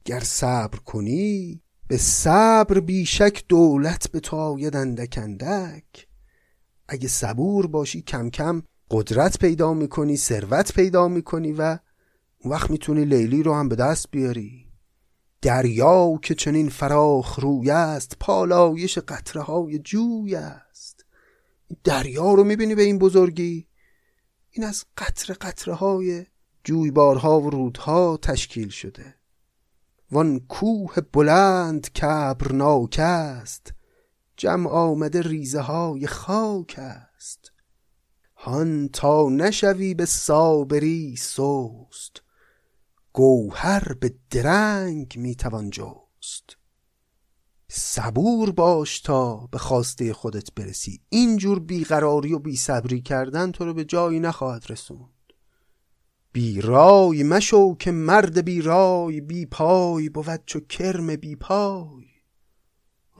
گر 0.04 0.20
صبر 0.20 0.78
کنی 0.78 1.62
به 1.88 1.96
صبر 1.96 2.80
بیشک 2.80 3.44
دولت 3.48 4.10
به 4.10 4.20
تو 4.20 4.36
آید 4.36 4.76
اندک 4.76 5.18
اندک. 5.22 6.08
اگه 6.88 7.08
صبور 7.08 7.66
باشی 7.66 8.02
کم 8.02 8.30
کم 8.30 8.62
قدرت 8.90 9.38
پیدا 9.38 9.74
می‌کنی 9.74 10.16
ثروت 10.16 10.72
پیدا 10.72 11.08
می‌کنی 11.08 11.52
و 11.52 11.78
اون 12.38 12.52
وقت 12.52 12.70
می‌تونی 12.70 13.04
لیلی 13.04 13.42
رو 13.42 13.54
هم 13.54 13.68
به 13.68 13.76
دست 13.76 14.10
بیاری. 14.10 14.66
دریا 15.42 16.18
که 16.22 16.34
چنین 16.34 16.68
فراخ 16.68 17.38
روی 17.40 17.70
است 17.70 18.16
پالایش 18.20 18.98
قطره 18.98 19.42
های 19.42 19.78
جوی 19.78 20.34
است. 20.34 21.04
دریا 21.84 22.34
رو 22.34 22.44
می‌بینی 22.44 22.74
به 22.74 22.82
این 22.82 22.98
بزرگی؟ 22.98 23.66
این 24.56 24.64
از 24.64 24.84
قطره 24.96 25.34
قطره 25.34 25.74
های 25.74 26.26
جویبارها 26.64 27.40
و 27.40 27.50
رودها 27.50 28.16
تشکیل 28.16 28.68
شده. 28.68 29.14
وان 30.10 30.40
کوه 30.40 30.94
بلند 31.12 31.92
کبرناک 31.92 32.96
است 32.98 33.74
جمع 34.36 34.70
آمده 34.70 35.22
ریزه 35.22 35.60
های 35.60 36.06
خاک 36.06 36.74
است. 36.78 37.52
هان 38.36 38.88
تا 38.88 39.28
نشوی 39.28 39.94
به 39.94 40.06
صابری 40.06 41.16
سوست 41.16 42.22
گوهر 43.12 43.92
به 43.92 44.14
درنگ 44.30 45.14
می‌توان 45.16 45.70
جست. 45.70 46.55
صبور 47.78 48.50
باش 48.50 49.00
تا 49.00 49.48
به 49.50 49.58
خواسته 49.58 50.12
خودت 50.12 50.54
برسی. 50.54 51.00
اینجور 51.08 51.60
بیقراری 51.60 52.32
و 52.32 52.38
بیصبری 52.38 53.00
کردن 53.00 53.52
تو 53.52 53.64
رو 53.64 53.74
به 53.74 53.84
جایی 53.84 54.20
نخواهد 54.20 54.64
رسوند. 54.68 55.10
بیرای 56.36 57.22
مشو 57.22 57.74
که 57.74 57.90
مرد 57.90 58.44
بیرای 58.44 59.20
بی 59.20 59.46
پای 59.46 60.08
بود 60.08 60.42
چو 60.46 60.60
کرم 60.60 61.16
بی 61.16 61.36
پای 61.36 62.06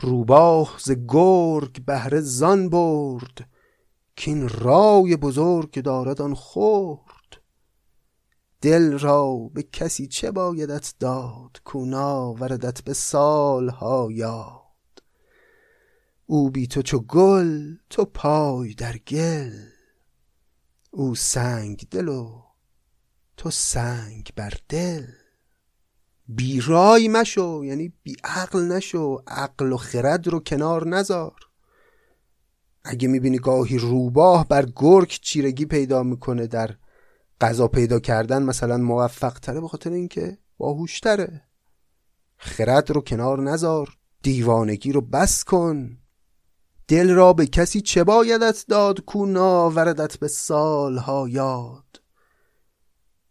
روباه 0.01 0.77
ز 0.85 0.93
گرگ 1.09 1.85
بهره 1.85 2.21
زان 2.21 2.69
برد 2.69 3.49
کین 4.17 4.49
رای 4.49 5.17
بزرگ 5.17 5.83
دارد 5.83 6.23
آن 6.23 6.35
خورد 6.35 7.06
دل 8.67 8.99
را 8.99 9.51
به 9.55 9.63
کسی 9.63 10.07
چه 10.07 10.31
بایدت 10.31 10.95
داد 11.01 11.61
کونا 11.65 12.33
وردت 12.33 12.85
به 12.85 12.93
سالها 12.93 14.09
یاد؟ 14.11 15.03
او 16.27 16.51
بی 16.51 16.67
تو 16.67 16.83
چو 16.83 16.99
گل 16.99 17.75
تو 17.91 18.05
پای 18.05 18.75
در 18.75 18.97
گل. 18.97 19.53
او 20.91 21.15
سنگ 21.15 21.87
دل 21.91 22.09
و 22.09 22.43
تو 23.37 23.51
سنگ 23.51 24.31
بر 24.37 24.53
دل. 24.69 25.07
بی 26.29 26.61
رای 26.61 27.09
مشو 27.09 27.63
یعنی 27.65 27.93
بی 28.03 28.17
عقل 28.25 28.61
نشو 28.61 29.23
عقل 29.27 29.73
و 29.73 29.77
خرد 29.77 30.29
رو 30.29 30.41
کنار 30.41 30.89
نذار. 30.89 31.41
اگه 32.85 33.09
می‌بینی 33.09 33.39
گاهی 33.39 33.79
روباه 33.79 34.49
بر 34.49 34.67
گرگ 34.77 35.09
چیرگی 35.09 35.67
پیدا 35.67 36.03
می‌کنه 36.03 36.47
در 36.47 36.77
غذا 37.41 37.69
پیدا 37.69 38.01
کردن 38.01 38.43
مثلا 38.43 38.77
موفق 38.77 39.39
تره 39.39 39.61
به 39.61 39.69
خاطر 39.69 39.91
اینکه 39.91 40.39
باهوشتره. 40.59 41.43
خرد 42.37 42.91
رو 42.91 43.01
کنار 43.01 43.41
نذار 43.41 43.97
دیوانگی 44.23 44.93
رو 44.93 45.01
بس 45.01 45.45
کن. 45.45 45.99
دل 46.89 47.11
را 47.11 47.33
به 47.33 47.47
کسی 47.47 47.81
چه 47.81 48.05
بایدت 48.05 48.65
داد 48.69 49.01
کو 49.01 49.27
ناوردت 49.27 50.19
به 50.19 50.29
سالها 50.29 51.29
یاد؟ 51.29 52.03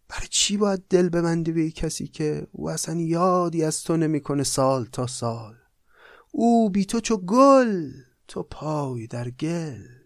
برای 0.09 0.27
چی 0.29 0.57
باید 0.57 0.83
دل 0.89 1.09
ببندی 1.09 1.51
به 1.51 1.71
کسی 1.71 2.07
که 2.07 2.47
او 2.51 2.69
اصلا 2.69 2.95
یادی 2.95 3.63
از 3.63 3.83
تو 3.83 3.97
نمی‌کنه 3.97 4.43
سال 4.43 4.85
تا 4.85 5.07
سال؟ 5.07 5.55
او 6.31 6.69
بی 6.69 6.85
تو 6.85 6.99
چو 6.99 7.17
گل 7.17 7.91
تو 8.27 8.43
پای 8.43 9.07
در 9.07 9.29
گل. 9.29 10.04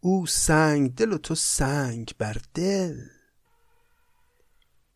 او 0.00 0.26
سنگ 0.26 0.94
دل 0.94 1.12
و 1.12 1.18
تو 1.18 1.34
سنگ 1.34 2.12
بر 2.18 2.36
دل. 2.54 3.00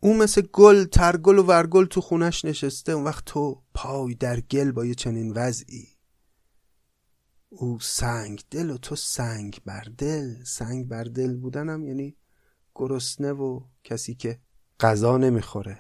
او 0.00 0.14
مثل 0.16 0.42
گل 0.52 0.84
ترگل 0.84 1.38
و 1.38 1.42
ورگل 1.42 1.84
تو 1.84 2.00
خونش 2.00 2.44
نشسته 2.44 2.92
اون 2.92 3.05
وقت 3.05 3.24
تو 3.24 3.62
پای 3.74 4.14
در 4.14 4.40
گل 4.40 4.72
با 4.72 4.84
یه 4.84 4.94
چنین 4.94 5.32
وضعی. 5.32 5.88
او 7.48 7.80
سنگ 7.80 8.42
دل 8.50 8.70
و 8.70 8.78
تو 8.78 8.96
سنگ 8.96 9.61
بر 9.64 9.84
دل. 9.98 10.44
سنگ 10.44 10.88
بر 10.88 11.05
دل 11.05 11.36
بودنم 11.36 11.84
یعنی 11.84 12.16
گرسنه 12.74 13.32
و 13.32 13.61
کسی 13.84 14.14
که 14.14 14.38
غذا 14.80 15.16
نمی‌خوره. 15.16 15.78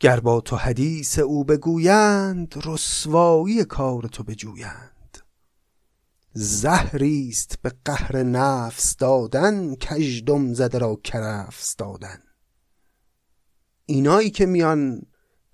گر 0.00 0.20
با 0.20 0.40
تو 0.40 0.56
حدیث 0.56 1.18
او 1.18 1.44
بگویند 1.44 2.54
رسوایی 2.64 3.64
کار 3.64 4.02
تو 4.02 4.22
بجویند. 4.22 4.97
زهریست 6.32 7.58
به 7.62 7.72
قهر 7.84 8.22
نفس 8.22 8.96
دادن 8.96 9.74
کژدم 9.74 10.54
زده 10.54 10.78
را 10.78 10.96
کرفس 11.04 11.76
دادن. 11.76 12.22
اینایی 13.86 14.30
که 14.30 14.46
میان 14.46 15.02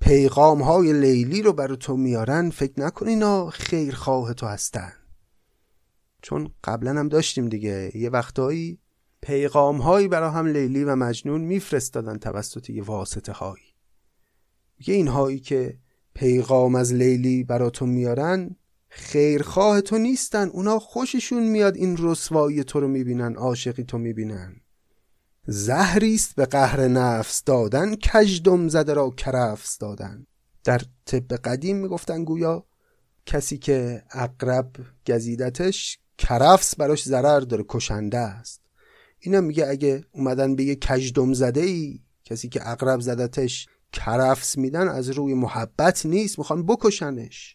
پیغام 0.00 0.62
های 0.62 0.92
لیلی 0.92 1.42
رو 1.42 1.52
برای 1.52 1.76
تو 1.76 1.96
میارن 1.96 2.50
فکر 2.50 2.80
نکن 2.80 3.08
اینا 3.08 3.50
خیرخواه 3.50 4.34
تو 4.34 4.46
هستن. 4.46 4.92
چون 6.22 6.50
قبلا 6.64 6.90
هم 6.90 7.08
داشتیم 7.08 7.48
دیگه. 7.48 7.90
یه 7.94 8.10
وقتایی 8.10 8.78
پیغام 9.24 9.76
هایی 9.76 10.08
برای 10.08 10.30
هم 10.30 10.46
لیلی 10.46 10.84
و 10.84 10.96
مجنون 10.96 11.40
میفرستادن 11.40 12.18
توسط 12.18 12.70
یه 12.70 12.82
واسطه 12.82 13.32
هایی 13.32 13.74
میگه 14.78 14.94
اینهایی 14.94 15.40
که 15.40 15.78
پیغام 16.14 16.74
از 16.74 16.94
لیلی 16.94 17.44
براتون 17.44 17.88
میارن 17.88 18.56
خیرخواه 18.96 19.80
تو 19.80 19.98
نیستن. 19.98 20.48
اونا 20.48 20.78
خوششون 20.78 21.42
میاد 21.42 21.76
این 21.76 21.96
رسوایی 21.98 22.64
تو 22.64 22.80
رو 22.80 22.88
می‌بینن 22.88 23.34
عاشقی 23.34 23.84
تو 23.84 23.98
می‌بینن. 23.98 24.60
زهریست 25.46 26.34
به 26.36 26.46
قهر 26.46 26.88
نفس 26.88 27.44
دادن 27.44 27.96
کجدم 27.96 28.68
زده 28.68 28.94
را 28.94 29.10
کرفس 29.10 29.78
دادن. 29.78 30.26
در 30.64 30.80
طب 31.04 31.36
قدیم 31.36 31.76
می‌گفتن 31.76 32.24
گویا 32.24 32.66
کسی 33.26 33.58
که 33.58 34.02
اقرب 34.10 34.70
گزیدتش 35.06 35.98
کرفس 36.18 36.76
براش 36.76 37.04
ضرر 37.04 37.40
داره 37.40 37.64
کشنده 37.68 38.18
است. 38.18 38.60
اینا 39.18 39.40
میگه 39.40 39.66
اگه 39.68 40.04
اومدن 40.12 40.56
به 40.56 40.64
یه 40.64 40.76
کجدم 40.76 41.32
زده 41.32 41.60
ای 41.60 42.00
کسی 42.24 42.48
که 42.48 42.70
اقرب 42.70 43.00
زدتش 43.00 43.68
کرفس 43.92 44.58
میدن 44.58 44.88
از 44.88 45.10
روی 45.10 45.34
محبت 45.34 46.06
نیست 46.06 46.38
می‌خوان 46.38 46.66
بکشنش. 46.66 47.53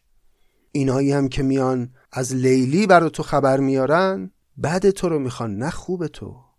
اینایی 0.71 1.11
هم 1.11 1.29
که 1.29 1.43
میان 1.43 1.93
از 2.11 2.35
لیلی 2.35 2.87
برا 2.87 3.09
تو 3.09 3.23
خبر 3.23 3.59
میارن 3.59 4.31
بعد 4.57 4.89
تو 4.89 5.09
رو 5.09 5.19
می‌خوان 5.19 5.57
نه 5.57 5.69
خوب 5.69 6.07
تو. 6.07 6.49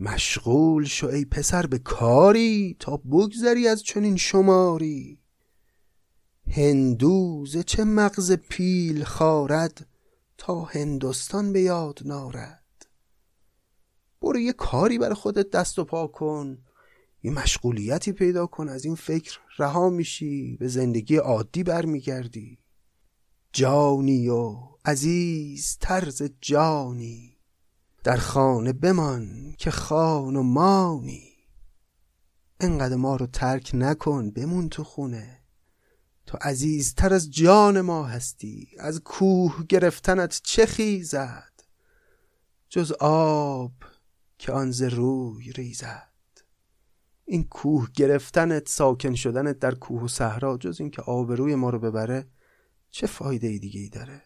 مشغول 0.00 0.84
شو 0.84 1.06
ای 1.06 1.24
پسر 1.24 1.66
به 1.66 1.78
کاری 1.78 2.76
تا 2.78 2.96
بگذری 2.96 3.68
از 3.68 3.82
چنین 3.82 4.16
شماری. 4.16 5.20
هندوز 6.50 7.56
چه 7.56 7.84
مغز 7.84 8.32
پیل 8.32 9.04
خارد 9.04 9.86
تا 10.38 10.62
هندوستان 10.62 11.52
به 11.52 11.60
یاد 11.60 11.98
نارد. 12.04 12.86
برو 14.22 14.38
یه 14.38 14.52
کاری 14.52 14.98
بر 14.98 15.14
خودت 15.14 15.50
دست 15.50 15.78
و 15.78 15.84
پا 15.84 16.06
کن 16.06 16.58
یه 17.22 17.30
مشغولیتی 17.30 18.12
پیدا 18.12 18.46
کن 18.46 18.68
از 18.68 18.84
این 18.84 18.94
فکر 18.94 19.38
رها 19.58 19.90
میشی 19.90 20.56
به 20.60 20.68
زندگی 20.68 21.16
عادی 21.16 21.62
برمیگردی. 21.62 22.58
جانی 23.56 24.28
و 24.28 24.56
عزیز 24.84 25.76
طرز 25.80 26.22
جانی. 26.40 27.36
در 28.04 28.16
خانه 28.16 28.72
بمان 28.72 29.54
که 29.58 29.70
خان 29.70 30.36
و 30.36 30.42
مانی. 30.42 31.32
انقدر 32.60 32.96
ما 32.96 33.16
رو 33.16 33.26
ترک 33.26 33.70
نکن 33.74 34.30
بمون 34.30 34.68
تو 34.68 34.84
خونه. 34.84 35.40
تو 36.26 36.38
عزیزتر 36.40 37.14
از 37.14 37.30
جان 37.30 37.80
ما 37.80 38.04
هستی 38.04 38.68
از 38.78 39.00
کوه 39.00 39.66
گرفتنت 39.68 40.40
چه 40.44 40.66
خیزد؟ 40.66 41.52
جز 42.68 42.92
آب 43.00 43.72
که 44.38 44.52
آن 44.52 44.70
ز 44.70 44.82
روی 44.82 45.52
ریزد. 45.52 46.12
این 47.24 47.44
کوه 47.44 47.88
گرفتنت 47.94 48.68
ساکن 48.68 49.14
شدنت 49.14 49.58
در 49.58 49.74
کوه 49.74 50.02
و 50.02 50.08
صحرا 50.08 50.56
جز 50.56 50.80
اینکه 50.80 51.02
آبروی 51.02 51.54
ما 51.54 51.70
رو 51.70 51.78
ببره 51.78 52.26
چه 52.96 53.06
فایده 53.06 53.46
ای 53.46 53.58
دیگه 53.58 53.80
ای 53.80 53.88
داره؟ 53.88 54.22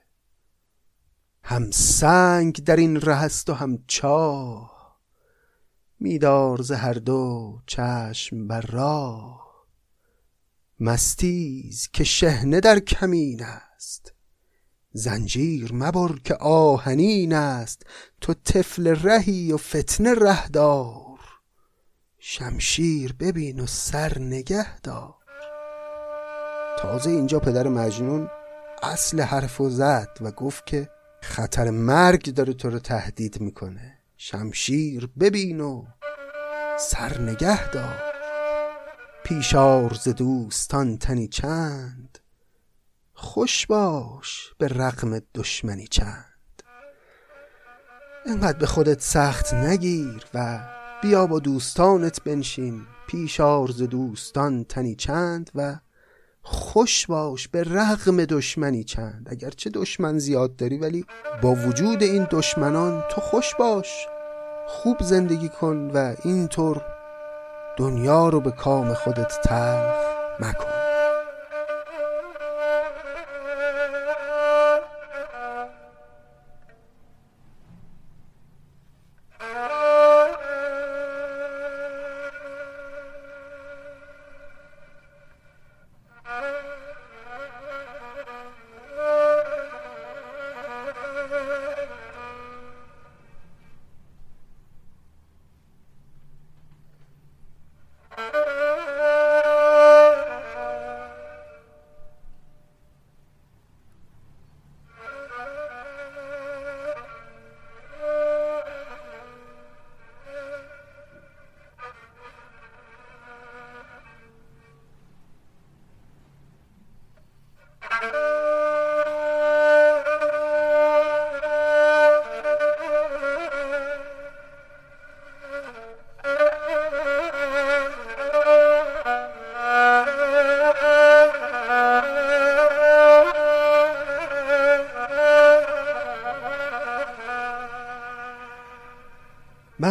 هم 1.43 1.71
سنگ 1.71 2.65
در 2.65 2.77
این 2.77 3.01
ره 3.01 3.17
است 3.17 3.51
و 3.51 3.55
هم 3.55 3.85
چاه. 3.87 5.01
میدار 6.01 6.63
ز 6.63 6.73
هر 6.73 6.93
دو 6.93 7.59
چشم 7.67 8.47
بر 8.47 8.61
راه. 8.61 9.67
مستیز 10.81 11.89
که 11.93 12.05
شهنه 12.05 12.61
در 12.61 12.79
کمین 12.79 13.45
است. 13.45 14.13
زنجیر 14.93 15.71
مبر 15.75 16.19
که 16.25 16.35
آهنین 16.35 17.33
است. 17.33 17.83
تو 18.21 18.35
طفل 18.35 18.87
رهی 18.87 19.53
و 19.53 19.57
فتنه 19.57 20.15
ره 20.15 20.49
دار 20.49 21.19
شمشیر 22.19 23.13
ببین 23.13 23.61
و 23.61 23.67
سر 23.67 24.19
نگه 24.19 24.81
دار. 24.81 25.15
تازه 26.79 27.11
اینجا 27.11 27.39
پدر 27.39 27.69
مجنون 27.69 28.31
اصل 28.83 29.21
حرف 29.21 29.61
و 29.61 29.71
زد 29.71 30.19
و 30.21 30.31
گفت 30.31 30.67
که 30.67 30.91
خطر 31.23 31.71
مرگ 31.71 32.35
داره 32.35 32.53
تو 32.53 32.71
رو 32.71 32.79
تهدید 32.79 33.41
می‌کنه. 33.41 33.99
شمشیر 34.17 35.09
ببین 35.21 35.61
و 35.61 35.85
سر 36.79 37.21
نگه 37.21 37.71
دار. 37.71 38.03
پیشار 39.25 39.95
ز 39.95 40.09
دوستان 40.09 40.99
تنی 40.99 41.29
چند. 41.29 42.19
خوش 43.15 43.67
باش 43.67 44.55
به 44.59 44.69
رقم 44.69 45.19
دشمنی 45.35 45.87
چند. 45.87 46.63
انقدر 48.27 48.59
به 48.59 48.67
خودت 48.67 49.01
سخت 49.01 49.55
نگیر 49.55 50.25
و 50.35 50.61
بیا 51.03 51.27
با 51.27 51.39
دوستانت 51.39 52.23
بنشین. 52.23 52.87
پیش 53.09 53.41
آرز 53.41 53.83
دوستان 53.83 54.65
تنی 54.65 54.95
چند 54.95 55.51
و 55.55 55.79
خوش 56.53 57.07
باش 57.07 57.49
به 57.49 57.63
رغم 57.63 58.25
دشمنی 58.25 58.85
چند. 58.85 59.29
اگرچه 59.31 59.71
دشمن 59.71 60.19
زیاد 60.19 60.57
داری 60.57 60.79
ولی 60.79 61.05
با 61.43 61.55
وجود 61.55 62.03
این 62.03 62.27
دشمنان 62.31 63.05
تو 63.11 63.21
خوش 63.21 63.55
باش. 63.55 64.07
خوب 64.67 64.97
زندگی 65.01 65.49
کن 65.49 65.91
و 65.95 66.15
اینطور 66.25 66.83
دنیا 67.77 68.29
رو 68.29 68.41
به 68.41 68.51
کام 68.51 68.95
خودت 68.95 69.41
تلخ 69.45 69.95
مکن. 70.41 70.80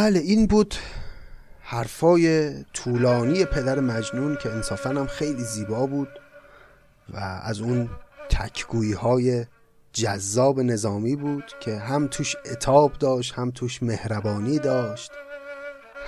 بله 0.10 0.20
این 0.20 0.48
بود 0.48 0.76
حرفای 1.62 2.54
طولانی 2.74 3.46
پدر 3.46 3.80
مجنون 3.80 4.38
که 4.44 4.52
انصافا 4.52 4.90
هم 4.90 5.08
خیلی 5.08 5.44
زیبا 5.44 5.86
بود 5.86 6.08
و 7.14 7.18
از 7.44 7.62
اون 7.62 7.90
تکگویی 8.30 8.94
های 8.94 9.46
جذاب 9.94 10.60
نظامی 10.60 11.16
بود 11.16 11.44
که 11.60 11.78
هم 11.78 12.08
توش 12.08 12.36
اتاب 12.52 12.94
داشت 13.00 13.34
هم 13.34 13.52
توش 13.52 13.84
مهربانی 13.84 14.60
داشت 14.60 15.12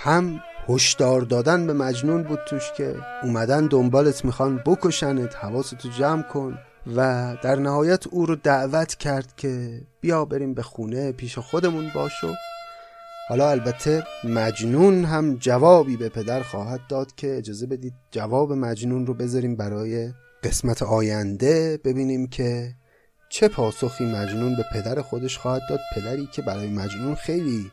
هم 0.03 0.39
هشدار 0.69 1.21
دادن 1.21 1.67
به 1.67 1.73
مجنون 1.73 2.23
بود 2.23 2.39
توش 2.47 2.71
که 2.77 2.95
اومدن 3.23 3.67
دنبالت 3.67 4.25
می‌خوان 4.25 4.57
بکشنت 4.65 5.35
حواستو 5.35 5.89
جمع 5.89 6.21
کن 6.21 6.59
و 6.95 7.35
در 7.43 7.55
نهایت 7.55 8.07
او 8.07 8.25
رو 8.25 8.35
دعوت 8.35 8.95
کرد 8.95 9.33
که 9.37 9.81
بیا 10.01 10.25
بریم 10.25 10.53
به 10.53 10.63
خونه 10.63 11.11
پیش 11.11 11.37
خودمون 11.37 11.91
باش 11.95 12.23
و 12.23 12.27
حالا 13.31 13.49
البته 13.49 14.03
مجنون 14.23 15.05
هم 15.05 15.35
جوابی 15.35 15.97
به 15.97 16.09
پدر 16.09 16.41
خواهد 16.41 16.79
داد 16.89 17.15
که 17.15 17.37
اجازه 17.37 17.67
بدید 17.67 17.93
جواب 18.11 18.53
مجنون 18.53 19.05
رو 19.05 19.13
بذاریم 19.13 19.55
برای 19.55 20.13
قسمت 20.43 20.83
آینده. 20.83 21.79
ببینیم 21.83 22.27
که 22.27 22.75
چه 23.29 23.47
پاسخی 23.47 24.05
مجنون 24.05 24.55
به 24.55 24.65
پدر 24.73 25.01
خودش 25.01 25.37
خواهد 25.37 25.61
داد. 25.69 25.79
پدری 25.95 26.29
که 26.31 26.41
برای 26.41 26.67
مجنون 26.67 27.15
خیلی 27.15 27.71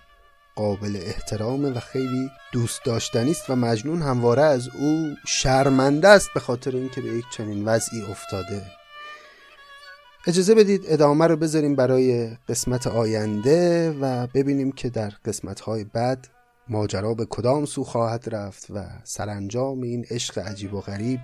قابل 0.54 0.96
احترامه 0.96 1.70
و 1.70 1.80
خیلی 1.80 2.30
دوست 2.52 2.84
داشتنی 2.84 3.30
است 3.30 3.50
و 3.50 3.56
مجنون 3.56 4.02
همواره 4.02 4.42
از 4.42 4.68
او 4.68 5.14
شرمنده 5.26 6.08
است 6.08 6.28
به 6.34 6.40
خاطر 6.40 6.76
اینکه 6.76 7.00
به 7.00 7.08
یک 7.08 7.24
چنین 7.36 7.64
وضعی 7.64 8.02
افتاده. 8.02 8.77
اجازه 10.28 10.54
بدید 10.54 10.84
ادامه 10.88 11.26
رو 11.26 11.36
بذاریم 11.36 11.76
برای 11.76 12.30
قسمت 12.48 12.86
آینده 12.86 13.90
و 14.00 14.26
ببینیم 14.26 14.72
که 14.72 14.90
در 14.90 15.12
قسمت 15.24 15.60
های 15.60 15.84
بعد 15.84 16.28
ماجرا 16.68 17.14
به 17.14 17.24
کدام 17.24 17.64
سو 17.64 17.84
خواهد 17.84 18.34
رفت 18.34 18.66
و 18.70 18.84
سرانجام 19.04 19.82
این 19.82 20.06
عشق 20.10 20.38
عجیب 20.38 20.74
و 20.74 20.80
غریب 20.80 21.20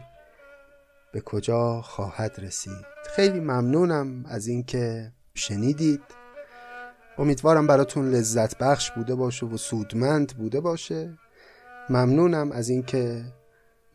به 1.12 1.20
کجا 1.20 1.82
خواهد 1.82 2.36
رسید. 2.38 2.86
خیلی 3.16 3.40
ممنونم 3.40 4.24
از 4.28 4.46
اینکه 4.46 5.12
شنیدید. 5.34 6.02
امیدوارم 7.18 7.66
براتون 7.66 8.10
لذت 8.10 8.58
بخش 8.58 8.90
بوده 8.90 9.14
باشه 9.14 9.46
و 9.46 9.56
سودمند 9.56 10.32
بوده 10.32 10.60
باشه. 10.60 11.18
ممنونم 11.90 12.52
از 12.52 12.68
اینکه 12.68 13.24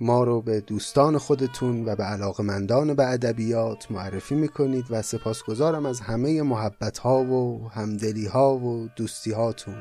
ما 0.02 0.24
رو 0.24 0.42
به 0.42 0.62
دوستان 0.62 1.18
خودتون 1.18 1.86
و 1.86 1.96
به 1.96 2.04
علاقمندان 2.04 2.94
به 2.94 3.08
ادبیات 3.08 3.92
معرفی 3.92 4.36
می‌کنید 4.36 4.86
و 4.90 5.02
سپاسگزارم 5.02 5.86
از 5.86 6.00
همه 6.00 6.42
محبت 6.42 6.98
ها 6.98 7.24
و 7.24 7.70
همدلی 7.70 8.26
ها 8.26 8.56
و 8.56 8.90
دوستی 8.96 9.32
هاتون 9.32 9.76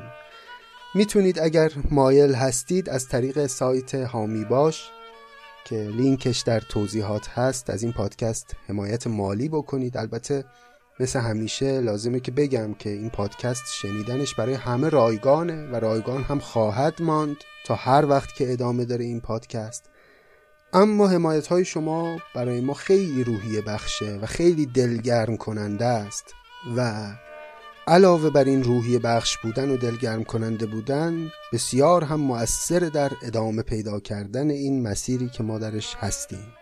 می‌تونید 0.95 1.39
اگر 1.39 1.71
مایل 1.91 2.33
هستید 2.33 2.89
از 2.89 3.07
طریق 3.07 3.45
سایت 3.45 3.95
هامی 3.95 4.45
باش 4.45 4.89
که 5.65 5.75
لینکش 5.75 6.39
در 6.39 6.59
توضیحات 6.59 7.29
هست. 7.29 7.69
از 7.69 7.83
این 7.83 7.91
پادکست 7.91 8.55
حمایت 8.67 9.07
مالی 9.07 9.49
بکنید. 9.49 9.97
البته 9.97 10.45
مثل 10.99 11.19
همیشه 11.19 11.81
لازمه 11.81 12.19
که 12.19 12.31
بگم 12.31 12.73
که 12.73 12.89
این 12.89 13.09
پادکست 13.09 13.63
شنیدنش 13.81 14.35
برای 14.35 14.53
همه 14.53 14.89
رایگانه 14.89 15.67
و 15.71 15.75
رایگان 15.75 16.23
هم 16.23 16.39
خواهد 16.39 17.01
ماند 17.01 17.37
تا 17.65 17.75
هر 17.75 18.05
وقت 18.05 18.35
که 18.35 18.53
ادامه 18.53 18.85
داره 18.85 19.05
این 19.05 19.19
پادکست. 19.19 19.83
اما 20.73 21.07
حمایت 21.07 21.47
های 21.47 21.65
شما 21.65 22.19
برای 22.35 22.61
ما 22.61 22.73
خیلی 22.73 23.23
روحیه 23.23 23.61
بخشه 23.61 24.19
و 24.21 24.25
خیلی 24.25 24.65
دلگرم 24.65 25.37
کننده 25.37 25.85
است 25.85 26.33
و 26.77 27.11
علاوه 27.87 28.29
بر 28.29 28.43
این 28.43 28.63
روحیه 28.63 28.99
بخش 28.99 29.37
بودن 29.37 29.69
و 29.69 29.77
دلگرم 29.77 30.23
کننده 30.23 30.65
بودن 30.65 31.31
بسیار 31.53 32.03
هم 32.03 32.19
مؤثر 32.19 32.79
در 32.79 33.11
ادامه 33.23 33.61
پیدا 33.61 33.99
کردن 33.99 34.49
این 34.49 34.83
مسیری 34.83 35.29
که 35.29 35.43
ما 35.43 35.59
درش 35.59 35.95
هستیم. 35.99 36.53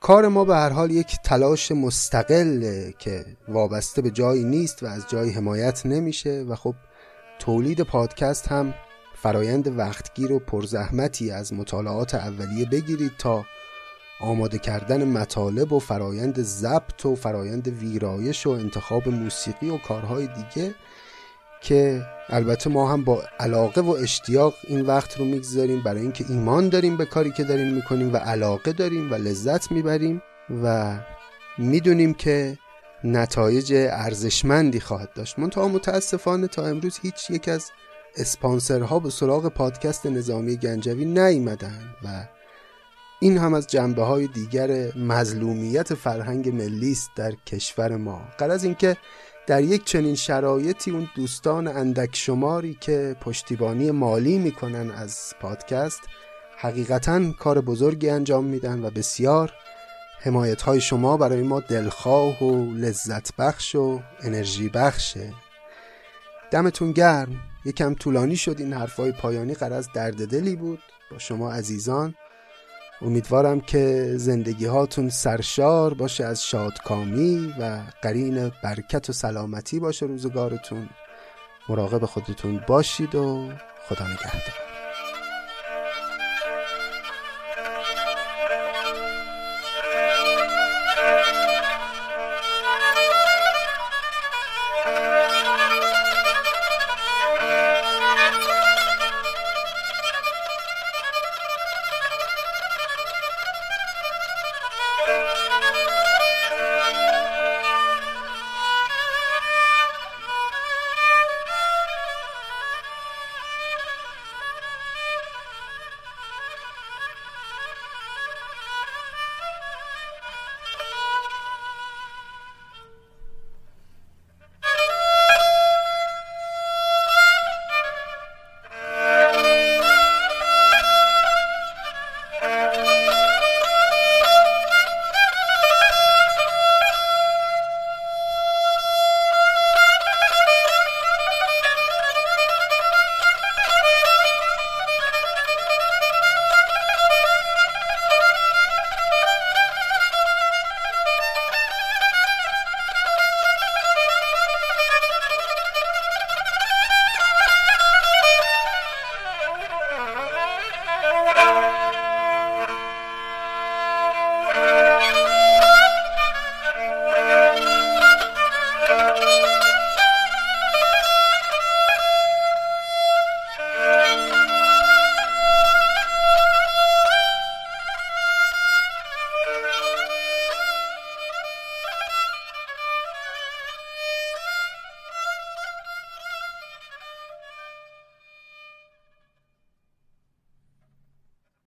کار 0.00 0.28
ما 0.28 0.44
به 0.44 0.54
هر 0.54 0.70
حال 0.70 0.90
یک 0.90 1.16
تلاش 1.24 1.72
مستقله 1.72 2.94
که 2.98 3.24
وابسته 3.48 4.02
به 4.02 4.10
جایی 4.10 4.44
نیست 4.44 4.82
و 4.82 4.86
از 4.86 5.04
جایی 5.08 5.30
حمایت 5.32 5.86
نمیشه 5.86 6.44
و 6.48 6.54
خب 6.54 6.74
تولید 7.38 7.80
پادکست 7.80 8.48
هم 8.48 8.74
فرایند 9.22 9.78
وقتگیر 9.78 10.32
و 10.32 10.38
پرزحمتی 10.38 11.30
از 11.30 11.52
مطالعات 11.52 12.14
اولیه 12.14 12.66
بگیرید 12.66 13.12
تا 13.18 13.44
آماده 14.20 14.58
کردن 14.58 15.04
مطالب 15.04 15.72
و 15.72 15.78
فرایند 15.78 16.42
ضبط 16.42 17.06
و 17.06 17.14
فرایند 17.14 17.68
ویرایش 17.68 18.46
و 18.46 18.50
انتخاب 18.50 19.08
موسیقی 19.08 19.70
و 19.70 19.78
کارهای 19.78 20.26
دیگه 20.26 20.74
که 21.62 22.02
البته 22.28 22.70
ما 22.70 22.92
هم 22.92 23.04
با 23.04 23.22
علاقه 23.40 23.80
و 23.80 23.90
اشتیاق 23.90 24.54
این 24.68 24.80
وقت 24.80 25.18
رو 25.18 25.24
می‌گذاریم. 25.24 25.82
برای 25.82 26.02
اینکه 26.02 26.24
ایمان 26.28 26.68
داریم 26.68 26.96
به 26.96 27.04
کاری 27.04 27.32
که 27.32 27.44
داریم 27.44 27.74
می‌کنیم 27.74 28.12
و 28.12 28.16
علاقه 28.16 28.72
داریم 28.72 29.12
و 29.12 29.14
لذت 29.14 29.72
می‌بریم 29.72 30.22
و 30.62 30.96
می‌دونیم 31.58 32.14
که 32.14 32.58
نتایج 33.04 33.72
ارزشمندی 33.74 34.80
خواهد 34.80 35.12
داشت. 35.14 35.38
منتها 35.38 35.68
متاسفانه 35.68 36.46
تا 36.46 36.66
امروز 36.66 36.98
هیچ 37.02 37.30
یک 37.30 37.48
از 37.48 37.70
اسپانسرها 38.16 38.98
به 38.98 39.10
سراغ 39.10 39.48
پادکست 39.48 40.06
نظامی 40.06 40.56
گنجوی 40.56 41.04
نیمدن 41.04 41.94
و 42.04 42.28
این 43.20 43.38
هم 43.38 43.54
از 43.54 43.66
جنبه 43.66 44.02
های 44.02 44.26
دیگر 44.26 44.96
مظلومیت 44.96 45.94
فرهنگ 45.94 46.48
ملی 46.48 46.92
است 46.92 47.10
در 47.16 47.32
کشور 47.46 47.96
ما. 47.96 48.22
از 48.38 48.64
اینکه 48.64 48.96
در 49.46 49.62
یک 49.62 49.84
چنین 49.84 50.14
شرایطی 50.14 50.90
اون 50.90 51.08
دوستان 51.16 51.68
اندک 51.68 52.16
شماری 52.16 52.76
که 52.80 53.16
پشتیبانی 53.20 53.90
مالی 53.90 54.38
می‌کنن 54.38 54.90
از 54.90 55.32
پادکست 55.40 56.00
حقیقتا 56.58 57.32
کار 57.32 57.60
بزرگی 57.60 58.10
انجام 58.10 58.44
میدن 58.44 58.84
و 58.84 58.90
بسیار 58.90 59.52
حمایت 60.20 60.62
های 60.62 60.80
شما 60.80 61.16
برای 61.16 61.42
ما 61.42 61.60
دلخواه 61.60 62.44
و 62.44 62.74
لذت 62.74 63.36
بخش 63.36 63.74
و 63.74 64.00
انرژی 64.22 64.68
بخشه 64.68 65.32
دمتون 66.50 66.92
گرم. 66.92 67.40
یکم 67.66 67.94
طولانی 67.94 68.36
شد 68.36 68.56
این 68.58 68.72
حرفای 68.72 69.12
پایانی 69.12 69.54
قرض 69.54 69.88
درد 69.94 70.26
دلی 70.28 70.56
بود. 70.56 70.78
با 71.10 71.18
شما 71.18 71.52
عزیزان 71.52 72.14
امیدوارم 73.02 73.60
که 73.60 74.12
زندگی 74.16 74.66
هاتون 74.66 75.08
سرشار 75.08 75.94
باشه 75.94 76.24
از 76.24 76.44
شادکامی 76.44 77.54
و 77.60 77.80
قرین 78.02 78.52
برکت 78.62 79.10
و 79.10 79.12
سلامتی 79.12 79.80
باشه 79.80 80.06
روزگارتون. 80.06 80.88
مراقب 81.68 82.04
خودتون 82.04 82.64
باشید 82.68 83.14
و 83.14 83.50
خدا 83.88 84.04
نگهدار. 84.04 84.65